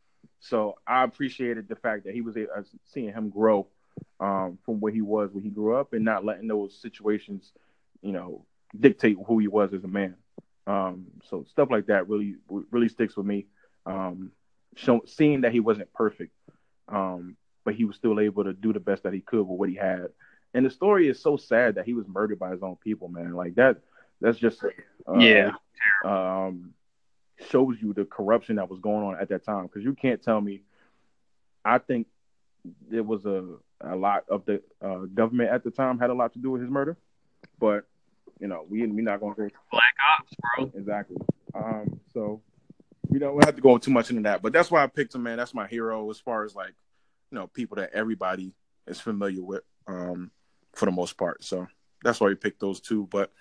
so 0.41 0.77
I 0.87 1.05
appreciated 1.05 1.69
the 1.69 1.77
fact 1.77 2.05
that 2.05 2.15
he 2.15 2.21
was 2.21 2.37
uh, 2.37 2.63
seeing 2.87 3.13
him 3.13 3.31
grow 3.31 3.69
um, 4.21 4.59
from 4.65 4.81
where 4.81 4.93
he 4.93 5.01
was 5.03 5.31
when 5.33 5.45
he 5.45 5.51
grew 5.51 5.77
up, 5.77 5.93
and 5.93 6.05
not 6.05 6.25
letting 6.25 6.49
those 6.49 6.79
situations, 6.81 7.53
you 8.03 8.13
know, 8.13 8.45
dictate 8.79 9.17
who 9.27 9.39
he 9.39 9.49
was 9.49 9.73
as 9.73 9.85
a 9.85 9.89
man. 9.89 10.17
Um, 10.67 11.07
so 11.29 11.45
stuff 11.51 11.71
like 11.71 11.87
that 11.87 12.09
really 12.09 12.37
really 12.71 12.89
sticks 12.89 13.17
with 13.17 13.27
me. 13.27 13.47
Um, 13.85 14.31
show, 14.77 15.03
seeing 15.07 15.43
that 15.43 15.53
he 15.53 15.61
wasn't 15.61 15.93
perfect, 15.93 16.33
um, 16.89 17.37
but 17.65 17.75
he 17.75 17.85
was 17.85 17.97
still 17.97 18.19
able 18.21 18.45
to 18.45 18.53
do 18.53 18.73
the 18.73 18.81
best 18.81 19.03
that 19.03 19.13
he 19.13 19.21
could 19.21 19.43
with 19.43 19.59
what 19.59 19.69
he 19.69 19.75
had, 19.75 20.09
and 20.55 20.67
the 20.67 20.71
story 20.71 21.09
is 21.09 21.21
so 21.21 21.37
sad 21.37 21.77
that 21.77 21.85
he 21.85 21.95
was 21.95 22.07
murdered 22.07 22.39
by 22.39 22.51
his 22.51 22.63
own 22.63 22.77
people, 22.77 23.09
man. 23.09 23.33
Like 23.33 23.55
that, 23.57 23.79
that's 24.21 24.39
just 24.39 24.63
uh, 24.65 25.19
yeah. 25.19 25.53
Um, 26.05 26.75
shows 27.49 27.77
you 27.81 27.93
the 27.93 28.05
corruption 28.05 28.57
that 28.57 28.69
was 28.69 28.79
going 28.81 29.05
on 29.05 29.21
at 29.21 29.29
that 29.31 29.45
time. 29.45 29.65
Because 29.65 29.83
you 29.83 29.95
can't 29.95 30.23
tell 30.23 30.41
me. 30.41 30.63
I 31.65 31.79
think 31.79 32.07
there 32.89 33.03
was 33.03 33.25
a 33.25 33.57
a 33.81 33.97
lot 33.97 34.25
of 34.29 34.45
the 34.45 34.63
uh, 34.81 35.07
government 35.13 35.51
at 35.51 35.65
the 35.65 35.71
time 35.71 35.99
had 35.99 36.11
a 36.11 36.15
lot 36.15 36.33
to 36.35 36.39
do 36.39 36.51
with 36.51 36.61
his 36.61 36.71
murder, 36.71 36.97
but 37.59 37.85
you 38.41 38.47
know 38.47 38.65
we 38.69 38.87
we 38.87 39.03
not 39.03 39.21
going 39.21 39.35
to 39.35 39.51
black 39.71 39.95
ops, 40.19 40.35
bro. 40.57 40.73
Exactly. 40.77 41.17
Um, 41.55 42.01
so 42.13 42.41
we 43.09 43.19
don't 43.19 43.45
have 43.45 43.57
to 43.57 43.63
go 43.63 43.79
too 43.79 43.91
much 43.91 44.11
into 44.11 44.23
that, 44.23 44.43
but 44.43 44.53
that's 44.53 44.71
why 44.71 44.83
I 44.83 44.87
picked 44.87 45.15
him, 45.15 45.23
man. 45.23 45.39
That's 45.39 45.55
my 45.55 45.67
hero 45.67 46.09
as 46.11 46.19
far 46.19 46.45
as 46.45 46.55
like 46.55 46.75
you 47.31 47.39
know 47.39 47.47
people 47.49 47.77
that 47.77 47.91
everybody 47.93 48.53
is 48.87 49.01
familiar 49.01 49.43
with. 49.43 49.63
Um, 49.87 50.31
for 50.75 50.87
the 50.87 50.93
most 50.93 51.17
part. 51.17 51.45
So 51.45 51.67
that's 52.03 52.21
why 52.21 52.29
we 52.29 52.35
picked 52.35 52.61
those 52.61 52.81
two. 52.81 53.07
But 53.11 53.33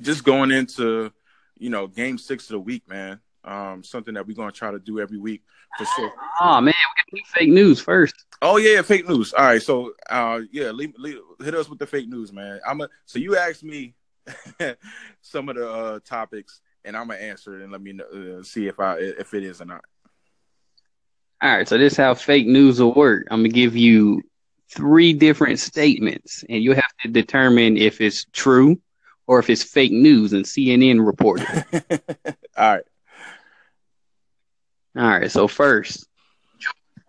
just 0.00 0.24
going 0.24 0.50
into, 0.50 1.12
you 1.58 1.70
know, 1.70 1.86
game 1.86 2.18
six 2.18 2.44
of 2.44 2.54
the 2.54 2.60
week, 2.60 2.88
man. 2.88 3.20
Um, 3.44 3.84
something 3.84 4.14
that 4.14 4.26
we're 4.26 4.34
gonna 4.34 4.50
try 4.50 4.72
to 4.72 4.80
do 4.80 4.98
every 4.98 5.18
week 5.18 5.42
for 5.78 5.84
sure. 5.84 6.12
Oh 6.40 6.60
man, 6.60 6.74
we 7.12 7.20
got 7.20 7.28
fake 7.28 7.50
news 7.50 7.80
first. 7.80 8.14
Oh 8.42 8.56
yeah, 8.56 8.82
fake 8.82 9.08
news. 9.08 9.32
All 9.32 9.44
right, 9.44 9.62
so 9.62 9.92
uh, 10.10 10.40
yeah, 10.50 10.72
leave, 10.72 10.94
leave, 10.98 11.20
hit 11.40 11.54
us 11.54 11.68
with 11.68 11.78
the 11.78 11.86
fake 11.86 12.08
news, 12.08 12.32
man. 12.32 12.60
I'm 12.66 12.80
a, 12.80 12.88
so 13.04 13.20
you 13.20 13.36
asked 13.36 13.62
me 13.62 13.94
some 15.20 15.48
of 15.48 15.54
the 15.54 15.70
uh, 15.70 16.00
topics, 16.04 16.60
and 16.84 16.96
I'm 16.96 17.06
gonna 17.06 17.20
answer 17.20 17.56
it 17.56 17.62
and 17.62 17.70
let 17.70 17.80
me 17.80 17.92
know, 17.92 18.38
uh, 18.40 18.42
see 18.42 18.66
if 18.66 18.80
I 18.80 18.96
if 18.98 19.32
it 19.32 19.44
is 19.44 19.60
or 19.60 19.66
not. 19.66 19.84
All 21.40 21.56
right, 21.56 21.68
so 21.68 21.78
this 21.78 21.92
is 21.92 21.96
how 21.98 22.14
fake 22.14 22.46
news 22.46 22.80
will 22.80 22.94
work. 22.94 23.28
I'm 23.30 23.40
gonna 23.40 23.50
give 23.50 23.76
you 23.76 24.22
three 24.70 25.12
different 25.12 25.58
statements, 25.58 26.44
and 26.48 26.62
you 26.62 26.72
have 26.72 26.92
to 27.02 27.08
determine 27.08 27.76
if 27.76 28.00
it's 28.00 28.26
true 28.32 28.80
or 29.26 29.38
if 29.38 29.50
it's 29.50 29.62
fake 29.62 29.92
news 29.92 30.32
and 30.32 30.44
CNN 30.44 31.04
reported. 31.04 31.46
All 32.56 32.74
right. 32.74 32.84
All 34.96 35.08
right. 35.08 35.30
So 35.30 35.48
first, 35.48 36.06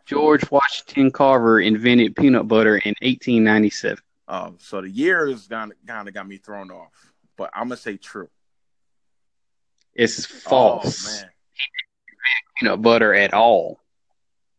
George 0.06 0.50
Washington 0.50 1.12
Carver 1.12 1.60
invented 1.60 2.16
peanut 2.16 2.48
butter 2.48 2.78
in 2.78 2.96
1897. 3.02 3.98
Um, 4.30 4.58
so 4.60 4.82
the 4.82 4.90
year 4.90 5.28
is 5.28 5.48
kind 5.48 5.74
of 6.08 6.14
got 6.14 6.28
me 6.28 6.38
thrown 6.38 6.72
off, 6.72 7.14
but 7.38 7.50
I'm 7.54 7.70
gonna 7.70 7.78
say 7.78 7.98
true. 7.98 8.30
It's 9.94 10.26
false. 10.26 11.08
Oh, 11.08 11.22
man. 11.22 11.32
Peanut 12.60 12.82
butter 12.82 13.14
at 13.14 13.34
all. 13.34 13.80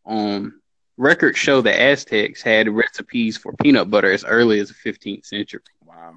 Um, 0.05 0.61
Records 0.99 1.37
show 1.37 1.61
the 1.61 1.73
Aztecs 1.73 2.41
had 2.41 2.67
recipes 2.67 3.37
for 3.37 3.53
peanut 3.53 3.89
butter 3.89 4.11
as 4.11 4.25
early 4.25 4.59
as 4.59 4.67
the 4.67 4.73
15th 4.73 5.25
century. 5.25 5.61
Wow. 5.85 6.15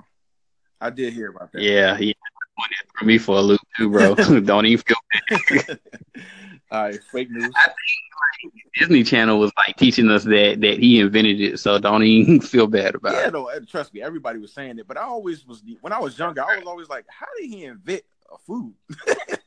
I 0.81 0.91
did 0.91 1.13
hear 1.13 1.31
about 1.31 1.53
that. 1.53 1.63
Yeah, 1.63 1.97
yeah. 1.99 2.15
For 2.99 3.05
me 3.05 3.17
for 3.17 3.37
a 3.37 3.41
loop 3.41 3.61
too, 3.77 3.89
bro. 3.89 4.15
Don't 4.41 4.67
even 4.67 4.85
feel 4.85 4.97
bad. 5.39 5.81
All 6.73 6.83
right, 6.83 7.01
fake 7.13 7.31
news. 7.31 7.53
I 7.55 7.67
think 7.67 7.75
like, 8.45 8.65
Disney 8.75 9.05
Channel 9.05 9.39
was 9.39 9.53
like 9.57 9.77
teaching 9.77 10.11
us 10.11 10.25
that 10.25 10.61
that 10.63 10.79
he 10.81 10.99
invented 10.99 11.41
it, 11.41 11.61
so 11.61 11.79
don't 11.79 12.03
even 12.03 12.41
feel 12.41 12.67
bad 12.67 12.95
about 12.95 13.13
yeah, 13.13 13.21
it. 13.21 13.25
Yeah, 13.25 13.31
no, 13.31 13.61
trust 13.69 13.93
me, 13.93 14.01
everybody 14.01 14.39
was 14.39 14.55
saying 14.55 14.79
it, 14.79 14.89
but 14.89 14.97
I 14.97 15.03
always 15.03 15.47
was 15.47 15.63
when 15.83 15.93
I 15.93 15.99
was 15.99 16.19
younger, 16.19 16.43
I 16.43 16.57
was 16.57 16.67
always 16.67 16.89
like, 16.89 17.05
how 17.09 17.27
did 17.39 17.51
he 17.51 17.67
invent 17.67 18.03
a 18.33 18.39
food? 18.39 18.75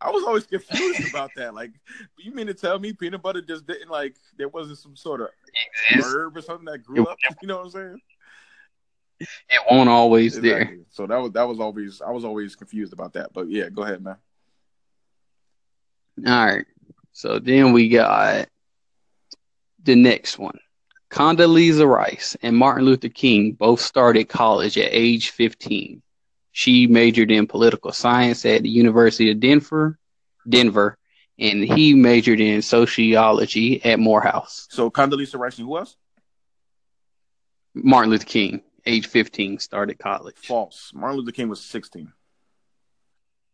I 0.00 0.10
was 0.10 0.24
always 0.24 0.46
confused 0.46 1.08
about 1.10 1.30
that. 1.36 1.54
Like, 1.54 1.72
you 2.18 2.32
mean 2.32 2.48
to 2.48 2.54
tell 2.54 2.78
me 2.78 2.92
peanut 2.92 3.22
butter 3.22 3.40
just 3.40 3.66
didn't 3.66 3.90
like 3.90 4.16
there 4.36 4.48
wasn't 4.48 4.78
some 4.78 4.96
sort 4.96 5.20
of 5.20 5.28
herb 6.02 6.36
or 6.36 6.40
something 6.40 6.64
that 6.66 6.84
grew 6.84 7.02
it, 7.02 7.08
up. 7.08 7.18
You 7.42 7.48
know 7.48 7.58
what 7.58 7.66
I'm 7.66 7.70
saying? 7.70 8.00
It 9.20 9.60
won't 9.70 9.88
always 9.88 10.36
exactly. 10.36 10.76
there. 10.76 10.84
So 10.90 11.06
that 11.06 11.18
was 11.18 11.32
that 11.32 11.46
was 11.46 11.60
always 11.60 12.00
I 12.00 12.10
was 12.10 12.24
always 12.24 12.56
confused 12.56 12.92
about 12.92 13.12
that. 13.12 13.32
But 13.32 13.50
yeah, 13.50 13.68
go 13.68 13.82
ahead, 13.82 14.02
man. 14.02 14.16
All 16.26 16.46
right. 16.46 16.66
So 17.12 17.38
then 17.38 17.72
we 17.72 17.88
got 17.88 18.48
the 19.82 19.94
next 19.94 20.38
one. 20.38 20.58
Condoleezza 21.10 21.86
Rice 21.86 22.36
and 22.42 22.56
Martin 22.56 22.84
Luther 22.84 23.08
King 23.08 23.52
both 23.52 23.80
started 23.80 24.28
college 24.28 24.78
at 24.78 24.88
age 24.92 25.30
15. 25.30 26.00
She 26.52 26.86
majored 26.86 27.30
in 27.30 27.46
political 27.46 27.92
science 27.92 28.44
at 28.44 28.62
the 28.62 28.68
University 28.68 29.30
of 29.30 29.40
Denver, 29.40 29.98
Denver, 30.48 30.96
and 31.38 31.62
he 31.64 31.94
majored 31.94 32.40
in 32.40 32.62
sociology 32.62 33.84
at 33.84 33.98
Morehouse. 33.98 34.66
So 34.70 34.90
Condoleezza 34.90 35.38
Rice 35.38 35.58
and 35.58 35.66
who 35.66 35.78
else? 35.78 35.96
Martin 37.74 38.10
Luther 38.10 38.24
King, 38.24 38.62
age 38.84 39.06
15, 39.06 39.58
started 39.60 39.98
college. 39.98 40.36
False. 40.36 40.92
Martin 40.94 41.20
Luther 41.20 41.32
King 41.32 41.48
was 41.48 41.60
16. 41.64 42.12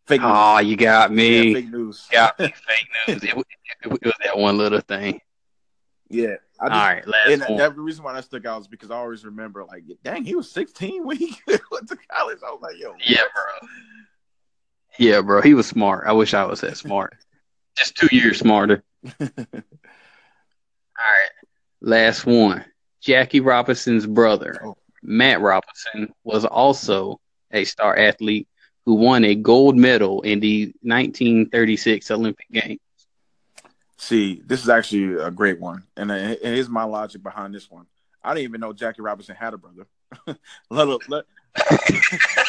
Fake 0.06 0.20
ah, 0.22 0.26
news. 0.26 0.66
Oh, 0.66 0.68
you 0.70 0.76
got 0.76 1.12
me. 1.12 1.48
Yeah, 1.48 1.54
fake 1.54 1.70
news. 1.70 2.08
Got 2.10 2.38
me. 2.38 2.46
fake 2.46 2.88
news. 3.08 3.24
It, 3.24 3.34
it, 3.34 3.46
it, 3.84 4.04
was 4.04 4.12
that 4.24 4.38
one 4.38 4.56
little 4.56 4.80
thing. 4.80 5.20
Yeah. 6.08 6.36
I 6.60 6.68
just, 6.68 6.72
All 6.72 6.88
right. 6.88 7.06
Last 7.06 7.28
and 7.30 7.42
one. 7.42 7.56
that, 7.58 7.74
the 7.74 7.80
reason 7.80 8.04
why 8.04 8.14
that 8.14 8.24
stuck 8.24 8.46
out 8.46 8.60
is 8.60 8.68
because 8.68 8.90
I 8.90 8.96
always 8.96 9.24
remember, 9.24 9.64
like, 9.64 9.84
dang, 10.02 10.24
he 10.24 10.34
was 10.34 10.50
16 10.50 11.04
when 11.04 11.16
he 11.16 11.36
went 11.46 11.88
to 11.88 11.96
college. 12.10 12.38
I 12.46 12.50
was 12.50 12.60
like, 12.62 12.78
yo. 12.78 12.94
Yeah, 13.04 13.22
bro. 13.34 13.68
Yeah, 14.98 15.20
bro. 15.20 15.42
He 15.42 15.54
was 15.54 15.66
smart. 15.66 16.06
I 16.06 16.12
wish 16.12 16.34
I 16.34 16.44
was 16.44 16.60
that 16.62 16.76
smart. 16.76 17.16
Just 17.76 17.96
two 17.96 18.08
years 18.10 18.38
smarter. 18.38 18.82
All 19.20 19.28
right. 20.98 21.30
Last 21.80 22.24
one. 22.24 22.64
Jackie 23.02 23.40
Robinson's 23.40 24.06
brother, 24.06 24.58
oh. 24.64 24.76
Matt 25.02 25.40
Robinson, 25.40 26.12
was 26.24 26.44
also 26.44 27.20
a 27.52 27.64
star 27.64 27.96
athlete 27.96 28.48
who 28.86 28.94
won 28.94 29.24
a 29.24 29.34
gold 29.34 29.76
medal 29.76 30.22
in 30.22 30.40
the 30.40 30.72
1936 30.82 32.10
Olympic 32.10 32.46
Games. 32.50 32.80
See, 33.98 34.42
this 34.44 34.62
is 34.62 34.68
actually 34.68 35.14
a 35.14 35.30
great 35.30 35.58
one, 35.58 35.84
and 35.96 36.10
here's 36.10 36.68
my 36.68 36.84
logic 36.84 37.22
behind 37.22 37.54
this 37.54 37.70
one. 37.70 37.86
I 38.22 38.34
didn't 38.34 38.44
even 38.44 38.60
know 38.60 38.72
Jackie 38.72 39.02
Robinson 39.02 39.36
had 39.36 39.54
a 39.54 39.58
brother, 39.58 39.86
let, 40.70 40.88
let, 41.08 41.24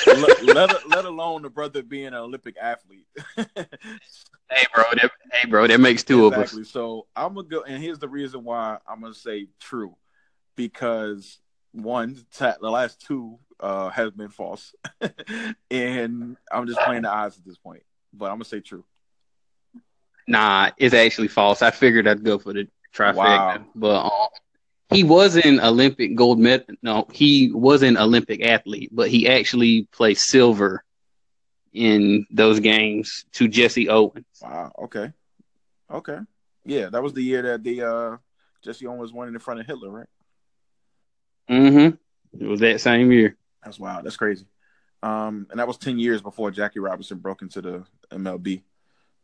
let, 0.08 0.44
let, 0.44 0.90
let, 0.90 1.06
alone 1.06 1.44
the 1.44 1.50
brother 1.50 1.84
being 1.84 2.08
an 2.08 2.16
Olympic 2.16 2.56
athlete. 2.60 3.06
hey, 3.38 4.66
bro, 4.74 4.84
that, 4.94 5.12
hey, 5.32 5.50
bro, 5.50 5.68
that 5.68 5.80
makes 5.80 6.04
two 6.04 6.28
exactly. 6.28 6.62
of 6.62 6.66
us. 6.66 6.72
So 6.72 7.08
I'm 7.16 7.36
gonna 7.36 7.48
go, 7.48 7.62
and 7.62 7.82
here's 7.82 8.00
the 8.00 8.10
reason 8.10 8.44
why 8.44 8.78
I'm 8.88 9.02
gonna 9.02 9.14
say 9.14 9.48
true, 9.60 9.96
because 10.56 11.40
one, 11.72 12.26
the 12.40 12.58
last 12.62 13.06
two 13.06 13.40
uh, 13.60 13.90
has 13.90 14.12
been 14.12 14.30
false, 14.30 14.74
and 15.72 16.38
I'm 16.52 16.68
just 16.68 16.80
playing 16.82 17.04
the 17.04 17.10
odds 17.10 17.38
at 17.38 17.46
this 17.46 17.58
point. 17.58 17.84
But 18.14 18.26
I'm 18.26 18.36
gonna 18.36 18.46
say 18.46 18.60
true. 18.60 18.84
Nah, 20.28 20.72
it's 20.78 20.94
actually 20.94 21.30
false. 21.30 21.62
I 21.62 21.72
figured 21.72 22.08
I'd 22.08 22.24
go 22.24 22.38
for 22.38 22.54
the 22.54 22.68
trifecta, 22.94 23.16
wow. 23.16 23.66
but 23.76 24.06
um, 24.06 24.28
he 24.90 25.04
was 25.04 25.36
an 25.38 25.60
Olympic 25.60 26.16
gold 26.16 26.40
medal. 26.40 26.76
No, 26.82 27.08
he 27.12 27.52
was 27.52 27.84
an 27.84 27.98
Olympic 27.98 28.44
athlete, 28.44 28.90
but 28.92 29.10
he 29.10 29.28
actually 29.28 29.88
placed 29.92 30.26
silver 30.26 30.84
in 31.74 32.26
those 32.32 32.60
games 32.60 33.26
to 33.34 33.48
Jesse 33.48 33.90
Owens. 33.90 34.26
Wow. 34.42 34.72
Okay. 34.84 35.12
Okay. 35.92 36.18
Yeah, 36.66 36.90
that 36.90 37.04
was 37.04 37.14
the 37.14 37.22
year 37.22 37.42
that 37.44 37.64
the 37.64 37.82
uh, 37.84 38.18
Jesse 38.64 38.88
Owens 38.88 39.14
won 39.14 39.30
in 39.30 39.40
front 39.40 39.60
of 39.60 39.66
Hitler, 39.66 39.90
right? 39.90 40.08
Mm-hmm. 41.50 42.44
It 42.44 42.48
was 42.48 42.60
that 42.60 42.82
same 42.82 43.12
year. 43.12 43.38
That's 43.64 43.80
wild. 43.80 44.06
That's 44.06 44.18
crazy. 44.18 44.46
Um, 45.02 45.48
and 45.50 45.60
that 45.60 45.68
was 45.68 45.78
ten 45.78 46.00
years 46.00 46.22
before 46.22 46.52
Jackie 46.52 46.80
Robinson 46.80 47.20
broke 47.20 47.42
into 47.42 47.62
the 47.62 47.86
MLB. 48.12 48.64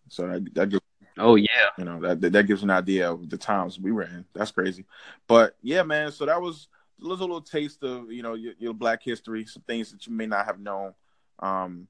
So 0.09 0.27
that, 0.27 0.53
that 0.53 0.82
oh 1.17 1.35
yeah, 1.35 1.69
you 1.77 1.85
know 1.85 1.99
that 2.01 2.21
that 2.31 2.47
gives 2.47 2.63
an 2.63 2.69
idea 2.69 3.11
of 3.11 3.29
the 3.29 3.37
times 3.37 3.79
we 3.79 3.91
were 3.91 4.03
in. 4.03 4.25
That's 4.33 4.51
crazy. 4.51 4.85
But 5.27 5.55
yeah, 5.61 5.83
man. 5.83 6.11
So 6.11 6.25
that 6.25 6.41
was 6.41 6.67
a 6.99 7.03
little, 7.03 7.27
little 7.27 7.41
taste 7.41 7.83
of 7.83 8.11
you 8.11 8.23
know 8.23 8.33
your, 8.33 8.53
your, 8.57 8.73
Black 8.73 9.03
history, 9.03 9.45
some 9.45 9.63
things 9.63 9.91
that 9.91 10.05
you 10.07 10.13
may 10.13 10.25
not 10.25 10.45
have 10.45 10.59
known. 10.59 10.93
Um, 11.39 11.87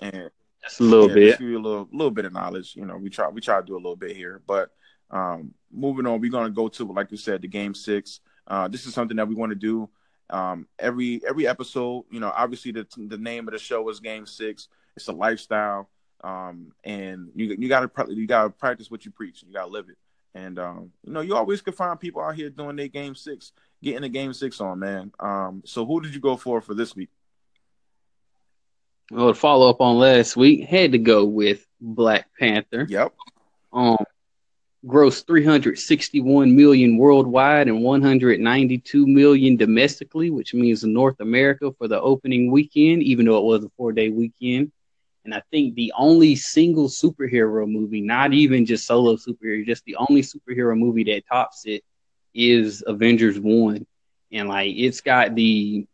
and 0.00 0.30
just 0.62 0.80
a 0.80 0.84
little 0.84 1.08
yeah, 1.08 1.14
bit, 1.14 1.26
just 1.26 1.38
give 1.40 1.48
you 1.48 1.58
a 1.58 1.60
little 1.60 1.88
little 1.92 2.10
bit 2.10 2.24
of 2.24 2.32
knowledge. 2.32 2.74
You 2.76 2.86
know, 2.86 2.96
we 2.96 3.10
try 3.10 3.28
we 3.28 3.40
try 3.40 3.60
to 3.60 3.66
do 3.66 3.74
a 3.74 3.76
little 3.76 3.96
bit 3.96 4.16
here, 4.16 4.42
but 4.46 4.70
um, 5.10 5.54
moving 5.72 6.06
on, 6.06 6.20
we're 6.20 6.30
gonna 6.30 6.50
go 6.50 6.68
to 6.68 6.92
like 6.92 7.10
you 7.10 7.16
said, 7.16 7.42
the 7.42 7.48
game 7.48 7.74
six. 7.74 8.20
Uh, 8.46 8.66
this 8.66 8.86
is 8.86 8.94
something 8.94 9.16
that 9.16 9.28
we 9.28 9.34
want 9.34 9.50
to 9.50 9.56
do 9.56 9.88
um, 10.30 10.66
every 10.78 11.20
every 11.26 11.46
episode. 11.46 12.04
You 12.10 12.20
know, 12.20 12.32
obviously 12.34 12.72
the 12.72 12.86
the 12.96 13.18
name 13.18 13.48
of 13.48 13.52
the 13.52 13.58
show 13.58 13.88
is 13.88 14.00
Game 14.00 14.26
Six. 14.26 14.68
It's 14.96 15.08
a 15.08 15.12
lifestyle, 15.12 15.88
um, 16.22 16.72
and 16.84 17.30
you 17.34 17.56
you 17.58 17.68
got 17.68 17.94
to 17.94 18.14
you 18.14 18.26
got 18.26 18.44
to 18.44 18.50
practice 18.50 18.90
what 18.90 19.04
you 19.04 19.10
preach. 19.10 19.42
You 19.46 19.52
got 19.52 19.66
to 19.66 19.70
live 19.70 19.88
it. 19.88 19.96
And 20.34 20.58
um, 20.58 20.92
you 21.04 21.12
know, 21.12 21.20
you 21.20 21.36
always 21.36 21.60
can 21.60 21.72
find 21.72 21.98
people 21.98 22.22
out 22.22 22.34
here 22.34 22.50
doing 22.50 22.76
their 22.76 22.88
Game 22.88 23.14
Six, 23.14 23.52
getting 23.82 24.02
the 24.02 24.08
Game 24.08 24.32
Six 24.32 24.60
on, 24.60 24.78
man. 24.78 25.12
Um, 25.18 25.62
so 25.64 25.86
who 25.86 26.00
did 26.00 26.14
you 26.14 26.20
go 26.20 26.36
for 26.36 26.60
for 26.60 26.74
this 26.74 26.94
week? 26.94 27.08
Well, 29.10 29.28
to 29.28 29.34
follow 29.34 29.70
up 29.70 29.80
on 29.80 29.98
last 29.98 30.36
week, 30.36 30.68
had 30.68 30.92
to 30.92 30.98
go 30.98 31.24
with 31.24 31.66
Black 31.80 32.28
Panther. 32.38 32.86
Yep. 32.88 33.14
Um, 33.72 33.96
grossed 34.86 35.26
361 35.26 36.54
million 36.54 36.98
worldwide 36.98 37.68
and 37.68 37.82
192 37.82 39.06
million 39.06 39.56
domestically, 39.56 40.30
which 40.30 40.54
means 40.54 40.84
North 40.84 41.20
America 41.20 41.72
for 41.78 41.88
the 41.88 42.00
opening 42.00 42.50
weekend, 42.50 43.02
even 43.02 43.26
though 43.26 43.38
it 43.38 43.44
was 43.44 43.64
a 43.64 43.70
four 43.76 43.92
day 43.92 44.10
weekend. 44.10 44.72
And 45.28 45.34
I 45.34 45.42
think 45.50 45.74
the 45.74 45.92
only 45.94 46.36
single 46.36 46.88
superhero 46.88 47.70
movie, 47.70 48.00
not 48.00 48.32
even 48.32 48.64
just 48.64 48.86
solo 48.86 49.16
superhero, 49.16 49.62
just 49.66 49.84
the 49.84 49.96
only 49.96 50.22
superhero 50.22 50.74
movie 50.74 51.04
that 51.04 51.26
tops 51.30 51.66
it 51.66 51.84
is 52.32 52.82
Avengers 52.86 53.38
1. 53.38 53.86
And 54.32 54.48
like 54.48 54.72
it's 54.74 55.02
got 55.02 55.34
the 55.34 55.86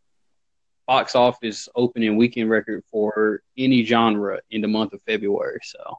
box 0.87 1.15
office 1.15 1.67
opening 1.75 2.15
weekend 2.15 2.49
record 2.49 2.85
for 2.89 3.41
any 3.57 3.83
genre 3.83 4.39
in 4.51 4.61
the 4.61 4.69
month 4.69 4.93
of 4.93 5.01
February. 5.05 5.59
So 5.63 5.97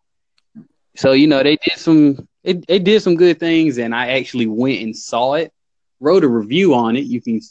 so 0.96 1.12
you 1.12 1.26
know 1.26 1.42
they 1.42 1.56
did 1.56 1.76
some 1.76 2.26
it, 2.42 2.84
did 2.84 3.02
some 3.02 3.16
good 3.16 3.38
things, 3.38 3.76
and 3.76 3.94
I 3.94 4.12
actually 4.18 4.46
went 4.46 4.80
and 4.80 4.96
saw 4.96 5.34
it, 5.34 5.52
wrote 6.00 6.24
a 6.24 6.28
review 6.28 6.74
on 6.74 6.96
it. 6.96 7.04
You 7.04 7.20
can 7.20 7.42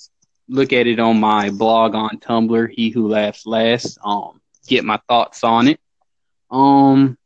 look 0.49 0.73
at 0.73 0.87
it 0.87 0.99
on 0.99 1.19
my 1.19 1.51
blog 1.51 1.93
on 1.93 2.17
Tumblr, 2.17 2.71
He 2.71 2.89
Who 2.89 3.07
Laughs 3.07 3.45
Last. 3.45 3.99
Um, 4.03 4.41
get 4.67 4.83
my 4.83 4.99
thoughts 5.07 5.43
on 5.43 5.67
it. 5.67 5.79
Um, 6.49 7.17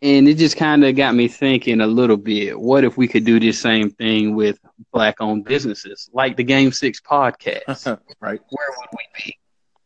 and 0.00 0.28
it 0.28 0.34
just 0.34 0.56
kind 0.56 0.84
of 0.84 0.94
got 0.94 1.14
me 1.14 1.28
thinking 1.28 1.80
a 1.80 1.86
little 1.86 2.16
bit. 2.16 2.58
What 2.58 2.84
if 2.84 2.96
we 2.96 3.08
could 3.08 3.24
do 3.24 3.40
the 3.40 3.52
same 3.52 3.90
thing 3.90 4.34
with 4.34 4.58
black-owned 4.92 5.44
businesses, 5.44 6.08
like 6.12 6.36
the 6.36 6.44
Game 6.44 6.72
Six 6.72 7.00
podcast? 7.00 7.98
right. 8.20 8.40
Where 8.50 8.68
would 8.76 8.88
we 8.92 9.24
be? 9.24 9.38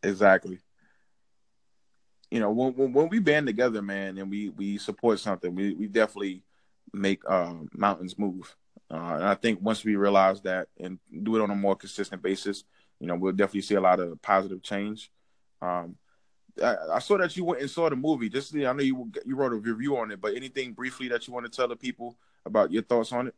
Exactly 0.03 0.59
you 2.33 2.39
know, 2.39 2.49
when, 2.49 2.73
when, 2.73 2.91
when 2.93 3.09
we 3.09 3.19
band 3.19 3.45
together, 3.45 3.79
man, 3.79 4.17
and 4.17 4.27
we 4.27 4.49
we 4.49 4.79
support 4.79 5.19
something, 5.19 5.53
we 5.53 5.75
we 5.75 5.85
definitely 5.85 6.41
make 6.91 7.21
uh, 7.27 7.53
mountains 7.73 8.17
move. 8.17 8.55
Uh, 8.89 9.17
and 9.17 9.23
I 9.25 9.35
think 9.35 9.61
once 9.61 9.85
we 9.85 9.95
realize 9.95 10.41
that 10.41 10.67
and 10.79 10.97
do 11.21 11.35
it 11.35 11.43
on 11.43 11.51
a 11.51 11.55
more 11.55 11.75
consistent 11.75 12.23
basis, 12.23 12.63
you 12.99 13.05
know, 13.05 13.13
we'll 13.13 13.33
definitely 13.33 13.61
see 13.61 13.75
a 13.75 13.81
lot 13.81 13.99
of 13.99 14.19
positive 14.23 14.63
change. 14.63 15.11
Um, 15.61 15.95
I, 16.61 16.75
I, 16.93 16.99
saw 16.99 17.17
that 17.17 17.35
you 17.35 17.45
went 17.45 17.61
and 17.61 17.69
saw 17.69 17.89
the 17.89 17.95
movie. 17.95 18.29
Just 18.29 18.55
I 18.55 18.73
know 18.73 18.83
you 18.83 19.11
you 19.25 19.35
wrote 19.35 19.53
a 19.53 19.55
review 19.55 19.97
on 19.97 20.11
it, 20.11 20.21
but 20.21 20.35
anything 20.35 20.73
briefly 20.73 21.07
that 21.09 21.27
you 21.27 21.33
want 21.33 21.45
to 21.45 21.51
tell 21.51 21.67
the 21.67 21.75
people 21.75 22.15
about 22.45 22.71
your 22.71 22.83
thoughts 22.83 23.11
on 23.11 23.27
it? 23.27 23.35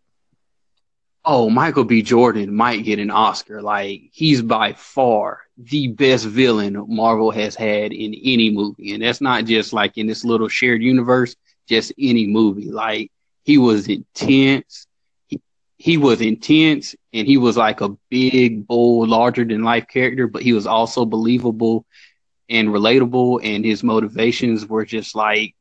oh, 1.26 1.50
Michael 1.50 1.84
B. 1.84 2.02
Jordan 2.02 2.56
might 2.56 2.84
get 2.84 3.00
an 3.00 3.12
Oscar. 3.12 3.62
Like 3.62 4.10
he's 4.12 4.42
by 4.42 4.74
far 4.74 5.42
the 5.58 5.88
best 5.88 6.26
villain 6.26 6.86
Marvel 6.88 7.32
has 7.32 7.56
had 7.56 7.92
in 7.92 8.14
any 8.14 8.52
movie. 8.52 8.94
And 8.94 9.04
that's 9.04 9.22
not 9.22 9.46
just 9.46 9.74
like 9.74 9.98
in 9.98 10.08
this 10.08 10.24
little 10.24 10.48
shared 10.48 10.82
universe, 10.82 11.36
just 11.68 11.92
any 12.00 12.28
movie. 12.28 12.70
Like 12.70 13.12
he 13.44 13.58
was 13.58 13.88
intense. 13.88 14.88
He, 15.28 15.42
he 15.78 15.98
was 15.98 16.22
intense 16.22 16.96
and 17.14 17.28
he 17.28 17.38
was 17.38 17.58
like 17.58 17.82
a 17.82 17.90
big, 18.10 18.68
bold, 18.68 19.10
larger 19.10 19.44
than 19.44 19.64
life 19.64 19.88
character, 19.88 20.28
but 20.28 20.44
he 20.44 20.54
was 20.54 20.68
also 20.68 21.06
believable 21.06 21.86
and 22.50 22.70
relatable. 22.70 23.42
And 23.44 23.66
his 23.66 23.84
motivations 23.84 24.66
were 24.66 24.86
just 24.86 25.16
like, 25.16 25.56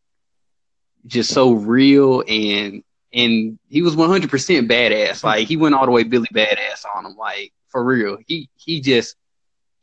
just 1.06 1.32
so 1.32 1.52
real 1.52 2.24
and 2.26 2.82
and 3.12 3.58
he 3.68 3.82
was 3.82 3.94
100% 3.94 4.28
badass. 4.68 5.22
Like 5.22 5.46
he 5.46 5.56
went 5.56 5.74
all 5.74 5.84
the 5.84 5.92
way 5.92 6.02
Billy 6.02 6.28
badass 6.34 6.84
on 6.96 7.06
him. 7.06 7.16
Like 7.16 7.52
for 7.68 7.84
real, 7.84 8.18
he 8.26 8.48
he 8.56 8.80
just 8.80 9.16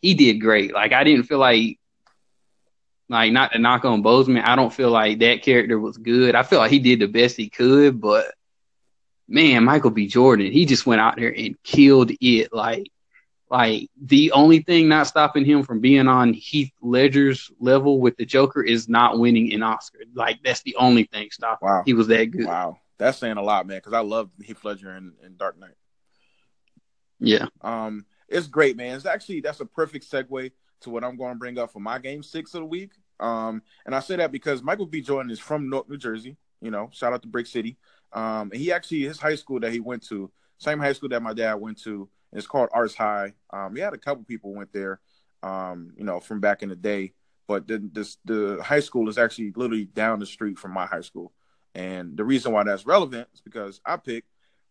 he 0.01 0.13
did 0.13 0.41
great. 0.41 0.73
Like 0.73 0.93
I 0.93 1.03
didn't 1.03 1.23
feel 1.23 1.37
like 1.39 1.79
like 3.07 3.31
not 3.31 3.51
to 3.51 3.59
knock 3.59 3.85
on 3.85 4.03
Boseman, 4.03 4.45
I 4.45 4.55
don't 4.55 4.73
feel 4.73 4.89
like 4.89 5.19
that 5.19 5.43
character 5.43 5.79
was 5.79 5.97
good. 5.97 6.33
I 6.33 6.43
feel 6.43 6.59
like 6.59 6.71
he 6.71 6.79
did 6.79 6.99
the 6.99 7.07
best 7.07 7.35
he 7.35 7.49
could, 7.49 7.99
but 7.99 8.33
man, 9.27 9.65
Michael 9.65 9.91
B. 9.91 10.07
Jordan, 10.07 10.51
he 10.51 10.65
just 10.65 10.85
went 10.85 11.01
out 11.01 11.17
there 11.17 11.33
and 11.35 11.61
killed 11.63 12.11
it. 12.21 12.53
Like, 12.53 12.89
like 13.51 13.89
the 14.01 14.31
only 14.31 14.61
thing 14.61 14.87
not 14.87 15.07
stopping 15.07 15.43
him 15.43 15.63
from 15.63 15.81
being 15.81 16.07
on 16.07 16.31
Heath 16.31 16.71
Ledger's 16.81 17.51
level 17.59 17.99
with 17.99 18.15
the 18.15 18.25
Joker 18.25 18.63
is 18.63 18.87
not 18.87 19.19
winning 19.19 19.53
an 19.53 19.61
Oscar. 19.61 19.99
Like 20.15 20.39
that's 20.41 20.63
the 20.63 20.77
only 20.77 21.03
thing 21.03 21.29
stopping. 21.31 21.67
Wow. 21.67 21.83
He 21.85 21.93
was 21.93 22.07
that 22.07 22.31
good. 22.31 22.45
Wow, 22.45 22.79
that's 22.97 23.17
saying 23.17 23.35
a 23.35 23.41
lot, 23.43 23.67
man. 23.67 23.77
Because 23.77 23.91
I 23.91 23.99
love 23.99 24.31
Heath 24.41 24.63
Ledger 24.63 24.95
in, 24.95 25.11
in 25.23 25.35
Dark 25.35 25.59
Knight. 25.59 25.75
Yeah. 27.19 27.47
Um, 27.59 28.05
it's 28.29 28.47
great, 28.47 28.77
man. 28.77 28.95
It's 28.95 29.05
actually 29.05 29.41
that's 29.41 29.59
a 29.59 29.65
perfect 29.65 30.09
segue 30.09 30.51
to 30.81 30.89
what 30.89 31.03
I'm 31.03 31.17
going 31.17 31.33
to 31.33 31.39
bring 31.39 31.59
up 31.59 31.73
for 31.73 31.81
my 31.81 31.99
game 31.99 32.23
six 32.23 32.53
of 32.53 32.61
the 32.61 32.65
week. 32.65 32.93
Um, 33.19 33.61
and 33.85 33.93
I 33.93 33.99
say 33.99 34.15
that 34.15 34.31
because 34.31 34.63
Michael 34.63 34.85
B. 34.85 35.01
Jordan 35.01 35.29
is 35.29 35.39
from 35.39 35.69
Newark, 35.69 35.89
New 35.89 35.97
Jersey. 35.97 36.37
You 36.61 36.71
know, 36.71 36.89
shout 36.93 37.11
out 37.11 37.21
to 37.23 37.27
Brick 37.27 37.47
City. 37.47 37.77
Um, 38.13 38.51
and 38.53 38.55
he 38.55 38.71
actually 38.71 39.01
his 39.01 39.19
high 39.19 39.35
school 39.35 39.59
that 39.59 39.73
he 39.73 39.81
went 39.81 40.07
to, 40.07 40.31
same 40.57 40.79
high 40.79 40.93
school 40.93 41.09
that 41.09 41.21
my 41.21 41.33
dad 41.33 41.55
went 41.55 41.81
to. 41.81 42.07
It's 42.33 42.47
called 42.47 42.69
Arts 42.73 42.95
High. 42.95 43.33
Um, 43.51 43.75
he 43.75 43.81
had 43.81 43.93
a 43.93 43.97
couple 43.97 44.23
people 44.23 44.53
went 44.53 44.71
there, 44.71 44.99
um, 45.43 45.93
you 45.97 46.03
know, 46.03 46.19
from 46.19 46.39
back 46.39 46.63
in 46.63 46.69
the 46.69 46.75
day. 46.75 47.13
But 47.47 47.67
the 47.67 47.89
this, 47.91 48.17
the 48.23 48.61
high 48.63 48.79
school 48.79 49.09
is 49.09 49.17
actually 49.17 49.51
literally 49.55 49.85
down 49.85 50.19
the 50.19 50.25
street 50.25 50.57
from 50.57 50.71
my 50.71 50.85
high 50.85 51.01
school. 51.01 51.33
And 51.75 52.17
the 52.17 52.23
reason 52.23 52.51
why 52.51 52.63
that's 52.63 52.85
relevant 52.85 53.27
is 53.33 53.41
because 53.41 53.81
I 53.85 53.97
picked 53.97 54.27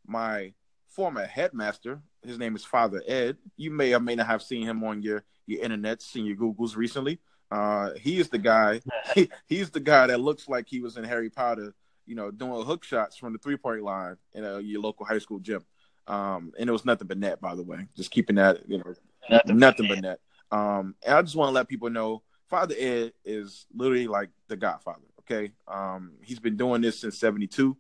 my 0.07 0.53
former 0.89 1.27
headmaster. 1.27 2.01
His 2.23 2.39
name 2.39 2.57
is 2.57 2.65
Father 2.65 3.03
Ed. 3.07 3.37
You 3.57 3.71
may 3.71 3.95
or 3.95 4.01
may 4.01 4.15
not 4.15 4.27
have 4.27 4.43
seen 4.43 4.67
him 4.67 4.83
on 4.85 5.03
your 5.03 5.25
your 5.47 5.63
internets 5.65 6.15
and 6.15 6.27
your 6.27 6.37
Googles 6.37 6.77
recently. 6.77 7.21
Uh, 7.51 7.91
he 7.95 8.19
is 8.19 8.29
the 8.29 8.39
guy. 8.39 8.81
He, 9.15 9.29
he's 9.49 9.71
the 9.71 9.81
guy 9.81 10.07
that 10.07 10.21
looks 10.21 10.49
like 10.49 10.69
he 10.69 10.81
was 10.81 10.97
in 10.97 11.03
Harry 11.03 11.31
Potter. 11.31 11.75
You 12.07 12.15
know, 12.15 12.31
doing 12.31 12.65
hook 12.65 12.85
shots 12.85 13.17
from 13.17 13.33
the 13.33 13.41
three 13.41 13.57
point 13.57 13.83
line 13.83 14.17
in 14.35 14.45
a, 14.45 14.61
your 14.61 14.81
local 14.81 15.05
high 15.05 15.19
school 15.19 15.41
gym. 15.41 15.65
Um, 16.11 16.53
and 16.59 16.69
it 16.69 16.73
was 16.73 16.85
nothing 16.85 17.07
but 17.07 17.19
net, 17.19 17.41
by 17.41 17.55
the 17.55 17.63
way. 17.63 17.87
Just 17.97 18.11
keeping 18.11 18.35
that, 18.37 18.69
you 18.69 18.79
know, 18.79 18.95
nothing, 19.31 19.59
nothing 19.59 19.89
but 19.89 20.01
net. 20.01 20.19
Um, 20.51 20.97
and 21.07 21.15
I 21.15 21.23
just 21.23 21.37
want 21.37 21.51
to 21.51 21.53
let 21.53 21.69
people 21.69 21.89
know 21.89 22.23
Father 22.49 22.75
Ed 22.77 23.13
is 23.25 23.67
literally 23.73 24.09
like 24.09 24.31
the 24.49 24.57
Godfather. 24.57 25.07
Okay, 25.21 25.53
um, 25.69 26.15
he's 26.23 26.41
been 26.41 26.57
doing 26.57 26.83
this 26.83 26.99
since 26.99 27.17
'72, 27.17 27.77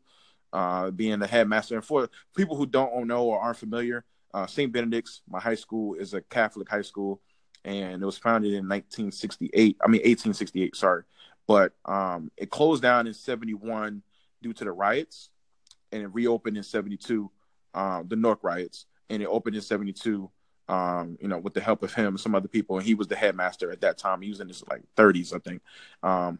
uh, 0.52 0.92
being 0.92 1.18
the 1.18 1.26
headmaster. 1.26 1.74
And 1.74 1.84
for 1.84 2.08
people 2.36 2.56
who 2.56 2.66
don't 2.66 3.08
know 3.08 3.24
or 3.24 3.40
aren't 3.40 3.56
familiar, 3.56 4.04
uh, 4.32 4.46
St. 4.46 4.72
Benedict's, 4.72 5.22
my 5.28 5.40
high 5.40 5.56
school, 5.56 5.94
is 5.94 6.14
a 6.14 6.20
Catholic 6.20 6.68
high 6.68 6.82
school, 6.82 7.20
and 7.64 8.00
it 8.00 8.06
was 8.06 8.16
founded 8.16 8.52
in 8.52 8.68
1968. 8.68 9.76
I 9.82 9.88
mean 9.88 10.02
1868. 10.02 10.76
Sorry, 10.76 11.02
but 11.48 11.72
um, 11.84 12.30
it 12.36 12.50
closed 12.50 12.82
down 12.82 13.08
in 13.08 13.14
'71 13.14 14.04
due 14.40 14.52
to 14.52 14.64
the 14.64 14.70
riots, 14.70 15.30
and 15.90 16.02
it 16.02 16.14
reopened 16.14 16.56
in 16.56 16.62
'72 16.62 17.28
um, 17.74 18.08
the 18.08 18.16
Newark 18.16 18.42
riots, 18.42 18.86
and 19.08 19.22
it 19.22 19.26
opened 19.26 19.56
in 19.56 19.62
'72. 19.62 20.30
Um, 20.68 21.18
you 21.20 21.26
know, 21.26 21.38
with 21.38 21.54
the 21.54 21.60
help 21.60 21.82
of 21.82 21.92
him 21.92 22.16
some 22.16 22.36
other 22.36 22.46
people, 22.46 22.78
and 22.78 22.86
he 22.86 22.94
was 22.94 23.08
the 23.08 23.16
headmaster 23.16 23.72
at 23.72 23.80
that 23.80 23.98
time. 23.98 24.22
He 24.22 24.28
was 24.28 24.38
in 24.38 24.46
his 24.46 24.62
like 24.70 24.82
30s, 24.96 25.34
I 25.34 25.38
think. 25.40 25.62
Um, 26.00 26.38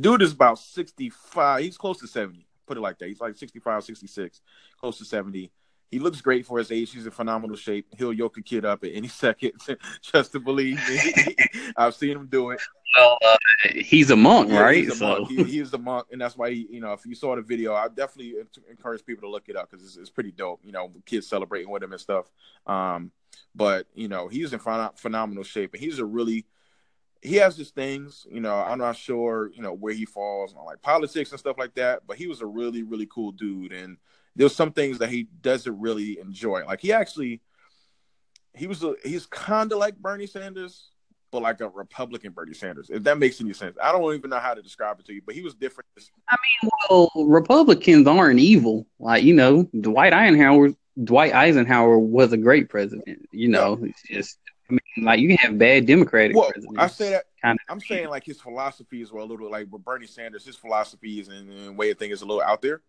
dude 0.00 0.22
is 0.22 0.32
about 0.32 0.58
65. 0.58 1.62
He's 1.62 1.76
close 1.76 1.98
to 2.00 2.06
70. 2.06 2.46
Put 2.66 2.78
it 2.78 2.80
like 2.80 2.98
that. 2.98 3.08
He's 3.08 3.20
like 3.20 3.36
65, 3.36 3.84
66, 3.84 4.40
close 4.80 4.96
to 4.96 5.04
70. 5.04 5.52
He 5.92 5.98
looks 5.98 6.22
great 6.22 6.46
for 6.46 6.58
his 6.58 6.72
age. 6.72 6.92
He's 6.92 7.04
in 7.04 7.12
phenomenal 7.12 7.54
shape. 7.54 7.86
He'll 7.98 8.14
yoke 8.14 8.38
a 8.38 8.42
kid 8.42 8.64
up 8.64 8.82
at 8.82 8.90
any 8.94 9.08
second, 9.24 9.52
just 10.00 10.32
to 10.32 10.40
believe 10.40 10.80
me. 10.88 11.36
I've 11.76 11.94
seen 11.94 12.16
him 12.16 12.26
do 12.26 12.50
it. 12.50 12.60
Well, 12.96 13.18
uh, 13.24 13.36
he's 13.74 14.10
a 14.10 14.16
monk, 14.16 14.50
Yeah, 14.50 14.60
right? 14.60 14.76
He's 14.76 14.92
a 14.92 14.96
so 14.96 15.18
monk. 15.18 15.28
He, 15.28 15.44
he's 15.44 15.70
the 15.70 15.78
monk, 15.78 16.06
and 16.10 16.20
that's 16.20 16.36
why 16.36 16.50
he, 16.50 16.66
you 16.70 16.80
know, 16.80 16.94
if 16.94 17.04
you 17.04 17.14
saw 17.14 17.36
the 17.36 17.42
video, 17.42 17.74
I 17.74 17.88
definitely 17.88 18.36
encourage 18.70 19.04
people 19.04 19.28
to 19.28 19.30
look 19.30 19.48
it 19.48 19.56
up 19.56 19.70
because 19.70 19.84
it's, 19.84 19.96
it's 19.98 20.10
pretty 20.10 20.32
dope. 20.32 20.60
You 20.64 20.72
know, 20.72 20.90
kids 21.04 21.28
celebrating 21.28 21.70
with 21.70 21.82
him 21.82 21.92
and 21.92 22.00
stuff. 22.00 22.30
Um, 22.66 23.12
but 23.54 23.86
you 23.94 24.08
know, 24.08 24.28
he's 24.28 24.54
in 24.54 24.60
phen- 24.60 24.98
phenomenal 24.98 25.44
shape, 25.44 25.74
and 25.74 25.82
he's 25.82 25.98
a 25.98 26.04
really 26.06 26.46
he 27.22 27.36
has 27.36 27.56
his 27.56 27.70
things. 27.70 28.26
You 28.30 28.40
know, 28.40 28.56
I'm 28.56 28.78
not 28.78 28.96
sure, 28.96 29.50
you 29.54 29.62
know, 29.62 29.72
where 29.72 29.94
he 29.94 30.04
falls 30.04 30.54
on 30.54 30.64
like 30.64 30.82
politics 30.82 31.30
and 31.30 31.38
stuff 31.38 31.58
like 31.58 31.74
that. 31.74 32.06
But 32.06 32.16
he 32.16 32.26
was 32.26 32.40
a 32.40 32.46
really, 32.46 32.82
really 32.82 33.06
cool 33.06 33.32
dude, 33.32 33.72
and 33.72 33.98
there's 34.36 34.54
some 34.54 34.72
things 34.72 34.98
that 34.98 35.10
he 35.10 35.24
doesn't 35.40 35.78
really 35.78 36.18
enjoy. 36.18 36.64
Like 36.64 36.80
he 36.80 36.92
actually, 36.92 37.40
he 38.54 38.66
was 38.66 38.82
a, 38.82 38.94
he's 39.04 39.26
kind 39.26 39.72
of 39.72 39.78
like 39.78 39.96
Bernie 39.96 40.26
Sanders, 40.26 40.90
but 41.30 41.42
like 41.42 41.60
a 41.60 41.68
Republican 41.68 42.32
Bernie 42.32 42.54
Sanders. 42.54 42.90
If 42.90 43.02
that 43.04 43.18
makes 43.18 43.40
any 43.40 43.52
sense, 43.52 43.76
I 43.82 43.92
don't 43.92 44.14
even 44.14 44.30
know 44.30 44.38
how 44.38 44.54
to 44.54 44.62
describe 44.62 45.00
it 45.00 45.06
to 45.06 45.14
you. 45.14 45.22
But 45.24 45.34
he 45.34 45.42
was 45.42 45.54
different. 45.54 45.88
I 46.28 46.36
mean, 46.62 46.70
well, 46.88 47.10
Republicans 47.26 48.06
aren't 48.06 48.40
evil. 48.40 48.86
Like 48.98 49.24
you 49.24 49.34
know, 49.34 49.68
Dwight 49.78 50.12
Eisenhower. 50.12 50.70
Dwight 51.02 51.34
Eisenhower 51.34 51.98
was 51.98 52.34
a 52.34 52.36
great 52.36 52.68
president. 52.68 53.26
You 53.32 53.48
know, 53.48 53.78
it's 53.82 54.02
just 54.02 54.38
I 54.68 54.74
mean, 54.74 55.06
like 55.06 55.20
you 55.20 55.28
can 55.28 55.38
have 55.38 55.58
bad 55.58 55.86
Democratic 55.86 56.36
Well, 56.36 56.50
presidents. 56.50 56.78
I 56.78 56.86
say 56.86 57.10
that 57.10 57.24
kind 57.42 57.58
I'm 57.68 57.80
saying 57.80 58.08
like 58.08 58.24
his 58.24 58.40
philosophies 58.40 59.10
were 59.10 59.20
a 59.20 59.24
little 59.24 59.50
like 59.50 59.68
with 59.70 59.84
Bernie 59.84 60.06
Sanders, 60.06 60.44
his 60.44 60.56
philosophies 60.56 61.28
and, 61.28 61.50
and 61.50 61.76
way 61.76 61.90
of 61.90 61.98
thinking 61.98 62.12
is 62.12 62.22
a 62.22 62.26
little 62.26 62.42
out 62.42 62.62
there. 62.62 62.82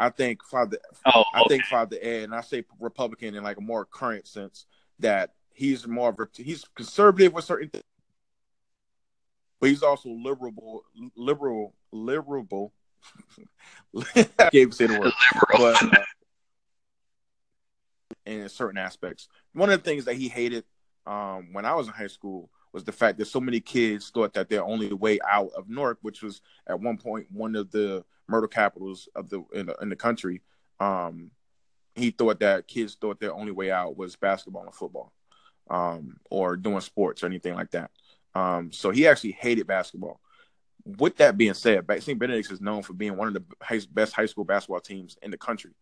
I 0.00 0.08
think 0.08 0.42
Father, 0.42 0.78
Oh, 1.14 1.24
I 1.34 1.44
think 1.46 1.64
Father 1.64 1.98
Ed, 2.00 2.24
and 2.24 2.34
I 2.34 2.40
say 2.40 2.64
Republican 2.80 3.34
in 3.34 3.42
like 3.44 3.58
a 3.58 3.60
more 3.60 3.84
current 3.84 4.26
sense 4.26 4.64
that 4.98 5.34
he's 5.52 5.86
more 5.86 6.08
of 6.08 6.18
a, 6.18 6.26
he's 6.42 6.64
conservative 6.74 7.34
with 7.34 7.44
certain 7.44 7.68
things, 7.68 7.84
but 9.60 9.68
he's 9.68 9.82
also 9.82 10.08
liberal, 10.08 10.84
liberal, 11.14 11.74
liberal. 11.92 12.72
I 13.94 14.22
can't 14.24 14.54
even 14.54 14.72
say 14.72 14.86
the 14.86 14.98
word, 14.98 15.12
but 15.52 15.82
uh, 15.82 16.04
in 18.24 18.48
certain 18.48 18.78
aspects, 18.78 19.28
one 19.52 19.68
of 19.68 19.82
the 19.82 19.84
things 19.84 20.06
that 20.06 20.14
he 20.14 20.28
hated 20.28 20.64
um, 21.06 21.52
when 21.52 21.66
I 21.66 21.74
was 21.74 21.88
in 21.88 21.92
high 21.92 22.06
school 22.06 22.48
was 22.72 22.84
the 22.84 22.92
fact 22.92 23.18
that 23.18 23.26
so 23.26 23.40
many 23.40 23.60
kids 23.60 24.10
thought 24.10 24.32
that 24.34 24.48
their 24.48 24.64
only 24.64 24.92
way 24.92 25.18
out 25.28 25.50
of 25.56 25.68
Newark, 25.68 25.98
which 26.02 26.22
was 26.22 26.40
at 26.66 26.80
one 26.80 26.96
point 26.96 27.26
one 27.30 27.56
of 27.56 27.70
the 27.70 28.04
murder 28.28 28.48
capitals 28.48 29.08
of 29.14 29.28
the 29.28 29.42
in 29.52 29.66
the, 29.66 29.76
in 29.82 29.88
the 29.88 29.96
country, 29.96 30.42
um, 30.78 31.30
he 31.94 32.10
thought 32.10 32.40
that 32.40 32.68
kids 32.68 32.96
thought 33.00 33.20
their 33.20 33.34
only 33.34 33.52
way 33.52 33.70
out 33.70 33.96
was 33.96 34.16
basketball 34.16 34.64
and 34.64 34.74
football, 34.74 35.12
um, 35.68 36.18
or 36.30 36.56
doing 36.56 36.80
sports 36.80 37.22
or 37.22 37.26
anything 37.26 37.54
like 37.54 37.70
that. 37.72 37.90
Um, 38.34 38.72
so 38.72 38.90
he 38.90 39.06
actually 39.06 39.32
hated 39.32 39.66
basketball. 39.66 40.20
With 40.84 41.16
that 41.16 41.36
being 41.36 41.54
said, 41.54 41.84
St. 42.00 42.18
Benedict's 42.18 42.50
is 42.50 42.60
known 42.60 42.82
for 42.82 42.94
being 42.94 43.16
one 43.16 43.28
of 43.28 43.34
the 43.34 43.44
high, 43.60 43.80
best 43.92 44.14
high 44.14 44.26
school 44.26 44.44
basketball 44.44 44.80
teams 44.80 45.18
in 45.22 45.30
the 45.30 45.36
country 45.36 45.72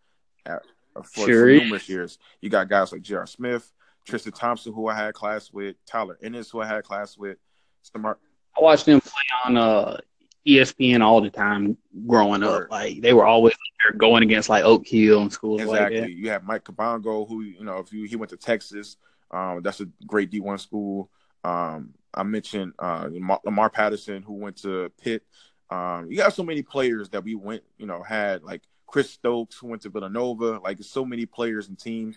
at, 0.44 0.62
for, 1.04 1.26
Sure 1.26 1.46
numerous 1.46 1.88
years. 1.88 2.18
You 2.40 2.50
got 2.50 2.68
guys 2.68 2.90
like 2.90 3.02
J.R. 3.02 3.26
Smith, 3.26 3.70
Tristan 4.08 4.32
Thompson, 4.32 4.72
who 4.72 4.88
I 4.88 4.94
had 4.94 5.14
class 5.14 5.52
with, 5.52 5.76
Tyler 5.86 6.18
Ennis, 6.22 6.50
who 6.50 6.60
I 6.60 6.66
had 6.66 6.84
class 6.84 7.16
with. 7.16 7.36
Smart. 7.82 8.18
I 8.56 8.62
watched 8.62 8.86
them 8.86 9.00
play 9.00 9.22
on 9.44 9.56
uh, 9.56 9.98
ESPN 10.46 11.02
all 11.02 11.20
the 11.20 11.30
time 11.30 11.76
growing 12.06 12.42
up. 12.42 12.70
Like 12.70 13.00
they 13.00 13.12
were 13.12 13.26
always 13.26 13.54
going 13.96 14.22
against 14.22 14.48
like 14.48 14.64
Oak 14.64 14.86
Hill 14.86 15.20
and 15.20 15.32
schools 15.32 15.60
Exactly. 15.60 16.00
like 16.00 16.08
that. 16.08 16.12
You 16.12 16.30
have 16.30 16.44
Mike 16.44 16.64
Kabongo, 16.64 17.28
who 17.28 17.42
you 17.42 17.64
know, 17.64 17.78
if 17.78 17.92
you 17.92 18.04
he 18.04 18.16
went 18.16 18.30
to 18.30 18.36
Texas, 18.36 18.96
um, 19.30 19.60
that's 19.62 19.80
a 19.80 19.86
great 20.06 20.30
D 20.30 20.40
one 20.40 20.58
school. 20.58 21.10
Um, 21.44 21.94
I 22.14 22.22
mentioned 22.22 22.72
uh, 22.78 23.08
Lamar, 23.10 23.40
Lamar 23.44 23.70
Patterson, 23.70 24.22
who 24.22 24.34
went 24.34 24.56
to 24.62 24.90
Pitt. 25.00 25.22
Um, 25.70 26.10
you 26.10 26.16
got 26.16 26.32
so 26.32 26.42
many 26.42 26.62
players 26.62 27.10
that 27.10 27.22
we 27.22 27.34
went, 27.34 27.62
you 27.76 27.86
know, 27.86 28.02
had 28.02 28.42
like 28.42 28.62
Chris 28.86 29.10
Stokes, 29.10 29.56
who 29.58 29.68
went 29.68 29.82
to 29.82 29.90
Villanova. 29.90 30.60
Like 30.64 30.82
so 30.82 31.04
many 31.04 31.26
players 31.26 31.68
and 31.68 31.78
teams. 31.78 32.16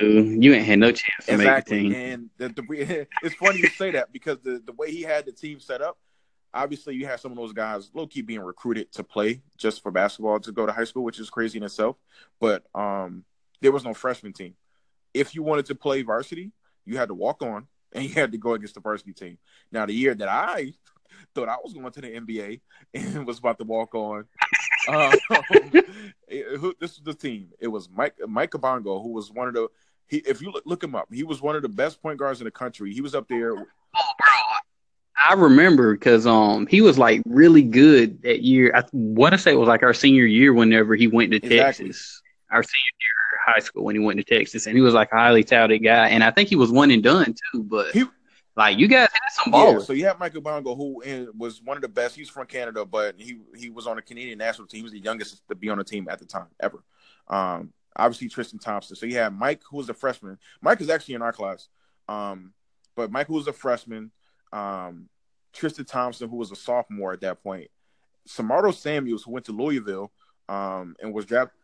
Dude, 0.00 0.42
you 0.42 0.54
ain't 0.54 0.66
had 0.66 0.78
no 0.78 0.92
chance 0.92 1.26
to 1.26 1.36
make 1.36 1.38
the 1.38 1.42
Exactly. 1.42 1.82
team. 1.82 1.92
And 1.92 2.30
the, 2.36 2.48
the, 2.48 3.06
it's 3.22 3.34
funny 3.36 3.58
you 3.58 3.68
say 3.68 3.90
that 3.92 4.12
because 4.12 4.38
the, 4.42 4.62
the 4.64 4.72
way 4.72 4.90
he 4.90 5.02
had 5.02 5.26
the 5.26 5.32
team 5.32 5.60
set 5.60 5.82
up, 5.82 5.98
obviously 6.52 6.94
you 6.94 7.06
had 7.06 7.20
some 7.20 7.32
of 7.32 7.36
those 7.36 7.52
guys 7.52 7.90
low 7.94 8.06
key 8.06 8.22
being 8.22 8.40
recruited 8.40 8.92
to 8.92 9.04
play 9.04 9.42
just 9.58 9.82
for 9.82 9.90
basketball 9.90 10.40
to 10.40 10.52
go 10.52 10.66
to 10.66 10.72
high 10.72 10.84
school, 10.84 11.04
which 11.04 11.18
is 11.18 11.30
crazy 11.30 11.58
in 11.58 11.64
itself. 11.64 11.96
But 12.40 12.64
um, 12.74 13.24
there 13.60 13.72
was 13.72 13.84
no 13.84 13.94
freshman 13.94 14.32
team. 14.32 14.54
If 15.12 15.34
you 15.34 15.42
wanted 15.42 15.66
to 15.66 15.74
play 15.74 16.02
varsity, 16.02 16.52
you 16.84 16.96
had 16.96 17.08
to 17.08 17.14
walk 17.14 17.42
on 17.42 17.66
and 17.92 18.04
you 18.04 18.14
had 18.14 18.32
to 18.32 18.38
go 18.38 18.54
against 18.54 18.74
the 18.74 18.80
varsity 18.80 19.12
team. 19.12 19.38
Now, 19.70 19.86
the 19.86 19.94
year 19.94 20.14
that 20.14 20.28
I 20.28 20.72
thought 21.34 21.48
I 21.48 21.56
was 21.62 21.72
going 21.74 21.90
to 21.92 22.00
the 22.00 22.08
NBA 22.08 22.60
and 22.94 23.26
was 23.26 23.38
about 23.38 23.58
to 23.58 23.64
walk 23.64 23.94
on, 23.94 24.24
um, 24.88 25.12
it- 26.28 26.58
who, 26.58 26.74
this 26.80 26.96
was 26.98 27.02
the 27.04 27.14
team. 27.14 27.48
It 27.60 27.68
was 27.68 27.88
Mike 27.94 28.14
Mike 28.28 28.50
Kabongo, 28.50 29.02
who 29.02 29.10
was 29.12 29.30
one 29.30 29.48
of 29.48 29.54
the. 29.54 29.68
He, 30.06 30.18
if 30.18 30.42
you 30.42 30.50
look, 30.50 30.64
look 30.66 30.84
him 30.84 30.94
up, 30.94 31.08
he 31.12 31.22
was 31.22 31.40
one 31.40 31.56
of 31.56 31.62
the 31.62 31.68
best 31.68 32.02
point 32.02 32.18
guards 32.18 32.40
in 32.40 32.44
the 32.44 32.50
country. 32.50 32.92
He 32.92 33.00
was 33.00 33.14
up 33.14 33.26
there. 33.28 33.54
I 35.16 35.34
remember 35.34 35.94
because 35.94 36.26
um 36.26 36.66
he 36.66 36.80
was 36.82 36.98
like 36.98 37.22
really 37.26 37.62
good 37.62 38.20
that 38.22 38.42
year. 38.42 38.72
I 38.74 38.82
want 38.92 39.32
to 39.32 39.38
say 39.38 39.52
it 39.52 39.58
was 39.58 39.68
like 39.68 39.82
our 39.82 39.94
senior 39.94 40.24
year 40.26 40.52
whenever 40.52 40.94
he 40.94 41.06
went 41.06 41.30
to 41.30 41.36
Exactly. 41.38 41.86
Texas. 41.86 42.20
Our 42.50 42.62
senior 42.62 42.92
year 43.00 43.48
of 43.48 43.54
high 43.54 43.60
school 43.60 43.84
when 43.84 43.94
he 43.96 44.02
went 44.02 44.18
to 44.18 44.24
Texas, 44.24 44.66
and 44.66 44.76
he 44.76 44.82
was 44.82 44.92
like 44.94 45.10
a 45.12 45.16
highly 45.16 45.42
touted 45.44 45.82
guy. 45.82 46.08
And 46.08 46.22
I 46.22 46.30
think 46.30 46.48
he 46.48 46.56
was 46.56 46.70
one 46.70 46.90
and 46.90 47.02
done 47.02 47.34
too. 47.52 47.62
But 47.64 47.92
He- 47.92 48.04
like 48.56 48.78
you 48.78 48.88
guys 48.88 49.08
had 49.12 49.30
some 49.30 49.52
Yeah, 49.52 49.78
so 49.78 49.92
you 49.92 50.06
have 50.06 50.18
Mike 50.18 50.34
Kabongo, 50.34 50.76
who 50.76 51.32
was 51.36 51.60
one 51.62 51.76
of 51.76 51.82
the 51.82 51.88
best. 51.88 52.14
He's 52.14 52.28
from 52.28 52.46
Canada, 52.46 52.84
but 52.84 53.14
he 53.18 53.38
he 53.56 53.70
was 53.70 53.86
on 53.86 53.96
the 53.96 54.02
Canadian 54.02 54.38
national 54.38 54.68
team. 54.68 54.78
He 54.78 54.82
was 54.82 54.92
the 54.92 55.00
youngest 55.00 55.42
to 55.48 55.54
be 55.54 55.68
on 55.70 55.78
the 55.78 55.84
team 55.84 56.08
at 56.08 56.18
the 56.18 56.24
time 56.24 56.46
ever. 56.60 56.82
Um, 57.28 57.72
obviously 57.96 58.28
Tristan 58.28 58.58
Thompson. 58.58 58.96
So 58.96 59.06
you 59.06 59.16
had 59.16 59.36
Mike, 59.36 59.62
who 59.68 59.76
was 59.76 59.88
a 59.88 59.94
freshman. 59.94 60.38
Mike 60.60 60.80
is 60.80 60.90
actually 60.90 61.14
in 61.14 61.22
our 61.22 61.32
class. 61.32 61.68
Um, 62.08 62.52
but 62.96 63.10
Mike, 63.10 63.26
who 63.26 63.34
was 63.34 63.48
a 63.48 63.52
freshman, 63.52 64.10
um, 64.52 65.08
Tristan 65.52 65.84
Thompson, 65.84 66.28
who 66.28 66.36
was 66.36 66.50
a 66.50 66.56
sophomore 66.56 67.12
at 67.12 67.20
that 67.22 67.42
point, 67.42 67.70
Samardo 68.28 68.74
Samuels, 68.74 69.22
who 69.22 69.32
went 69.32 69.46
to 69.46 69.52
Louisville, 69.52 70.10
um, 70.48 70.96
and 71.00 71.12
was 71.12 71.26
drafted. 71.26 71.58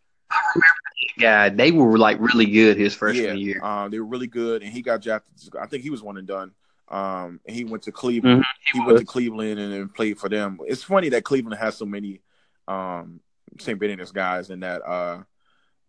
Yeah, 1.19 1.49
they 1.49 1.73
were 1.73 1.99
like 1.99 2.19
really 2.21 2.47
good 2.47 2.77
his 2.77 2.95
freshman 2.95 3.39
yeah, 3.39 3.45
year. 3.45 3.65
Um, 3.65 3.91
they 3.91 3.99
were 3.99 4.07
really 4.07 4.27
good, 4.27 4.63
and 4.63 4.73
he 4.73 4.81
got 4.81 5.03
drafted. 5.03 5.35
I 5.61 5.67
think 5.67 5.83
he 5.83 5.91
was 5.91 6.03
one 6.03 6.19
and 6.19 6.27
done. 6.27 6.53
Um, 6.91 7.41
he 7.47 7.65
went 7.65 7.85
to 7.85 7.93
Cleveland. 7.93 8.43
Mhm, 8.43 8.73
he 8.73 8.81
went 8.85 8.99
to 8.99 9.05
Cleveland 9.05 9.61
and, 9.61 9.73
and 9.73 9.95
played 9.95 10.19
for 10.19 10.29
them. 10.29 10.59
It's 10.67 10.83
funny 10.83 11.09
that 11.11 11.25
Cleveland 11.25 11.59
has 11.59 11.77
so 11.77 11.87
many 11.87 12.21
um 12.67 13.21
St. 13.59 13.79
Benedict's 13.79 14.13
guys, 14.13 14.51
and 14.51 14.63
that 14.63 14.83
uh, 14.83 15.23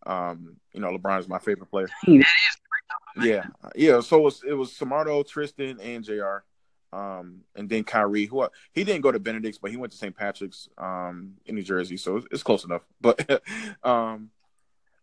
um, 0.05 0.57
you 0.73 0.79
know, 0.79 0.95
LeBron 0.97 1.19
is 1.19 1.27
my 1.27 1.39
favorite 1.39 1.69
player. 1.69 1.87
Dang, 2.05 2.19
that 2.19 2.25
is 2.25 3.25
Yeah, 3.25 3.45
yeah. 3.75 3.99
So 4.01 4.17
it 4.17 4.23
was 4.23 4.43
it 4.47 4.53
was 4.53 4.71
Samardo, 4.71 5.27
Tristan, 5.27 5.79
and 5.79 6.03
J.R. 6.03 6.43
Um, 6.93 7.41
and 7.55 7.69
then 7.69 7.83
Kyrie, 7.83 8.25
who 8.25 8.47
he 8.73 8.83
didn't 8.83 9.01
go 9.01 9.11
to 9.11 9.19
Benedict's, 9.19 9.57
but 9.57 9.71
he 9.71 9.77
went 9.77 9.91
to 9.93 9.97
St. 9.97 10.15
Patrick's 10.15 10.67
um 10.77 11.33
in 11.45 11.55
New 11.55 11.63
Jersey, 11.63 11.97
so 11.97 12.17
it's, 12.17 12.27
it's 12.31 12.43
close 12.43 12.65
enough. 12.65 12.81
But 13.01 13.41
um, 13.83 14.29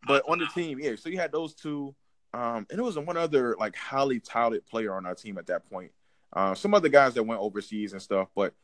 but 0.07 0.23
on 0.29 0.39
the 0.39 0.47
team, 0.47 0.79
yeah. 0.81 0.97
So 0.97 1.09
you 1.09 1.19
had 1.19 1.33
those 1.33 1.55
two, 1.55 1.95
um, 2.35 2.66
and 2.70 2.79
it 2.79 2.83
was 2.83 2.99
one 2.99 3.16
other 3.16 3.57
like 3.59 3.76
highly 3.76 4.20
touted 4.20 4.66
player 4.66 4.95
on 4.95 5.07
our 5.07 5.14
team 5.14 5.39
at 5.39 5.47
that 5.47 5.68
point. 5.70 5.93
Uh, 6.33 6.55
some 6.55 6.74
other 6.74 6.89
guys 6.89 7.14
that 7.14 7.22
went 7.22 7.41
overseas 7.41 7.93
and 7.93 8.03
stuff, 8.03 8.29
but 8.35 8.55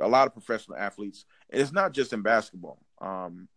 a 0.00 0.08
lot 0.08 0.26
of 0.26 0.32
professional 0.32 0.76
athletes. 0.76 1.24
And 1.50 1.60
it's 1.60 1.72
not 1.72 1.92
just 1.92 2.12
in 2.12 2.22
basketball. 2.22 2.78
Um, 3.00 3.48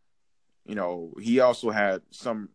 you 0.65 0.75
know, 0.75 1.13
he 1.19 1.39
also 1.39 1.71
had 1.71 2.01
some 2.11 2.49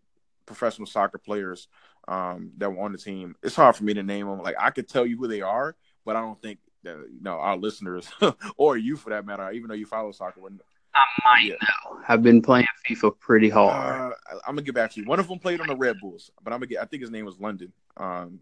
professional 0.47 0.87
soccer 0.87 1.19
players 1.19 1.69
um, 2.09 2.53
that 2.59 2.71
were 2.71 2.85
on 2.85 2.93
the 2.93 2.99
team. 2.99 3.35
It's 3.43 3.57
hard 3.57 3.77
for 3.77 3.85
me 3.85 3.95
to 3.95 4.03
name 4.03 4.27
them. 4.27 4.43
Like 4.43 4.57
I 4.59 4.71
could 4.71 4.89
tell 4.89 5.07
you 5.07 5.17
who 5.17 5.29
they 5.29 5.43
are, 5.43 5.77
but 6.05 6.17
I 6.17 6.21
don't 6.21 6.41
think 6.41 6.59
that 6.83 6.97
you 7.13 7.23
know 7.23 7.39
our 7.39 7.57
listeners 7.57 8.09
or 8.57 8.77
you 8.77 8.97
for 8.97 9.11
that 9.11 9.27
matter, 9.27 9.51
even 9.51 9.69
though 9.69 9.75
you 9.75 9.87
follow 9.87 10.13
soccer, 10.13 10.41
wouldn't. 10.41 10.63
I 10.95 11.05
might 11.25 11.45
Yeah. 11.45 11.55
know. 11.63 12.01
I've 12.09 12.23
been 12.23 12.43
playing 12.43 12.67
FIFA 12.89 13.19
pretty 13.19 13.49
hard. 13.49 14.13
Uh, 14.13 14.39
I'm 14.47 14.55
gonna 14.55 14.63
get 14.63 14.75
back 14.75 14.91
to 14.93 15.01
you. 15.01 15.07
One 15.07 15.21
of 15.21 15.29
them 15.29 15.39
played 15.39 15.61
on 15.61 15.67
the 15.69 15.77
Red 15.77 16.01
Bulls, 16.01 16.31
but 16.43 16.53
I'm 16.53 16.59
gonna 16.59 16.67
get. 16.67 16.83
I 16.83 16.87
think 16.87 17.03
his 17.03 17.11
name 17.11 17.25
was 17.25 17.39
London. 17.39 17.73
Um, 17.97 18.41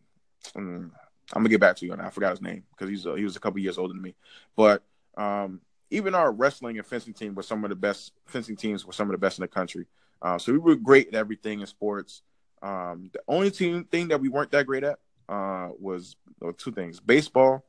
mm, 0.55 0.90
I'm 1.32 1.42
gonna 1.42 1.49
get 1.49 1.61
back 1.61 1.76
to 1.76 1.86
you 1.86 1.92
on 1.92 1.99
that. 1.99 2.07
I 2.07 2.11
forgot 2.11 2.30
his 2.30 2.40
name 2.42 2.64
because 2.70 2.88
he's 2.88 3.07
uh, 3.07 3.14
he 3.14 3.24
was 3.24 3.36
a 3.36 3.40
couple 3.40 3.61
years 3.61 3.78
older 3.78 3.92
than 3.92 4.03
me. 4.03 4.14
But 4.57 4.82
um, 5.16 5.61
even 5.90 6.14
our 6.14 6.32
wrestling 6.32 6.78
and 6.78 6.86
fencing 6.86 7.12
team 7.12 7.34
were 7.34 7.42
some 7.42 7.64
of 7.64 7.70
the 7.70 7.76
best. 7.76 8.12
Fencing 8.26 8.57
teams 8.57 8.86
were 8.86 8.92
some 8.92 9.09
of 9.09 9.12
the 9.12 9.18
best 9.18 9.38
in 9.38 9.42
the 9.42 9.49
country. 9.49 9.86
Uh, 10.22 10.38
so 10.38 10.53
we 10.53 10.59
were 10.59 10.76
great 10.76 11.09
at 11.09 11.14
everything 11.14 11.61
in 11.61 11.66
sports. 11.66 12.22
Um, 12.62 13.11
the 13.12 13.20
only 13.28 13.51
team 13.51 13.84
thing 13.84 14.09
that 14.09 14.20
we 14.20 14.28
weren't 14.28 14.51
that 14.51 14.66
great 14.66 14.84
at 14.84 14.99
uh, 15.28 15.68
was 15.78 16.16
or 16.40 16.53
two 16.53 16.72
things: 16.72 17.01
baseball 17.01 17.64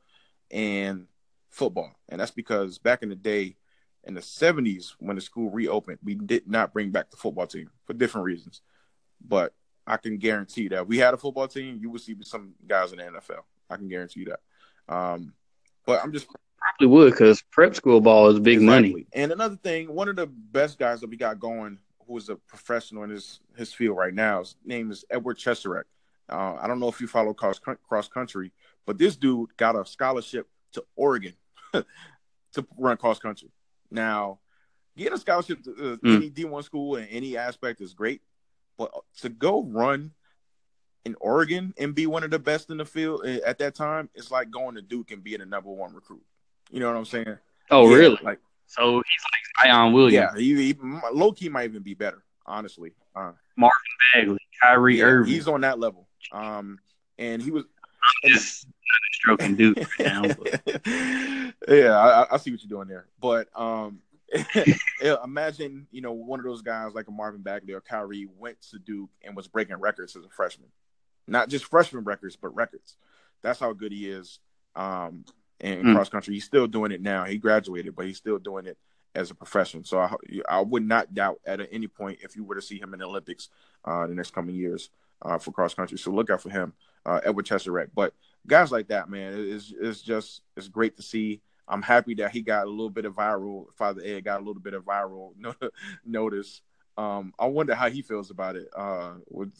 and 0.50 1.06
football. 1.50 1.92
And 2.08 2.20
that's 2.20 2.30
because 2.30 2.78
back 2.78 3.02
in 3.02 3.08
the 3.08 3.14
day, 3.14 3.56
in 4.04 4.14
the 4.14 4.20
70s, 4.20 4.94
when 4.98 5.16
the 5.16 5.22
school 5.22 5.50
reopened, 5.50 5.98
we 6.02 6.14
did 6.14 6.48
not 6.48 6.72
bring 6.72 6.90
back 6.90 7.10
the 7.10 7.16
football 7.16 7.46
team 7.46 7.70
for 7.84 7.92
different 7.92 8.24
reasons. 8.24 8.62
But 9.26 9.52
I 9.86 9.96
can 9.96 10.16
guarantee 10.18 10.68
that 10.68 10.82
if 10.82 10.88
we 10.88 10.98
had 10.98 11.14
a 11.14 11.18
football 11.18 11.48
team, 11.48 11.78
you 11.80 11.90
would 11.90 12.00
see 12.00 12.16
some 12.22 12.54
guys 12.66 12.92
in 12.92 12.98
the 12.98 13.04
NFL. 13.04 13.42
I 13.68 13.76
can 13.76 13.88
guarantee 13.88 14.20
you 14.20 14.26
that. 14.26 14.94
Um, 14.94 15.34
but 15.86 16.02
I'm 16.02 16.12
just 16.12 16.26
Probably 16.60 16.88
would 16.88 17.12
because 17.12 17.42
prep 17.50 17.74
school 17.74 18.00
ball 18.00 18.28
is 18.28 18.38
big 18.38 18.60
money. 18.60 19.06
And 19.14 19.32
another 19.32 19.56
thing, 19.56 19.94
one 19.94 20.08
of 20.08 20.16
the 20.16 20.26
best 20.26 20.78
guys 20.78 21.00
that 21.00 21.08
we 21.08 21.16
got 21.16 21.40
going, 21.40 21.78
who 22.06 22.18
is 22.18 22.28
a 22.28 22.36
professional 22.36 23.02
in 23.04 23.10
his 23.10 23.40
his 23.56 23.72
field 23.72 23.96
right 23.96 24.12
now, 24.12 24.40
his 24.40 24.56
name 24.64 24.90
is 24.90 25.04
Edward 25.10 25.38
Cheserek. 25.38 25.84
Uh, 26.28 26.56
I 26.60 26.66
don't 26.66 26.78
know 26.78 26.88
if 26.88 27.00
you 27.00 27.06
follow 27.06 27.32
cross 27.32 27.58
cross 27.58 28.08
country, 28.08 28.52
but 28.84 28.98
this 28.98 29.16
dude 29.16 29.56
got 29.56 29.74
a 29.74 29.86
scholarship 29.86 30.48
to 30.72 30.84
Oregon 30.96 31.32
to 31.72 32.66
run 32.76 32.98
cross 32.98 33.18
country. 33.18 33.48
Now, 33.90 34.38
getting 34.96 35.14
a 35.14 35.18
scholarship 35.18 35.62
to 35.64 35.70
uh, 35.70 35.96
Mm. 35.96 36.16
any 36.16 36.30
D 36.30 36.44
one 36.44 36.62
school 36.62 36.96
in 36.96 37.06
any 37.08 37.36
aspect 37.36 37.80
is 37.80 37.92
great, 37.94 38.22
but 38.78 38.92
to 39.20 39.28
go 39.28 39.62
run 39.64 40.12
in 41.04 41.16
Oregon 41.20 41.72
and 41.78 41.94
be 41.94 42.06
one 42.06 42.22
of 42.24 42.30
the 42.30 42.38
best 42.38 42.70
in 42.70 42.76
the 42.76 42.84
field 42.84 43.22
uh, 43.24 43.40
at 43.46 43.58
that 43.58 43.74
time, 43.74 44.10
it's 44.14 44.30
like 44.30 44.50
going 44.50 44.74
to 44.74 44.82
Duke 44.82 45.10
and 45.10 45.24
being 45.24 45.40
a 45.40 45.46
number 45.46 45.70
one 45.70 45.94
recruit. 45.94 46.22
You 46.70 46.80
know 46.80 46.88
what 46.88 46.96
I'm 46.98 47.04
saying? 47.06 47.38
Oh, 47.70 47.88
Yeah, 47.90 47.96
really? 47.96 48.18
Like 48.22 48.38
So 48.66 48.96
he's 48.98 49.64
like 49.64 49.66
Zion 49.72 49.92
Williams, 49.92 50.32
yeah, 50.34 50.38
he, 50.38 50.54
he 50.72 50.76
low 51.12 51.32
key 51.32 51.48
might 51.48 51.64
even 51.64 51.82
be 51.82 51.94
better, 51.94 52.22
honestly. 52.46 52.92
Uh, 53.16 53.32
Bagley, 54.14 54.38
Kyrie 54.62 54.98
yeah, 54.98 55.04
Irving. 55.04 55.32
he's 55.32 55.48
on 55.48 55.62
that 55.62 55.78
level. 55.78 56.06
Um, 56.32 56.78
and 57.18 57.42
he 57.42 57.50
was. 57.50 57.64
Just 58.24 58.66
stroking 59.12 59.56
Duke 59.56 59.78
right 59.78 60.12
now. 60.12 60.28
But 60.34 60.62
yeah, 61.68 61.96
I, 61.98 62.34
I 62.34 62.36
see 62.38 62.50
what 62.50 62.62
you're 62.62 62.68
doing 62.68 62.88
there, 62.88 63.06
but 63.20 63.48
um, 63.54 64.00
imagine 65.24 65.86
you 65.90 66.00
know 66.00 66.12
one 66.12 66.40
of 66.40 66.44
those 66.44 66.62
guys 66.62 66.92
like 66.94 67.08
a 67.08 67.10
Marvin 67.10 67.42
Bagley 67.42 67.72
or 67.74 67.80
Kyrie 67.80 68.28
went 68.38 68.60
to 68.70 68.78
Duke 68.78 69.10
and 69.22 69.36
was 69.36 69.48
breaking 69.48 69.76
records 69.76 70.16
as 70.16 70.24
a 70.24 70.28
freshman, 70.28 70.68
not 71.26 71.48
just 71.48 71.64
freshman 71.64 72.04
records, 72.04 72.36
but 72.36 72.54
records. 72.54 72.96
That's 73.42 73.60
how 73.60 73.72
good 73.72 73.92
he 73.92 74.08
is. 74.08 74.38
Um, 74.76 75.24
in 75.60 75.84
Mm. 75.84 75.94
cross 75.94 76.08
country, 76.08 76.34
he's 76.34 76.44
still 76.44 76.66
doing 76.66 76.90
it 76.92 77.02
now. 77.02 77.24
He 77.24 77.36
graduated, 77.36 77.94
but 77.94 78.06
he's 78.06 78.16
still 78.16 78.38
doing 78.38 78.66
it 78.66 78.78
as 79.14 79.30
a 79.30 79.34
profession. 79.34 79.84
So 79.84 79.98
I, 79.98 80.14
I 80.48 80.60
would 80.60 80.86
not 80.86 81.12
doubt 81.12 81.38
at 81.44 81.60
any 81.70 81.86
point 81.86 82.20
if 82.22 82.34
you 82.36 82.44
were 82.44 82.54
to 82.54 82.62
see 82.62 82.78
him 82.78 82.94
in 82.94 83.00
the 83.00 83.06
Olympics 83.06 83.48
uh, 83.84 84.06
the 84.06 84.14
next 84.14 84.32
coming 84.32 84.54
years 84.54 84.88
uh, 85.22 85.36
for 85.38 85.52
cross 85.52 85.74
country. 85.74 85.98
So 85.98 86.12
look 86.12 86.30
out 86.30 86.40
for 86.40 86.48
him, 86.48 86.72
uh, 87.06 87.20
Edward 87.24 87.46
Cheserek. 87.46 87.90
But 87.94 88.14
guys 88.46 88.72
like 88.72 88.88
that, 88.88 89.08
man, 89.08 89.34
it's 89.36 89.72
it's 89.78 90.02
just 90.02 90.42
it's 90.56 90.68
great 90.68 90.96
to 90.96 91.02
see. 91.02 91.40
I'm 91.68 91.82
happy 91.82 92.14
that 92.14 92.32
he 92.32 92.42
got 92.42 92.66
a 92.66 92.70
little 92.70 92.90
bit 92.90 93.04
of 93.04 93.14
viral. 93.14 93.66
Father 93.76 94.02
Ed 94.04 94.24
got 94.24 94.40
a 94.40 94.44
little 94.44 94.60
bit 94.60 94.74
of 94.74 94.84
viral 94.84 95.32
notice. 96.04 96.62
Um, 96.96 97.32
I 97.38 97.46
wonder 97.46 97.74
how 97.74 97.88
he 97.88 98.02
feels 98.02 98.30
about 98.30 98.56
it. 98.56 98.68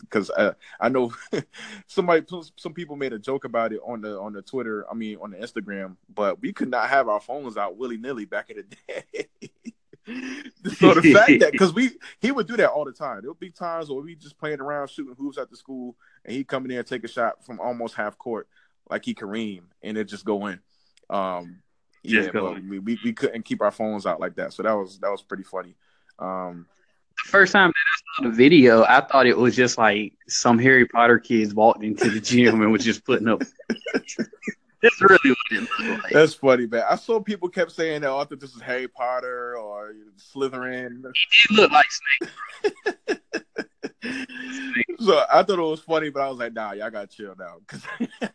Because 0.01 0.31
uh, 0.31 0.55
I 0.81 0.89
know 0.89 1.13
somebody, 1.87 2.27
some 2.57 2.75
people 2.75 2.97
made 2.97 3.13
a 3.13 3.19
joke 3.19 3.45
about 3.45 3.73
it 3.73 3.81
on 3.87 4.01
the 4.03 4.19
on 4.21 4.33
the 4.33 4.43
Twitter. 4.43 4.85
I 4.91 4.95
mean, 4.95 5.19
on 5.23 5.31
the 5.31 5.39
Instagram. 5.39 5.97
But 6.13 6.43
we 6.43 6.53
could 6.53 6.69
not 6.69 6.91
have 6.91 7.09
our 7.09 7.21
phones 7.21 7.57
out 7.57 7.77
willy 7.77 7.97
nilly 7.97 8.25
back 8.25 8.51
in 8.51 8.57
the 8.57 9.03
day. 9.13 9.29
so 10.79 10.95
the 10.95 11.13
fact 11.13 11.41
that 11.41 11.53
because 11.53 11.73
we 11.73 11.91
he 12.21 12.33
would 12.33 12.47
do 12.47 12.57
that 12.57 12.71
all 12.71 12.85
the 12.85 12.93
time. 12.93 13.21
There 13.21 13.31
would 13.31 13.41
be 13.41 13.51
times 13.51 13.91
where 13.91 14.03
we 14.03 14.15
just 14.15 14.39
playing 14.39 14.61
around 14.61 14.89
shooting 14.89 15.15
hoops 15.19 15.39
at 15.39 15.51
the 15.51 15.57
school, 15.57 15.97
and 16.25 16.35
he 16.35 16.45
come 16.45 16.65
in 16.65 16.71
there 16.71 16.79
and 16.81 16.89
take 16.89 17.05
a 17.05 17.09
shot 17.09 17.45
from 17.45 17.61
almost 17.61 17.95
half 17.95 18.19
court, 18.19 18.49
like 18.89 19.05
he 19.05 19.15
Kareem, 19.15 19.63
and 19.83 19.97
it 19.97 20.05
just 20.05 20.25
go 20.25 20.47
in. 20.47 20.61
Um, 21.09 21.59
yeah, 22.03 22.29
but 22.33 22.63
we, 22.63 22.79
we 22.79 22.99
we 23.05 23.13
couldn't 23.13 23.45
keep 23.45 23.61
our 23.61 23.71
phones 23.71 24.07
out 24.07 24.21
like 24.21 24.37
that, 24.37 24.53
so 24.53 24.63
that 24.63 24.73
was 24.73 24.99
that 25.01 25.11
was 25.11 25.23
pretty 25.23 25.45
funny. 25.45 25.75
Um, 26.19 26.67
the 27.25 27.31
first 27.31 27.53
time 27.53 27.69
that 27.69 27.75
I 27.75 28.23
saw 28.23 28.31
the 28.31 28.37
video, 28.37 28.85
I 28.85 29.01
thought 29.01 29.27
it 29.27 29.37
was 29.37 29.55
just 29.55 29.79
like 29.79 30.15
some 30.29 30.59
Harry 30.59 30.87
Potter 30.87 31.19
kids 31.19 31.55
walked 31.55 31.85
into 31.85 32.11
the 32.11 32.21
gym 32.21 32.63
and 32.63 32.73
was 32.73 32.85
just 32.85 33.05
putting 33.05 33.29
up. 33.29 33.43
That's 34.83 35.01
really 35.01 35.19
what 35.25 35.37
it 35.51 35.69
looked 35.79 36.05
like. 36.05 36.13
that's 36.13 36.35
funny, 36.35 36.67
man. 36.67 36.85
I 36.89 36.97
saw 36.97 37.21
people 37.21 37.49
kept 37.49 37.73
saying 37.73 38.01
that. 38.03 38.11
Oh, 38.11 38.19
I 38.19 38.25
thought 38.25 38.41
this 38.41 38.55
is 38.55 38.63
Harry 38.63 38.89
Potter 38.89 39.57
or 39.57 39.93
Slytherin. 40.35 41.05
It 41.05 41.51
looked 41.51 41.73
like 41.73 41.87
Snake. 41.91 43.21
so 45.01 45.25
I 45.33 45.43
thought 45.43 45.59
it 45.59 45.63
was 45.63 45.81
funny, 45.81 46.11
but 46.11 46.23
I 46.23 46.29
was 46.31 46.39
like, 46.39 46.55
nah, 46.55 46.73
y'all 46.73 46.91
gotta 46.91 47.07
chill 47.07 47.35
now. 47.39 47.57
Cause, 47.67 47.83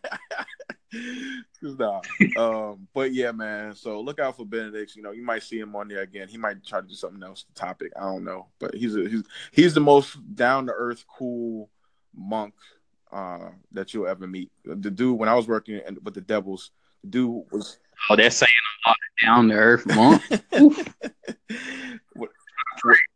'cause 1.62 1.78
nah. 1.80 2.02
Um, 2.38 2.88
but 2.94 3.12
yeah, 3.12 3.32
man. 3.32 3.74
So 3.74 4.00
look 4.02 4.20
out 4.20 4.38
for 4.38 4.46
Benedict. 4.46 4.96
You 4.96 5.02
know, 5.02 5.12
you 5.12 5.24
might 5.24 5.44
see 5.44 5.60
him 5.60 5.76
on 5.76 5.88
there 5.88 6.02
again. 6.02 6.28
He 6.28 6.38
might 6.38 6.64
try 6.64 6.82
to 6.82 6.88
do 6.88 6.94
something 6.94 7.24
else. 7.24 7.44
The 7.44 7.60
topic, 7.60 7.92
I 7.98 8.02
don't 8.02 8.24
know. 8.24 8.48
But 8.60 8.76
he's 8.76 8.96
a, 8.96 9.08
he's 9.10 9.24
he's 9.52 9.74
the 9.74 9.80
most 9.82 10.18
down 10.36 10.68
to 10.68 10.74
earth, 10.74 11.06
cool 11.08 11.70
monk 12.16 12.54
uh, 13.12 13.50
that 13.72 13.94
you'll 13.94 14.08
ever 14.08 14.28
meet. 14.28 14.52
The 14.64 14.92
dude, 14.92 15.18
when 15.18 15.30
I 15.30 15.36
was 15.36 15.48
working 15.48 15.82
with 16.04 16.14
the 16.14 16.22
Devils, 16.22 16.72
the 17.04 17.10
dude 17.10 17.44
was 17.52 17.78
Oh, 18.10 18.16
that's 18.16 18.38
saying 18.38 18.52
a 18.86 18.90
lot 18.90 18.98
of 18.98 19.26
down 19.26 19.48
to 19.50 19.56
earth 19.56 19.86
monk. 19.88 20.22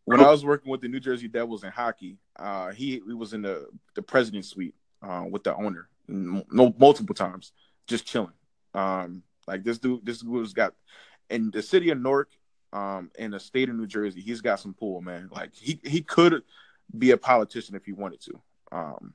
When 0.05 0.19
I 0.19 0.31
was 0.31 0.43
working 0.43 0.71
with 0.71 0.81
the 0.81 0.87
New 0.87 0.99
Jersey 0.99 1.27
Devils 1.27 1.63
in 1.63 1.69
hockey, 1.69 2.17
uh, 2.37 2.71
he, 2.71 3.01
he 3.05 3.13
was 3.13 3.33
in 3.33 3.43
the 3.43 3.67
the 3.93 4.01
president's 4.01 4.47
suite 4.47 4.73
uh, 5.03 5.25
with 5.29 5.43
the 5.43 5.55
owner, 5.55 5.89
no 6.07 6.73
multiple 6.79 7.13
times, 7.13 7.51
just 7.85 8.07
chilling. 8.07 8.33
Um, 8.73 9.21
like 9.47 9.63
this 9.63 9.77
dude, 9.77 10.03
this 10.03 10.21
dude's 10.21 10.53
got 10.53 10.73
in 11.29 11.51
the 11.51 11.61
city 11.61 11.91
of 11.91 11.99
Newark, 11.99 12.29
um, 12.73 13.11
in 13.19 13.31
the 13.31 13.39
state 13.39 13.69
of 13.69 13.75
New 13.75 13.87
Jersey, 13.87 14.21
he's 14.21 14.41
got 14.41 14.59
some 14.59 14.73
pull, 14.73 15.01
man. 15.01 15.29
Like 15.31 15.53
he 15.53 15.79
he 15.83 16.01
could 16.01 16.41
be 16.97 17.11
a 17.11 17.17
politician 17.17 17.75
if 17.75 17.85
he 17.85 17.93
wanted 17.93 18.21
to. 18.21 18.41
Um, 18.71 19.13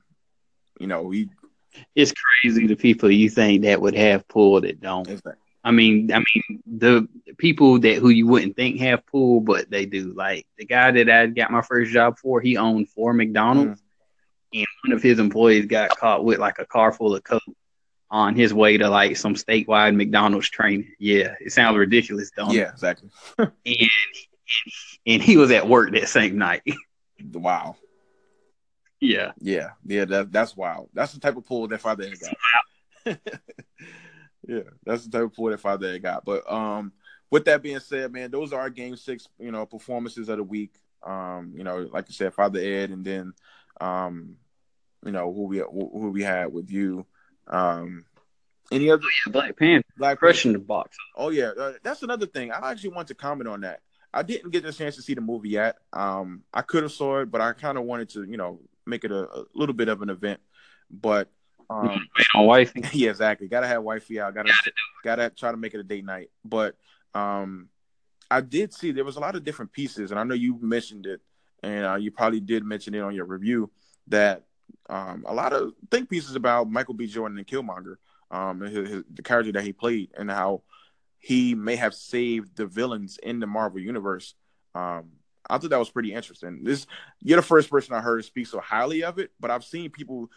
you 0.79 0.87
know, 0.87 1.09
he 1.09 1.29
It's 1.95 2.13
crazy 2.13 2.67
the 2.67 2.75
people 2.75 3.11
you 3.11 3.29
think 3.29 3.63
that 3.63 3.81
would 3.81 3.95
have 3.95 4.27
pulled 4.27 4.65
it 4.65 4.81
don't. 4.81 5.07
Like, 5.25 5.35
I 5.63 5.71
mean, 5.71 6.11
I 6.13 6.19
mean 6.19 6.63
the 6.65 7.07
people 7.37 7.79
that 7.79 7.97
who 7.97 8.09
you 8.09 8.27
wouldn't 8.27 8.55
think 8.55 8.79
have 8.79 9.05
pull, 9.07 9.41
but 9.41 9.69
they 9.69 9.85
do. 9.85 10.13
Like 10.13 10.45
the 10.57 10.65
guy 10.65 10.91
that 10.91 11.09
I 11.09 11.27
got 11.27 11.51
my 11.51 11.61
first 11.61 11.91
job 11.91 12.17
for, 12.19 12.39
he 12.39 12.57
owned 12.57 12.89
four 12.89 13.13
McDonald's, 13.13 13.81
mm. 13.81 14.59
and 14.59 14.67
one 14.83 14.93
of 14.95 15.01
his 15.01 15.19
employees 15.19 15.65
got 15.65 15.97
caught 15.97 16.23
with 16.23 16.39
like 16.39 16.59
a 16.59 16.65
car 16.65 16.91
full 16.91 17.15
of 17.15 17.23
coke 17.23 17.41
on 18.11 18.35
his 18.35 18.53
way 18.53 18.77
to 18.77 18.89
like 18.89 19.17
some 19.17 19.33
statewide 19.33 19.95
McDonald's 19.95 20.49
training. 20.49 20.93
Yeah, 20.99 21.33
it 21.41 21.51
sounds 21.51 21.77
ridiculous, 21.77 22.31
don't 22.31 22.51
yeah, 22.51 22.53
it? 22.53 22.63
Yeah, 22.63 22.71
exactly. 22.71 23.09
and 23.39 23.89
and 25.07 25.21
he 25.21 25.37
was 25.37 25.51
at 25.51 25.67
work 25.67 25.91
that 25.91 26.09
same 26.09 26.37
night. 26.37 26.63
Wow. 27.31 27.77
Yeah. 29.05 29.31
Yeah. 29.39 29.69
Yeah. 29.85 30.05
That, 30.05 30.31
that's 30.31 30.55
wild. 30.55 30.89
That's 30.93 31.13
the 31.13 31.19
type 31.19 31.37
of 31.37 31.45
pull 31.45 31.67
that 31.67 31.81
Father 31.81 32.03
Ed 32.03 32.19
got. 32.19 32.35
yeah, 34.47 34.61
that's 34.85 35.05
the 35.05 35.11
type 35.11 35.25
of 35.25 35.33
pull 35.33 35.49
that 35.49 35.59
Father 35.59 35.87
Ed 35.87 35.99
got. 35.99 36.25
But 36.25 36.51
um, 36.51 36.91
with 37.29 37.45
that 37.45 37.61
being 37.61 37.79
said, 37.79 38.11
man, 38.11 38.31
those 38.31 38.53
are 38.53 38.61
our 38.61 38.69
game 38.69 38.95
six, 38.95 39.27
you 39.39 39.51
know, 39.51 39.65
performances 39.65 40.29
of 40.29 40.37
the 40.37 40.43
week. 40.43 40.73
Um, 41.03 41.53
you 41.55 41.63
know, 41.63 41.87
like 41.91 42.05
I 42.09 42.13
said, 42.13 42.33
Father 42.33 42.59
Ed, 42.59 42.89
and 42.89 43.05
then 43.05 43.33
um, 43.79 44.37
you 45.05 45.11
know, 45.11 45.31
who 45.31 45.43
we 45.43 45.57
who 45.59 46.11
we 46.11 46.23
had 46.23 46.51
with 46.51 46.69
you. 46.71 47.05
Um, 47.47 48.05
any 48.71 48.89
other 48.89 49.03
oh, 49.03 49.09
yeah, 49.27 49.31
Black 49.31 49.57
Panther, 49.57 49.85
Black 49.97 50.17
crushing 50.17 50.53
the 50.53 50.59
box. 50.59 50.97
Oh 51.15 51.29
yeah, 51.29 51.51
uh, 51.57 51.73
that's 51.83 52.01
another 52.01 52.25
thing. 52.25 52.51
I 52.51 52.71
actually 52.71 52.89
want 52.89 53.07
to 53.09 53.15
comment 53.15 53.47
on 53.47 53.61
that. 53.61 53.81
I 54.11 54.23
didn't 54.23 54.51
get 54.51 54.63
the 54.63 54.71
chance 54.71 54.95
to 54.95 55.01
see 55.01 55.13
the 55.13 55.21
movie 55.21 55.49
yet. 55.49 55.75
Um, 55.93 56.43
I 56.53 56.61
could 56.61 56.83
have 56.83 56.91
saw 56.91 57.19
it, 57.19 57.29
but 57.29 57.41
I 57.41 57.51
kind 57.53 57.77
of 57.77 57.83
wanted 57.83 58.09
to, 58.11 58.23
you 58.23 58.37
know, 58.37 58.61
make 58.85 59.03
it 59.03 59.11
a, 59.11 59.29
a, 59.29 59.45
little 59.53 59.75
bit 59.75 59.89
of 59.89 60.01
an 60.01 60.09
event. 60.09 60.39
But 60.89 61.29
um, 61.69 62.07
wifey, 62.35 62.83
yeah, 62.93 63.09
exactly. 63.09 63.47
Gotta 63.47 63.67
have 63.67 63.83
wifey 63.83 64.19
out. 64.19 64.35
Gotta 64.35 64.53
gotta 65.03 65.29
try 65.29 65.51
to 65.51 65.57
make 65.57 65.73
it 65.73 65.79
a 65.79 65.83
date 65.83 66.05
night. 66.05 66.29
But 66.43 66.75
um, 67.13 67.69
I 68.29 68.41
did 68.41 68.73
see 68.73 68.91
there 68.91 69.03
was 69.03 69.17
a 69.17 69.21
lot 69.21 69.35
of 69.35 69.43
different 69.43 69.71
pieces, 69.71 70.11
and 70.11 70.19
I 70.19 70.23
know 70.23 70.35
you 70.35 70.57
mentioned 70.61 71.05
it, 71.05 71.21
and 71.63 71.85
uh, 71.85 71.95
you 71.95 72.11
probably 72.11 72.39
did 72.39 72.63
mention 72.63 72.93
it 72.93 73.01
on 73.01 73.15
your 73.15 73.25
review 73.25 73.71
that 74.07 74.43
um, 74.89 75.25
a 75.27 75.33
lot 75.33 75.53
of 75.53 75.73
think 75.89 76.09
pieces 76.09 76.35
about 76.35 76.69
Michael 76.69 76.93
B. 76.93 77.07
Jordan 77.07 77.37
and 77.37 77.47
Killmonger, 77.47 77.95
um, 78.31 78.61
his, 78.61 78.89
his, 78.89 79.03
the 79.13 79.23
character 79.23 79.51
that 79.53 79.63
he 79.63 79.73
played, 79.73 80.11
and 80.17 80.29
how 80.29 80.61
he 81.19 81.55
may 81.55 81.75
have 81.75 81.95
saved 81.95 82.55
the 82.55 82.67
villains 82.67 83.17
in 83.21 83.39
the 83.39 83.47
Marvel 83.47 83.79
universe. 83.79 84.35
Um, 84.75 85.11
I 85.49 85.57
thought 85.57 85.69
that 85.69 85.79
was 85.79 85.89
pretty 85.89 86.13
interesting. 86.13 86.63
This 86.63 86.87
you're 87.21 87.37
the 87.37 87.45
first 87.45 87.69
person 87.69 87.95
I 87.95 88.01
heard 88.01 88.23
speak 88.25 88.47
so 88.47 88.59
highly 88.59 89.03
of 89.03 89.19
it, 89.19 89.31
but 89.39 89.51
I've 89.51 89.63
seen 89.63 89.89
people. 89.89 90.29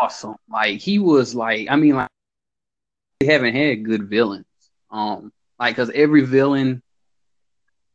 Awesome, 0.00 0.36
like 0.50 0.80
he 0.80 0.98
was 0.98 1.34
like 1.34 1.68
I 1.70 1.76
mean 1.76 1.96
like 1.96 2.08
they 3.20 3.26
haven't 3.26 3.54
had 3.54 3.84
good 3.84 4.08
villains, 4.08 4.46
um, 4.90 5.32
like 5.58 5.76
because 5.76 5.90
every 5.94 6.22
villain, 6.22 6.82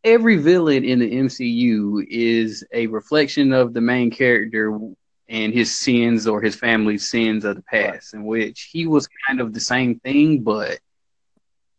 every 0.03 0.37
villain 0.37 0.85
in 0.85 0.99
the 0.99 1.11
MCU 1.11 2.05
is 2.09 2.63
a 2.71 2.87
reflection 2.87 3.51
of 3.51 3.73
the 3.73 3.81
main 3.81 4.11
character 4.11 4.79
and 5.27 5.53
his 5.53 5.79
sins 5.79 6.27
or 6.27 6.41
his 6.41 6.55
family's 6.55 7.09
sins 7.09 7.43
of 7.43 7.57
the 7.57 7.61
past, 7.63 8.13
right. 8.13 8.19
in 8.19 8.25
which 8.25 8.69
he 8.71 8.87
was 8.87 9.09
kind 9.27 9.41
of 9.41 9.53
the 9.53 9.59
same 9.59 9.99
thing, 9.99 10.43
but 10.43 10.79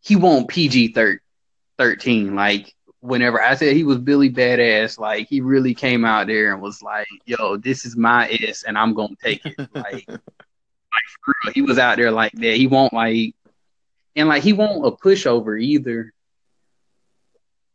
he 0.01 0.15
won't 0.15 0.47
PG 0.47 0.95
thirteen. 1.77 2.35
Like 2.35 2.75
whenever 3.01 3.41
I 3.41 3.55
said 3.55 3.75
he 3.75 3.83
was 3.83 3.97
Billy 3.97 4.29
Badass, 4.29 4.99
like 4.99 5.27
he 5.27 5.41
really 5.41 5.73
came 5.73 6.05
out 6.05 6.27
there 6.27 6.53
and 6.53 6.61
was 6.61 6.81
like, 6.81 7.07
"Yo, 7.25 7.57
this 7.57 7.85
is 7.85 7.95
my 7.95 8.29
S, 8.29 8.63
and 8.63 8.77
I'm 8.77 8.93
gonna 8.93 9.15
take 9.21 9.45
it." 9.45 9.57
like, 9.73 10.07
like 10.07 11.53
he 11.53 11.61
was 11.61 11.77
out 11.77 11.97
there 11.97 12.11
like 12.11 12.33
that. 12.33 12.55
He 12.55 12.67
won't 12.67 12.93
like, 12.93 13.35
and 14.15 14.27
like 14.27 14.43
he 14.43 14.53
won't 14.53 14.85
a 14.85 14.91
pushover 14.91 15.61
either 15.61 16.13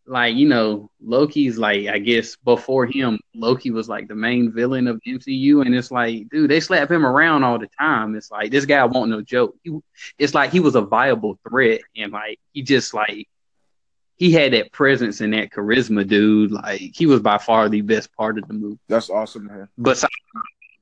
like 0.07 0.35
you 0.35 0.47
know 0.47 0.91
Loki's 1.03 1.59
like 1.59 1.87
I 1.87 1.99
guess 1.99 2.37
before 2.37 2.87
him 2.87 3.19
Loki 3.35 3.71
was 3.71 3.89
like 3.89 4.09
the 4.09 4.15
main 4.15 4.53
villain 4.53 4.87
of 4.87 5.01
MCU 5.07 5.65
and 5.65 5.75
it's 5.75 5.91
like 5.91 6.29
dude 6.29 6.51
they 6.51 6.61
slap 6.61 6.91
him 6.91 7.07
around 7.07 7.43
all 7.43 7.59
the 7.59 7.69
time 7.79 8.15
it's 8.15 8.31
like 8.31 8.51
this 8.51 8.67
guy 8.67 8.85
won't 8.85 9.11
no 9.11 9.23
joke 9.23 9.57
he, 9.63 9.79
it's 10.19 10.35
like 10.35 10.51
he 10.51 10.61
was 10.61 10.75
a 10.75 10.83
viable 10.83 11.39
threat 11.49 11.81
and 11.97 12.13
like 12.13 12.39
he 12.53 12.63
just 12.63 12.93
like 12.93 13.29
he 14.17 14.31
had 14.33 14.53
that 14.53 14.73
presence 14.73 15.21
and 15.21 15.33
that 15.33 15.51
charisma 15.51 16.07
dude 16.07 16.51
like 16.51 16.81
he 16.95 17.07
was 17.07 17.21
by 17.21 17.39
far 17.39 17.69
the 17.69 17.81
best 17.81 18.15
part 18.17 18.39
of 18.39 18.47
the 18.49 18.55
movie 18.55 18.79
that's 18.89 19.11
awesome 19.11 19.47
man 19.47 19.69
but 19.79 20.03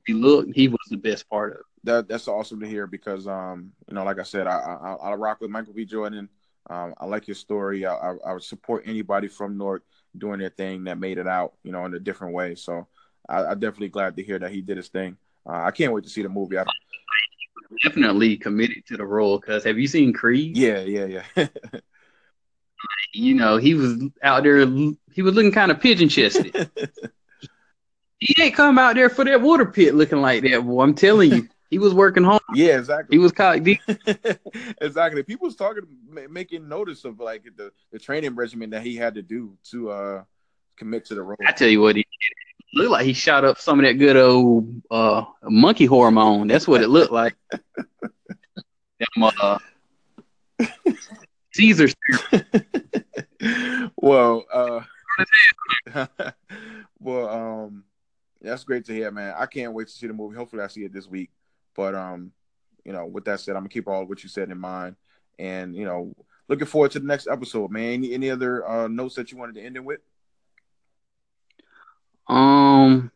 he 0.07 0.13
looked 0.13 0.55
he 0.55 0.69
was 0.69 0.81
the 0.91 0.97
best 0.97 1.29
part 1.29 1.53
of 1.53 1.59
it. 1.59 1.65
that 1.85 2.09
that's 2.09 2.29
awesome 2.29 2.61
to 2.61 2.67
hear 2.67 2.87
because 2.87 3.27
um 3.27 3.73
you 3.89 3.95
know 3.95 4.05
like 4.05 4.19
I 4.19 4.25
said 4.25 4.47
I 4.47 4.59
I, 4.59 5.11
I 5.11 5.15
rock 5.15 5.41
with 5.41 5.51
Michael 5.51 5.75
B 5.75 5.85
Jordan 5.85 6.29
um, 6.71 6.95
I 6.99 7.07
like 7.07 7.27
your 7.27 7.35
story. 7.35 7.85
I, 7.87 7.95
I, 7.95 8.15
I, 8.27 8.33
would 8.35 8.43
support 8.43 8.85
anybody 8.87 9.29
from 9.29 9.59
North 9.59 9.83
doing 10.17 10.39
their 10.39 10.51
thing 10.51 10.85
that 10.85 10.99
made 10.99 11.19
it 11.19 11.27
out, 11.27 11.55
you 11.65 11.73
know, 11.73 11.85
in 11.87 11.95
a 11.95 11.99
different 11.99 12.35
way. 12.35 12.55
So 12.55 12.87
I, 13.29 13.53
am 13.53 13.59
definitely 13.59 13.89
glad 13.89 14.17
to 14.17 14.23
hear 14.23 14.39
that 14.39 14.53
he 14.53 14.61
did 14.61 14.77
his 14.77 14.89
thing. 14.89 15.17
Uh, 15.45 15.63
I 15.65 15.71
can't 15.73 15.93
wait 15.93 16.05
to 16.05 16.11
see 16.11 16.23
the 16.23 16.29
movie. 16.29 16.59
I, 16.59 16.65
definitely 17.83 18.37
committed 18.37 18.85
to 18.87 18.97
the 18.97 19.05
role 19.05 19.39
because 19.39 19.65
have 19.65 19.79
you 19.79 19.89
seen 19.89 20.13
Creed? 20.13 20.57
Yeah, 20.57 20.81
yeah, 20.81 21.23
yeah. 21.37 21.47
you 23.13 23.35
know, 23.35 23.57
he 23.57 23.75
was 23.75 24.03
out 24.23 24.43
there. 24.43 24.67
He 25.13 25.23
was 25.23 25.35
looking 25.35 25.53
kind 25.53 25.71
of 25.71 25.81
pigeon 25.81 26.09
chested. 26.09 26.71
he 28.19 28.43
ain't 28.43 28.55
come 28.55 28.79
out 28.79 28.95
there 28.95 29.11
for 29.11 29.25
that 29.25 29.41
water 29.41 29.67
pit 29.67 29.95
looking 29.95 30.21
like 30.21 30.43
that, 30.45 30.65
boy. 30.65 30.83
I'm 30.83 30.95
telling 30.95 31.33
you. 31.33 31.49
He 31.73 31.79
was 31.79 31.95
working 31.95 32.23
home. 32.23 32.39
Yeah, 32.55 32.77
exactly. 32.77 33.17
He 33.17 33.19
was 33.19 33.33
caught 33.33 33.65
deep. 33.65 33.81
exactly. 34.83 35.23
People 35.23 35.47
was 35.47 35.57
talking, 35.57 35.87
making 36.29 36.69
notice 36.69 37.07
of 37.07 37.19
like 37.19 37.45
the, 37.57 37.73
the 37.91 37.99
training 37.99 38.35
regimen 38.35 38.69
that 38.71 38.83
he 38.83 38.95
had 38.95 39.15
to 39.15 39.23
do 39.23 39.57
to 39.71 39.91
uh 39.91 40.25
commit 40.77 41.07
to 41.07 41.15
the 41.15 41.23
role. 41.23 41.39
I 41.47 41.53
tell 41.53 41.69
you 41.69 41.81
what, 41.81 41.97
he 41.97 42.05
looked 42.75 42.91
like 42.91 43.07
he 43.07 43.15
shot 43.15 43.47
up 43.47 43.59
some 43.59 43.79
of 43.79 43.87
that 43.87 43.95
good 43.95 44.19
old 44.19 44.83
uh 44.91 45.25
monkey 45.45 45.87
hormone. 45.87 46.47
That's 46.47 46.69
what 46.69 46.83
it 46.83 46.89
looked 46.89 47.11
like. 47.11 47.37
Them, 49.17 49.31
uh, 49.41 49.59
Caesar's. 51.53 51.95
well, 53.97 54.45
uh, 54.53 54.81
well, 57.01 57.29
um, 57.29 57.85
that's 58.41 58.65
great 58.65 58.85
to 58.87 58.93
hear, 58.93 59.11
man. 59.11 59.35
I 59.37 59.47
can't 59.47 59.73
wait 59.73 59.89
to 59.89 59.93
see 59.93 60.07
the 60.07 60.13
movie. 60.13 60.37
Hopefully, 60.37 60.63
I 60.63 60.69
see 60.69 60.85
it 60.85 60.93
this 60.93 61.09
week. 61.09 61.31
But 61.75 61.95
um, 61.95 62.33
you 62.85 62.93
know, 62.93 63.07
with 63.07 63.25
that 63.27 63.41
said, 63.41 63.57
I'm 63.57 63.63
gonna 63.63 63.69
keep 63.69 63.89
all 63.89 64.05
what 64.05 64.23
you 64.23 64.29
said 64.29 64.51
in 64.51 64.59
mind, 64.59 64.97
and 65.39 65.75
you 65.75 65.85
know, 65.85 66.15
looking 66.49 66.67
forward 66.67 66.91
to 66.93 67.01
the 67.01 67.07
next 67.07 67.29
episode, 67.29 67.71
man. 67.71 67.95
Any, 67.95 68.15
any 68.15 68.31
other 68.31 68.67
uh, 68.69 68.89
notes 68.89 69.15
that 69.17 69.31
you 69.33 69.39
wanted 69.39 69.55
to 69.57 69.63
end 69.63 69.77
it 69.77 69.85
with? 69.85 70.01
Um, 72.29 73.11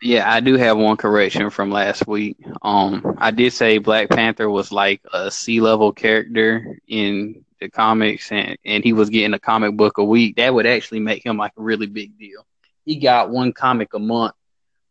yeah, 0.00 0.30
I 0.30 0.40
do 0.40 0.56
have 0.56 0.78
one 0.78 0.96
correction 0.96 1.50
from 1.50 1.70
last 1.70 2.06
week. 2.06 2.36
Um, 2.62 3.16
I 3.18 3.30
did 3.30 3.52
say 3.52 3.78
Black 3.78 4.08
Panther 4.08 4.48
was 4.48 4.72
like 4.72 5.02
a 5.12 5.30
C 5.30 5.60
level 5.60 5.92
character 5.92 6.78
in 6.88 7.44
the 7.60 7.68
comics, 7.68 8.32
and 8.32 8.56
and 8.64 8.82
he 8.82 8.92
was 8.92 9.10
getting 9.10 9.34
a 9.34 9.38
comic 9.38 9.76
book 9.76 9.98
a 9.98 10.04
week. 10.04 10.36
That 10.36 10.54
would 10.54 10.66
actually 10.66 11.00
make 11.00 11.24
him 11.24 11.36
like 11.36 11.52
a 11.58 11.62
really 11.62 11.86
big 11.86 12.18
deal. 12.18 12.46
He 12.84 12.96
got 12.96 13.30
one 13.30 13.52
comic 13.52 13.92
a 13.94 13.98
month 13.98 14.34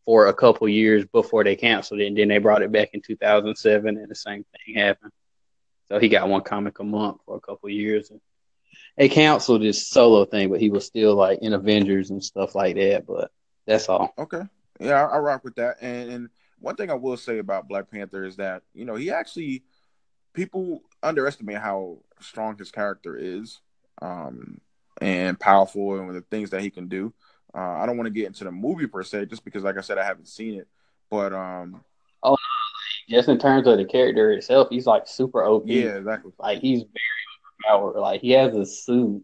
for 0.05 0.27
a 0.27 0.33
couple 0.33 0.67
years 0.69 1.05
before 1.05 1.43
they 1.43 1.55
canceled 1.55 1.99
it, 2.01 2.07
and 2.07 2.17
then 2.17 2.27
they 2.27 2.37
brought 2.37 2.61
it 2.61 2.71
back 2.71 2.89
in 2.93 3.01
2007, 3.01 3.97
and 3.97 4.09
the 4.09 4.15
same 4.15 4.45
thing 4.65 4.75
happened. 4.75 5.11
So 5.89 5.99
he 5.99 6.09
got 6.09 6.29
one 6.29 6.41
comic 6.41 6.79
a 6.79 6.83
month 6.83 7.17
for 7.25 7.35
a 7.35 7.41
couple 7.41 7.69
years. 7.69 8.11
And 8.11 8.21
They 8.97 9.09
canceled 9.09 9.61
his 9.61 9.89
solo 9.89 10.25
thing, 10.25 10.49
but 10.49 10.61
he 10.61 10.69
was 10.69 10.85
still 10.85 11.15
like 11.15 11.39
in 11.41 11.53
Avengers 11.53 12.11
and 12.11 12.23
stuff 12.23 12.55
like 12.55 12.75
that. 12.75 13.05
But 13.05 13.29
that's 13.65 13.89
all. 13.89 14.13
Okay, 14.17 14.43
yeah, 14.82 15.05
I, 15.05 15.15
I 15.15 15.19
rock 15.19 15.43
with 15.43 15.55
that. 15.55 15.77
And, 15.82 16.09
and 16.09 16.29
one 16.59 16.75
thing 16.75 16.89
I 16.89 16.95
will 16.95 17.17
say 17.17 17.39
about 17.39 17.67
Black 17.67 17.89
Panther 17.89 18.23
is 18.23 18.36
that 18.38 18.63
you 18.73 18.86
know 18.86 18.95
he 18.95 19.11
actually 19.11 19.63
people 20.34 20.82
underestimate 21.03 21.57
how 21.57 21.97
strong 22.19 22.57
his 22.57 22.71
character 22.71 23.17
is 23.17 23.59
um, 24.01 24.59
and 25.01 25.39
powerful 25.39 25.99
and 25.99 26.15
the 26.15 26.21
things 26.21 26.49
that 26.51 26.61
he 26.61 26.69
can 26.69 26.88
do. 26.88 27.13
Uh, 27.53 27.59
I 27.59 27.86
don't 27.86 27.97
want 27.97 28.07
to 28.07 28.13
get 28.13 28.27
into 28.27 28.45
the 28.45 28.51
movie 28.51 28.88
per 28.88 29.03
se, 29.03 29.25
just 29.25 29.43
because, 29.43 29.63
like 29.63 29.77
I 29.77 29.82
said, 29.82 29.97
I 29.97 30.05
haven't 30.05 30.29
seen 30.29 30.55
it. 30.55 30.67
But 31.09 31.34
um, 31.34 31.84
oh, 32.23 32.38
just 33.09 33.27
in 33.27 33.38
terms 33.38 33.67
of 33.67 33.77
the 33.77 33.86
character 33.86 34.32
itself, 34.32 34.69
he's 34.69 34.88
like 34.88 35.07
super 35.07 35.43
OP. 35.43 35.63
Yeah, 35.65 35.97
exactly. 35.97 36.32
Like 36.39 36.59
he's 36.59 36.79
very 36.79 37.75
overpowered. 37.75 37.99
Like 37.99 38.21
he 38.21 38.32
has 38.32 38.55
a 38.55 38.65
suit 38.65 39.23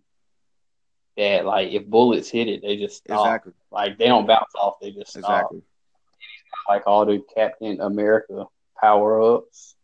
that, 1.17 1.45
like, 1.45 1.71
if 1.71 1.85
bullets 1.85 2.29
hit 2.29 2.47
it, 2.47 2.61
they 2.61 2.77
just 2.77 2.97
stop. 2.97 3.25
Exactly. 3.25 3.53
Like 3.71 3.97
they 3.97 4.05
don't 4.05 4.27
bounce 4.27 4.53
off; 4.55 4.75
they 4.81 4.91
just 4.91 5.11
stop. 5.11 5.23
Exactly. 5.23 5.61
like 6.69 6.83
all 6.87 7.05
the 7.05 7.23
Captain 7.35 7.81
America 7.81 8.45
power 8.79 9.21
ups, 9.21 9.75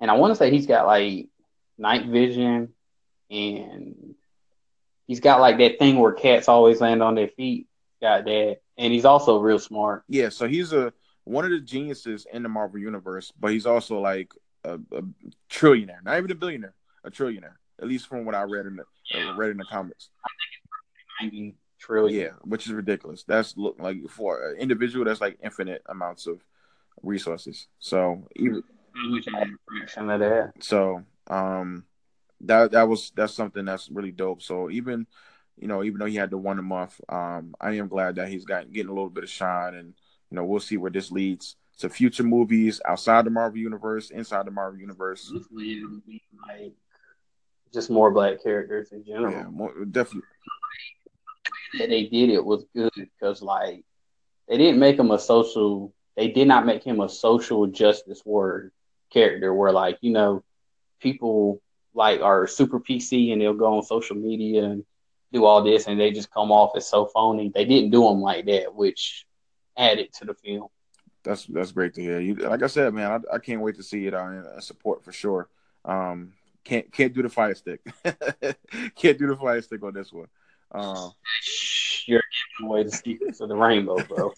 and 0.00 0.10
I 0.10 0.14
want 0.14 0.32
to 0.32 0.36
say 0.36 0.50
he's 0.50 0.66
got 0.66 0.86
like 0.86 1.28
night 1.78 2.06
vision 2.06 2.72
and 3.30 4.14
he's 5.06 5.20
got 5.20 5.40
like 5.40 5.58
that 5.58 5.78
thing 5.78 5.98
where 5.98 6.12
cats 6.12 6.48
always 6.48 6.80
land 6.80 7.02
on 7.02 7.14
their 7.14 7.28
feet. 7.28 7.66
Got 8.00 8.24
that, 8.24 8.58
and 8.76 8.92
he's 8.92 9.04
also 9.04 9.38
real 9.40 9.58
smart. 9.58 10.04
Yeah, 10.08 10.28
so 10.28 10.46
he's 10.46 10.72
a 10.72 10.92
one 11.24 11.44
of 11.44 11.50
the 11.50 11.60
geniuses 11.60 12.26
in 12.32 12.42
the 12.42 12.48
Marvel 12.48 12.78
universe, 12.78 13.32
but 13.38 13.52
he's 13.52 13.66
also 13.66 14.00
like 14.00 14.32
a, 14.64 14.74
a 14.74 15.02
trillionaire, 15.50 16.04
not 16.04 16.18
even 16.18 16.30
a 16.30 16.34
billionaire, 16.34 16.74
a 17.04 17.10
trillionaire. 17.10 17.56
At 17.80 17.88
least 17.88 18.08
from 18.08 18.24
what 18.24 18.34
I 18.34 18.42
read 18.42 18.66
in 18.66 18.76
the 18.76 18.84
uh, 19.18 19.36
read 19.36 19.50
in 19.50 19.58
the 19.58 19.64
comments. 19.70 20.10
Ninety 21.20 21.54
trillion. 21.78 22.20
Yeah, 22.20 22.30
which 22.42 22.66
is 22.66 22.72
ridiculous. 22.72 23.24
That's 23.24 23.56
look 23.56 23.76
like 23.78 23.98
for 24.08 24.50
an 24.52 24.58
individual, 24.58 25.04
that's 25.04 25.20
like 25.20 25.38
infinite 25.42 25.82
amounts 25.86 26.26
of 26.26 26.40
resources. 27.02 27.68
So 27.78 28.26
even 28.36 28.62
Which 29.10 29.26
I 29.34 29.38
had 29.40 29.48
fraction 29.68 30.10
of 30.10 30.20
that. 30.20 30.52
so 30.60 31.02
um 31.28 31.84
that 32.42 32.72
that 32.72 32.88
was 32.88 33.12
that's 33.14 33.34
something 33.34 33.64
that's 33.64 33.90
really 33.90 34.12
dope. 34.12 34.42
So 34.42 34.70
even 34.70 35.06
you 35.58 35.68
know 35.68 35.82
even 35.84 35.98
though 35.98 36.06
he 36.06 36.16
had 36.16 36.30
the 36.30 36.38
one 36.38 36.58
a 36.58 36.62
month, 36.62 37.00
um 37.08 37.54
I 37.60 37.72
am 37.72 37.88
glad 37.88 38.16
that 38.16 38.28
he's 38.28 38.44
got 38.44 38.72
getting 38.72 38.90
a 38.90 38.94
little 38.94 39.10
bit 39.10 39.24
of 39.24 39.30
shine, 39.30 39.74
and 39.74 39.94
you 40.30 40.36
know 40.36 40.44
we'll 40.44 40.60
see 40.60 40.76
where 40.76 40.90
this 40.90 41.10
leads 41.10 41.56
to 41.78 41.90
future 41.90 42.22
movies 42.22 42.80
outside 42.86 43.26
the 43.26 43.30
Marvel 43.30 43.58
universe, 43.58 44.10
inside 44.10 44.46
the 44.46 44.50
Marvel 44.50 44.80
universe. 44.80 45.30
Hopefully 45.30 45.76
it'll 45.78 46.00
be 46.06 46.22
like 46.48 46.72
just 47.76 47.90
more 47.90 48.10
black 48.10 48.42
characters 48.42 48.90
in 48.90 49.04
general. 49.04 49.32
Yeah, 49.32 49.44
more, 49.44 49.72
definitely. 49.84 50.28
that 51.78 51.88
they 51.90 52.04
did 52.06 52.30
it 52.30 52.44
was 52.44 52.64
good 52.74 52.90
because 52.96 53.42
like 53.42 53.84
they 54.48 54.56
didn't 54.56 54.80
make 54.80 54.98
him 54.98 55.10
a 55.10 55.18
social 55.18 55.92
they 56.16 56.28
did 56.28 56.48
not 56.48 56.64
make 56.64 56.82
him 56.82 57.00
a 57.00 57.08
social 57.08 57.66
justice 57.66 58.22
word 58.24 58.72
character 59.12 59.52
where 59.52 59.72
like 59.72 59.98
you 60.00 60.10
know 60.10 60.42
people 61.00 61.60
like 61.92 62.20
are 62.20 62.46
super 62.46 62.80
pc 62.80 63.32
and 63.32 63.40
they'll 63.40 63.52
go 63.52 63.76
on 63.76 63.82
social 63.82 64.16
media 64.16 64.64
and 64.64 64.84
do 65.32 65.44
all 65.44 65.62
this 65.62 65.86
and 65.86 66.00
they 66.00 66.10
just 66.10 66.30
come 66.30 66.50
off 66.50 66.74
as 66.76 66.88
so 66.88 67.04
phony 67.06 67.50
they 67.54 67.64
didn't 67.66 67.90
do 67.90 68.02
them 68.02 68.20
like 68.22 68.46
that 68.46 68.74
which 68.74 69.26
added 69.76 70.10
to 70.12 70.24
the 70.24 70.34
film 70.34 70.68
That's 71.24 71.44
that's 71.46 71.72
great 71.72 71.92
to 71.94 72.00
hear. 72.00 72.20
You 72.20 72.36
like 72.36 72.62
I 72.62 72.68
said, 72.68 72.94
man, 72.94 73.10
I, 73.10 73.34
I 73.34 73.38
can't 73.38 73.60
wait 73.60 73.76
to 73.76 73.82
see 73.82 74.06
it 74.06 74.14
on 74.14 74.38
uh, 74.46 74.60
support 74.60 75.04
for 75.04 75.12
sure. 75.12 75.48
Um, 75.84 76.32
can't 76.66 76.92
can't 76.92 77.14
do 77.14 77.22
the 77.22 77.28
fire 77.28 77.54
stick. 77.54 77.80
can't 78.96 79.18
do 79.18 79.28
the 79.28 79.36
fire 79.40 79.62
stick 79.62 79.82
on 79.82 79.94
this 79.94 80.12
one. 80.12 80.26
Um, 80.72 81.12
you're 82.06 82.22
giving 82.58 82.68
away 82.68 82.82
the 82.82 82.90
secrets 82.90 83.40
of 83.40 83.48
the 83.48 83.56
rainbow 83.56 83.96
bro 84.04 84.32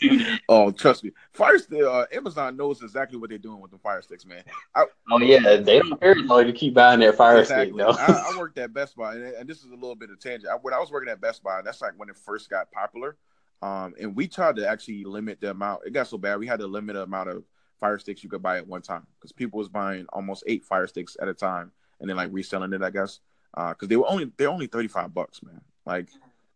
oh, 0.48 0.70
trust 0.70 1.02
me, 1.02 1.10
fire 1.32 1.58
stick. 1.58 1.82
Uh, 1.82 2.06
Amazon 2.12 2.56
knows 2.56 2.82
exactly 2.82 3.18
what 3.18 3.30
they're 3.30 3.38
doing 3.38 3.60
with 3.60 3.72
the 3.72 3.78
fire 3.78 4.00
sticks, 4.00 4.24
man. 4.24 4.44
I, 4.76 4.84
oh 5.10 5.18
yeah 5.18 5.56
they 5.56 5.80
don't 5.80 6.00
care 6.00 6.14
though 6.26 6.44
to 6.44 6.52
keep 6.52 6.74
buying 6.74 7.00
their 7.00 7.12
fire 7.12 7.44
stick 7.44 7.68
exactly. 7.68 7.82
though 7.82 7.90
I, 7.90 8.32
I 8.32 8.38
worked 8.38 8.58
at 8.58 8.72
Best 8.72 8.96
Buy, 8.96 9.14
and, 9.16 9.24
and 9.24 9.48
this 9.48 9.58
is 9.58 9.70
a 9.70 9.74
little 9.74 9.96
bit 9.96 10.10
of 10.10 10.20
tangent. 10.20 10.52
I, 10.52 10.56
when 10.56 10.72
I 10.72 10.78
was 10.78 10.92
working 10.92 11.10
at 11.10 11.20
Best 11.20 11.42
Buy, 11.42 11.62
that's 11.62 11.82
like 11.82 11.94
when 11.96 12.08
it 12.08 12.16
first 12.16 12.48
got 12.48 12.70
popular. 12.70 13.16
Um, 13.60 13.94
and 14.00 14.16
we 14.16 14.26
tried 14.26 14.56
to 14.56 14.68
actually 14.68 15.04
limit 15.04 15.40
the 15.40 15.50
amount. 15.50 15.82
It 15.86 15.92
got 15.92 16.08
so 16.08 16.18
bad 16.18 16.38
we 16.38 16.48
had 16.48 16.58
to 16.60 16.66
limit 16.66 16.94
the 16.94 17.02
amount 17.02 17.28
of 17.28 17.44
fire 17.82 17.98
sticks 17.98 18.22
you 18.24 18.30
could 18.30 18.42
buy 18.48 18.58
at 18.58 18.66
one 18.68 18.82
time 18.82 19.06
because 19.18 19.32
people 19.32 19.58
was 19.58 19.68
buying 19.68 20.06
almost 20.12 20.44
eight 20.46 20.64
fire 20.64 20.86
sticks 20.86 21.16
at 21.20 21.28
a 21.28 21.34
time 21.34 21.72
and 22.00 22.08
then 22.08 22.16
like 22.16 22.30
reselling 22.32 22.72
it. 22.72 22.82
I 22.82 22.90
guess 22.90 23.20
Uh 23.58 23.70
because 23.70 23.88
they 23.88 23.96
were 23.96 24.10
only 24.10 24.30
they're 24.38 24.50
only 24.56 24.68
thirty 24.68 24.88
five 24.88 25.12
bucks, 25.14 25.42
man. 25.42 25.60
Like 25.86 26.08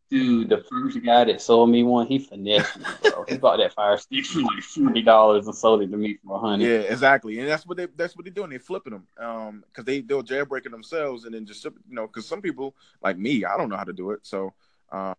Dude, 0.09 0.49
the 0.51 0.59
first 0.71 1.03
guy 1.05 1.25
that 1.25 1.41
sold 1.41 1.69
me 1.71 1.83
one, 1.83 2.07
he 2.07 2.21
finessed 2.21 2.79
me, 2.79 2.85
bro. 3.03 3.25
he 3.29 3.37
bought 3.45 3.59
that 3.59 3.75
fire 3.75 3.97
stick 3.99 4.25
for 4.25 4.41
like 4.41 4.63
forty 4.63 5.03
dollars 5.03 5.47
and 5.47 5.55
sold 5.57 5.83
it 5.83 5.91
to 5.91 5.97
me 5.97 6.19
for 6.25 6.37
a 6.37 6.39
hundred. 6.39 6.71
yeah, 6.71 6.79
exactly, 6.93 7.41
and 7.41 7.49
that's 7.49 7.67
what 7.67 7.77
they 7.77 7.87
that's 7.97 8.17
what 8.17 8.25
they're 8.25 8.33
doing. 8.33 8.51
They're 8.51 8.61
flipping 8.61 8.93
them 8.93 9.07
um 9.19 9.65
because 9.67 9.85
they 9.85 10.03
they'll 10.03 10.23
jailbreaking 10.23 10.71
themselves 10.71 11.25
and 11.25 11.35
then 11.35 11.45
just 11.45 11.65
you 11.65 11.73
know 11.89 12.07
because 12.07 12.27
some 12.27 12.41
people 12.41 12.75
like 13.03 13.19
me 13.19 13.45
I 13.45 13.57
don't 13.57 13.69
know 13.69 13.77
how 13.77 13.85
to 13.85 13.93
do 13.93 14.13
it 14.13 14.21
so. 14.23 14.55
Uh, 14.93 15.15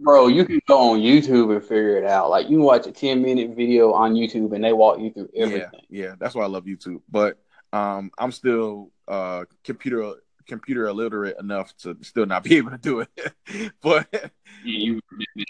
Bro, 0.00 0.28
you 0.28 0.44
can 0.44 0.60
go 0.66 0.92
on 0.92 1.00
YouTube 1.00 1.52
and 1.54 1.62
figure 1.62 1.96
it 1.96 2.04
out. 2.04 2.30
Like 2.30 2.48
you 2.48 2.56
can 2.56 2.64
watch 2.64 2.86
a 2.86 2.92
ten 2.92 3.22
minute 3.22 3.54
video 3.56 3.92
on 3.92 4.14
YouTube 4.14 4.54
and 4.54 4.64
they 4.64 4.72
walk 4.72 4.98
you 4.98 5.12
through 5.12 5.30
everything. 5.36 5.68
Yeah, 5.88 6.04
yeah, 6.04 6.14
that's 6.18 6.34
why 6.34 6.44
I 6.44 6.48
love 6.48 6.64
YouTube. 6.64 7.02
But 7.10 7.38
um, 7.72 8.10
I'm 8.18 8.32
still 8.32 8.90
uh 9.08 9.44
computer 9.64 10.14
computer 10.46 10.86
illiterate 10.86 11.36
enough 11.38 11.76
to 11.78 11.96
still 12.02 12.26
not 12.26 12.44
be 12.44 12.56
able 12.58 12.70
to 12.70 12.78
do 12.78 13.00
it. 13.00 13.72
but 13.82 14.32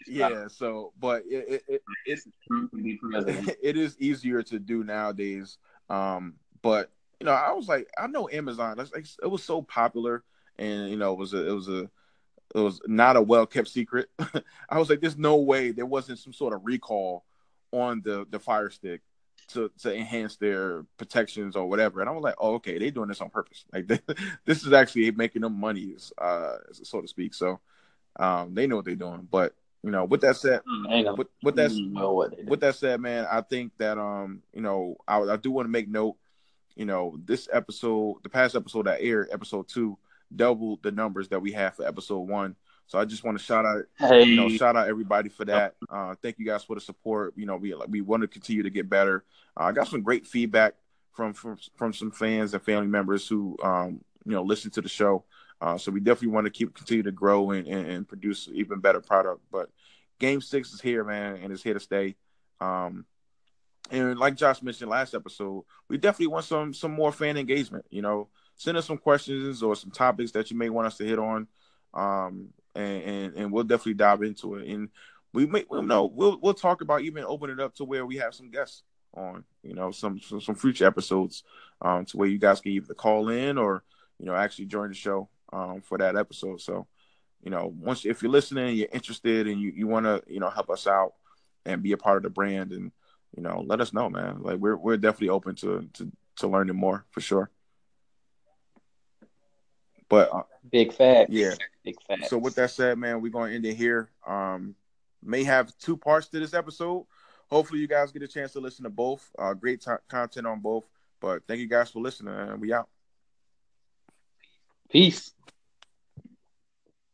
Yeah, 0.06 0.28
yeah, 0.28 0.48
so 0.48 0.92
but 0.98 1.22
it 1.28 1.44
it, 1.48 1.62
it, 1.68 1.82
it 2.04 3.58
it 3.62 3.76
is 3.76 3.96
easier 3.98 4.42
to 4.42 4.58
do 4.58 4.84
nowadays. 4.84 5.58
Um, 5.88 6.34
but 6.62 6.90
you 7.20 7.26
know, 7.26 7.32
I 7.32 7.52
was 7.52 7.68
like, 7.68 7.88
I 7.98 8.06
know 8.06 8.28
Amazon. 8.30 8.78
It 8.78 9.26
was 9.26 9.42
so 9.42 9.62
popular, 9.62 10.24
and 10.58 10.90
you 10.90 10.96
know, 10.96 11.12
it 11.12 11.18
was 11.18 11.34
a 11.34 11.48
it 11.48 11.52
was 11.52 11.68
a 11.68 11.90
it 12.54 12.58
was 12.58 12.80
not 12.86 13.16
a 13.16 13.22
well 13.22 13.46
kept 13.46 13.68
secret. 13.68 14.08
I 14.68 14.78
was 14.78 14.90
like, 14.90 15.00
there's 15.00 15.16
no 15.16 15.36
way 15.36 15.72
there 15.72 15.86
wasn't 15.86 16.18
some 16.18 16.32
sort 16.32 16.54
of 16.54 16.60
recall 16.64 17.24
on 17.72 18.02
the 18.04 18.26
the 18.30 18.38
Fire 18.38 18.70
Stick 18.70 19.00
to 19.48 19.70
to 19.80 19.94
enhance 19.94 20.36
their 20.36 20.84
protections 20.98 21.56
or 21.56 21.66
whatever. 21.68 22.00
And 22.00 22.08
I 22.08 22.12
was 22.12 22.22
like, 22.22 22.34
oh, 22.38 22.54
okay, 22.54 22.78
they're 22.78 22.90
doing 22.90 23.08
this 23.08 23.20
on 23.20 23.30
purpose. 23.30 23.64
Like 23.72 23.86
this 24.44 24.64
is 24.64 24.72
actually 24.72 25.10
making 25.12 25.42
them 25.42 25.58
money, 25.58 25.94
uh, 26.18 26.56
so 26.72 27.00
to 27.00 27.08
speak. 27.08 27.34
So 27.34 27.60
um, 28.16 28.54
they 28.54 28.66
know 28.66 28.76
what 28.76 28.84
they're 28.84 28.94
doing. 28.94 29.26
But 29.30 29.54
you 29.82 29.90
know, 29.90 30.04
with 30.04 30.20
that 30.20 30.36
said, 30.36 30.60
with, 31.12 31.28
with 31.42 31.56
that 31.56 31.70
with 32.46 32.60
that 32.60 32.76
said, 32.76 33.00
man, 33.00 33.26
I 33.30 33.40
think 33.40 33.72
that 33.78 33.98
um, 33.98 34.42
you 34.52 34.60
know, 34.60 34.96
I, 35.08 35.20
I 35.20 35.36
do 35.36 35.50
want 35.50 35.66
to 35.66 35.70
make 35.72 35.88
note. 35.88 36.16
You 36.74 36.86
know, 36.86 37.18
this 37.22 37.50
episode, 37.52 38.22
the 38.22 38.30
past 38.30 38.56
episode 38.56 38.86
that 38.86 39.02
aired, 39.02 39.28
episode 39.30 39.68
two, 39.68 39.98
doubled 40.36 40.82
the 40.82 40.92
numbers 40.92 41.28
that 41.28 41.40
we 41.40 41.52
had 41.52 41.74
for 41.74 41.86
episode 41.86 42.20
one. 42.20 42.56
So 42.86 42.98
I 42.98 43.04
just 43.04 43.24
want 43.24 43.38
to 43.38 43.44
shout 43.44 43.64
out, 43.64 43.84
Hey, 43.98 44.24
you 44.24 44.36
know, 44.36 44.48
shout 44.50 44.76
out 44.76 44.88
everybody 44.88 45.28
for 45.28 45.44
that. 45.46 45.76
Uh, 45.88 46.14
thank 46.22 46.38
you 46.38 46.44
guys 46.44 46.64
for 46.64 46.74
the 46.74 46.80
support. 46.80 47.32
You 47.36 47.46
know, 47.46 47.56
we 47.56 47.74
we 47.88 48.00
want 48.00 48.22
to 48.22 48.28
continue 48.28 48.62
to 48.62 48.70
get 48.70 48.90
better. 48.90 49.24
Uh, 49.58 49.64
I 49.64 49.72
got 49.72 49.88
some 49.88 50.02
great 50.02 50.26
feedback 50.26 50.74
from 51.12 51.32
from 51.32 51.56
from 51.76 51.92
some 51.92 52.10
fans 52.10 52.54
and 52.54 52.62
family 52.62 52.88
members 52.88 53.26
who 53.26 53.56
um, 53.62 54.00
you 54.24 54.32
know 54.32 54.42
listen 54.42 54.70
to 54.72 54.82
the 54.82 54.88
show. 54.88 55.24
Uh, 55.60 55.78
so 55.78 55.92
we 55.92 56.00
definitely 56.00 56.34
want 56.34 56.44
to 56.44 56.50
keep 56.50 56.74
continue 56.74 57.04
to 57.04 57.12
grow 57.12 57.52
and, 57.52 57.68
and, 57.68 57.86
and 57.86 58.08
produce 58.08 58.48
even 58.52 58.80
better 58.80 59.00
product. 59.00 59.40
But 59.50 59.70
Game 60.18 60.40
Six 60.40 60.72
is 60.72 60.80
here, 60.80 61.04
man, 61.04 61.36
and 61.36 61.52
it's 61.52 61.62
here 61.62 61.74
to 61.74 61.80
stay. 61.80 62.16
Um, 62.60 63.06
and 63.90 64.18
like 64.18 64.36
Josh 64.36 64.62
mentioned 64.62 64.90
last 64.90 65.14
episode, 65.14 65.64
we 65.88 65.98
definitely 65.98 66.28
want 66.28 66.46
some 66.46 66.74
some 66.74 66.92
more 66.92 67.12
fan 67.12 67.36
engagement. 67.36 67.84
You 67.90 68.02
know, 68.02 68.28
send 68.62 68.76
us 68.76 68.86
some 68.86 68.98
questions 68.98 69.62
or 69.62 69.74
some 69.74 69.90
topics 69.90 70.32
that 70.32 70.50
you 70.50 70.56
may 70.56 70.70
want 70.70 70.86
us 70.86 70.96
to 70.98 71.04
hit 71.04 71.18
on, 71.18 71.46
um, 71.94 72.48
and, 72.74 73.02
and 73.02 73.34
and 73.36 73.52
we'll 73.52 73.64
definitely 73.64 73.94
dive 73.94 74.22
into 74.22 74.56
it. 74.56 74.68
And 74.68 74.88
we 75.32 75.46
may 75.46 75.64
you 75.70 75.82
know 75.82 76.04
we'll 76.06 76.38
we'll 76.40 76.54
talk 76.54 76.80
about 76.80 77.02
even 77.02 77.24
open 77.24 77.50
it 77.50 77.60
up 77.60 77.74
to 77.76 77.84
where 77.84 78.06
we 78.06 78.16
have 78.16 78.34
some 78.34 78.50
guests 78.50 78.82
on. 79.14 79.44
You 79.62 79.74
know, 79.74 79.90
some 79.90 80.20
some, 80.20 80.40
some 80.40 80.54
future 80.54 80.86
episodes, 80.86 81.44
um, 81.80 82.04
to 82.06 82.16
where 82.16 82.28
you 82.28 82.38
guys 82.38 82.60
can 82.60 82.72
either 82.72 82.94
call 82.94 83.28
in 83.28 83.58
or 83.58 83.84
you 84.18 84.26
know 84.26 84.34
actually 84.34 84.66
join 84.66 84.88
the 84.88 84.94
show 84.94 85.28
um, 85.52 85.80
for 85.82 85.98
that 85.98 86.16
episode. 86.16 86.60
So, 86.60 86.86
you 87.42 87.50
know, 87.50 87.72
once 87.78 88.04
if 88.04 88.22
you're 88.22 88.32
listening, 88.32 88.76
you're 88.76 88.88
interested, 88.92 89.46
and 89.46 89.60
you 89.60 89.72
you 89.74 89.86
want 89.86 90.06
to 90.06 90.22
you 90.26 90.40
know 90.40 90.50
help 90.50 90.70
us 90.70 90.86
out 90.86 91.14
and 91.64 91.82
be 91.82 91.92
a 91.92 91.96
part 91.96 92.16
of 92.16 92.22
the 92.22 92.30
brand, 92.30 92.72
and 92.72 92.92
you 93.36 93.42
know, 93.42 93.64
let 93.66 93.80
us 93.80 93.92
know, 93.92 94.10
man. 94.10 94.42
Like 94.42 94.58
we're 94.58 94.76
we're 94.76 94.96
definitely 94.96 95.30
open 95.30 95.54
to 95.56 95.88
to 95.94 96.12
to 96.36 96.48
learning 96.48 96.76
more 96.76 97.04
for 97.10 97.20
sure. 97.20 97.50
But 100.12 100.28
uh, 100.30 100.42
big 100.70 100.92
facts. 100.92 101.30
Yeah. 101.30 101.54
big 101.82 101.96
facts. 102.06 102.28
so 102.28 102.36
with 102.36 102.54
that 102.56 102.70
said, 102.70 102.98
man, 102.98 103.22
we're 103.22 103.32
gonna 103.32 103.54
end 103.54 103.64
it 103.64 103.72
here. 103.72 104.10
Um, 104.26 104.74
may 105.22 105.42
have 105.42 105.74
two 105.78 105.96
parts 105.96 106.28
to 106.28 106.38
this 106.38 106.52
episode. 106.52 107.06
Hopefully, 107.50 107.80
you 107.80 107.88
guys 107.88 108.12
get 108.12 108.22
a 108.22 108.28
chance 108.28 108.52
to 108.52 108.60
listen 108.60 108.84
to 108.84 108.90
both. 108.90 109.26
Uh, 109.38 109.54
great 109.54 109.80
t- 109.80 109.90
content 110.08 110.46
on 110.46 110.60
both. 110.60 110.84
But 111.18 111.44
thank 111.48 111.60
you 111.60 111.66
guys 111.66 111.90
for 111.90 112.02
listening, 112.02 112.34
and 112.34 112.60
we 112.60 112.74
out. 112.74 112.90
peace. 114.90 115.32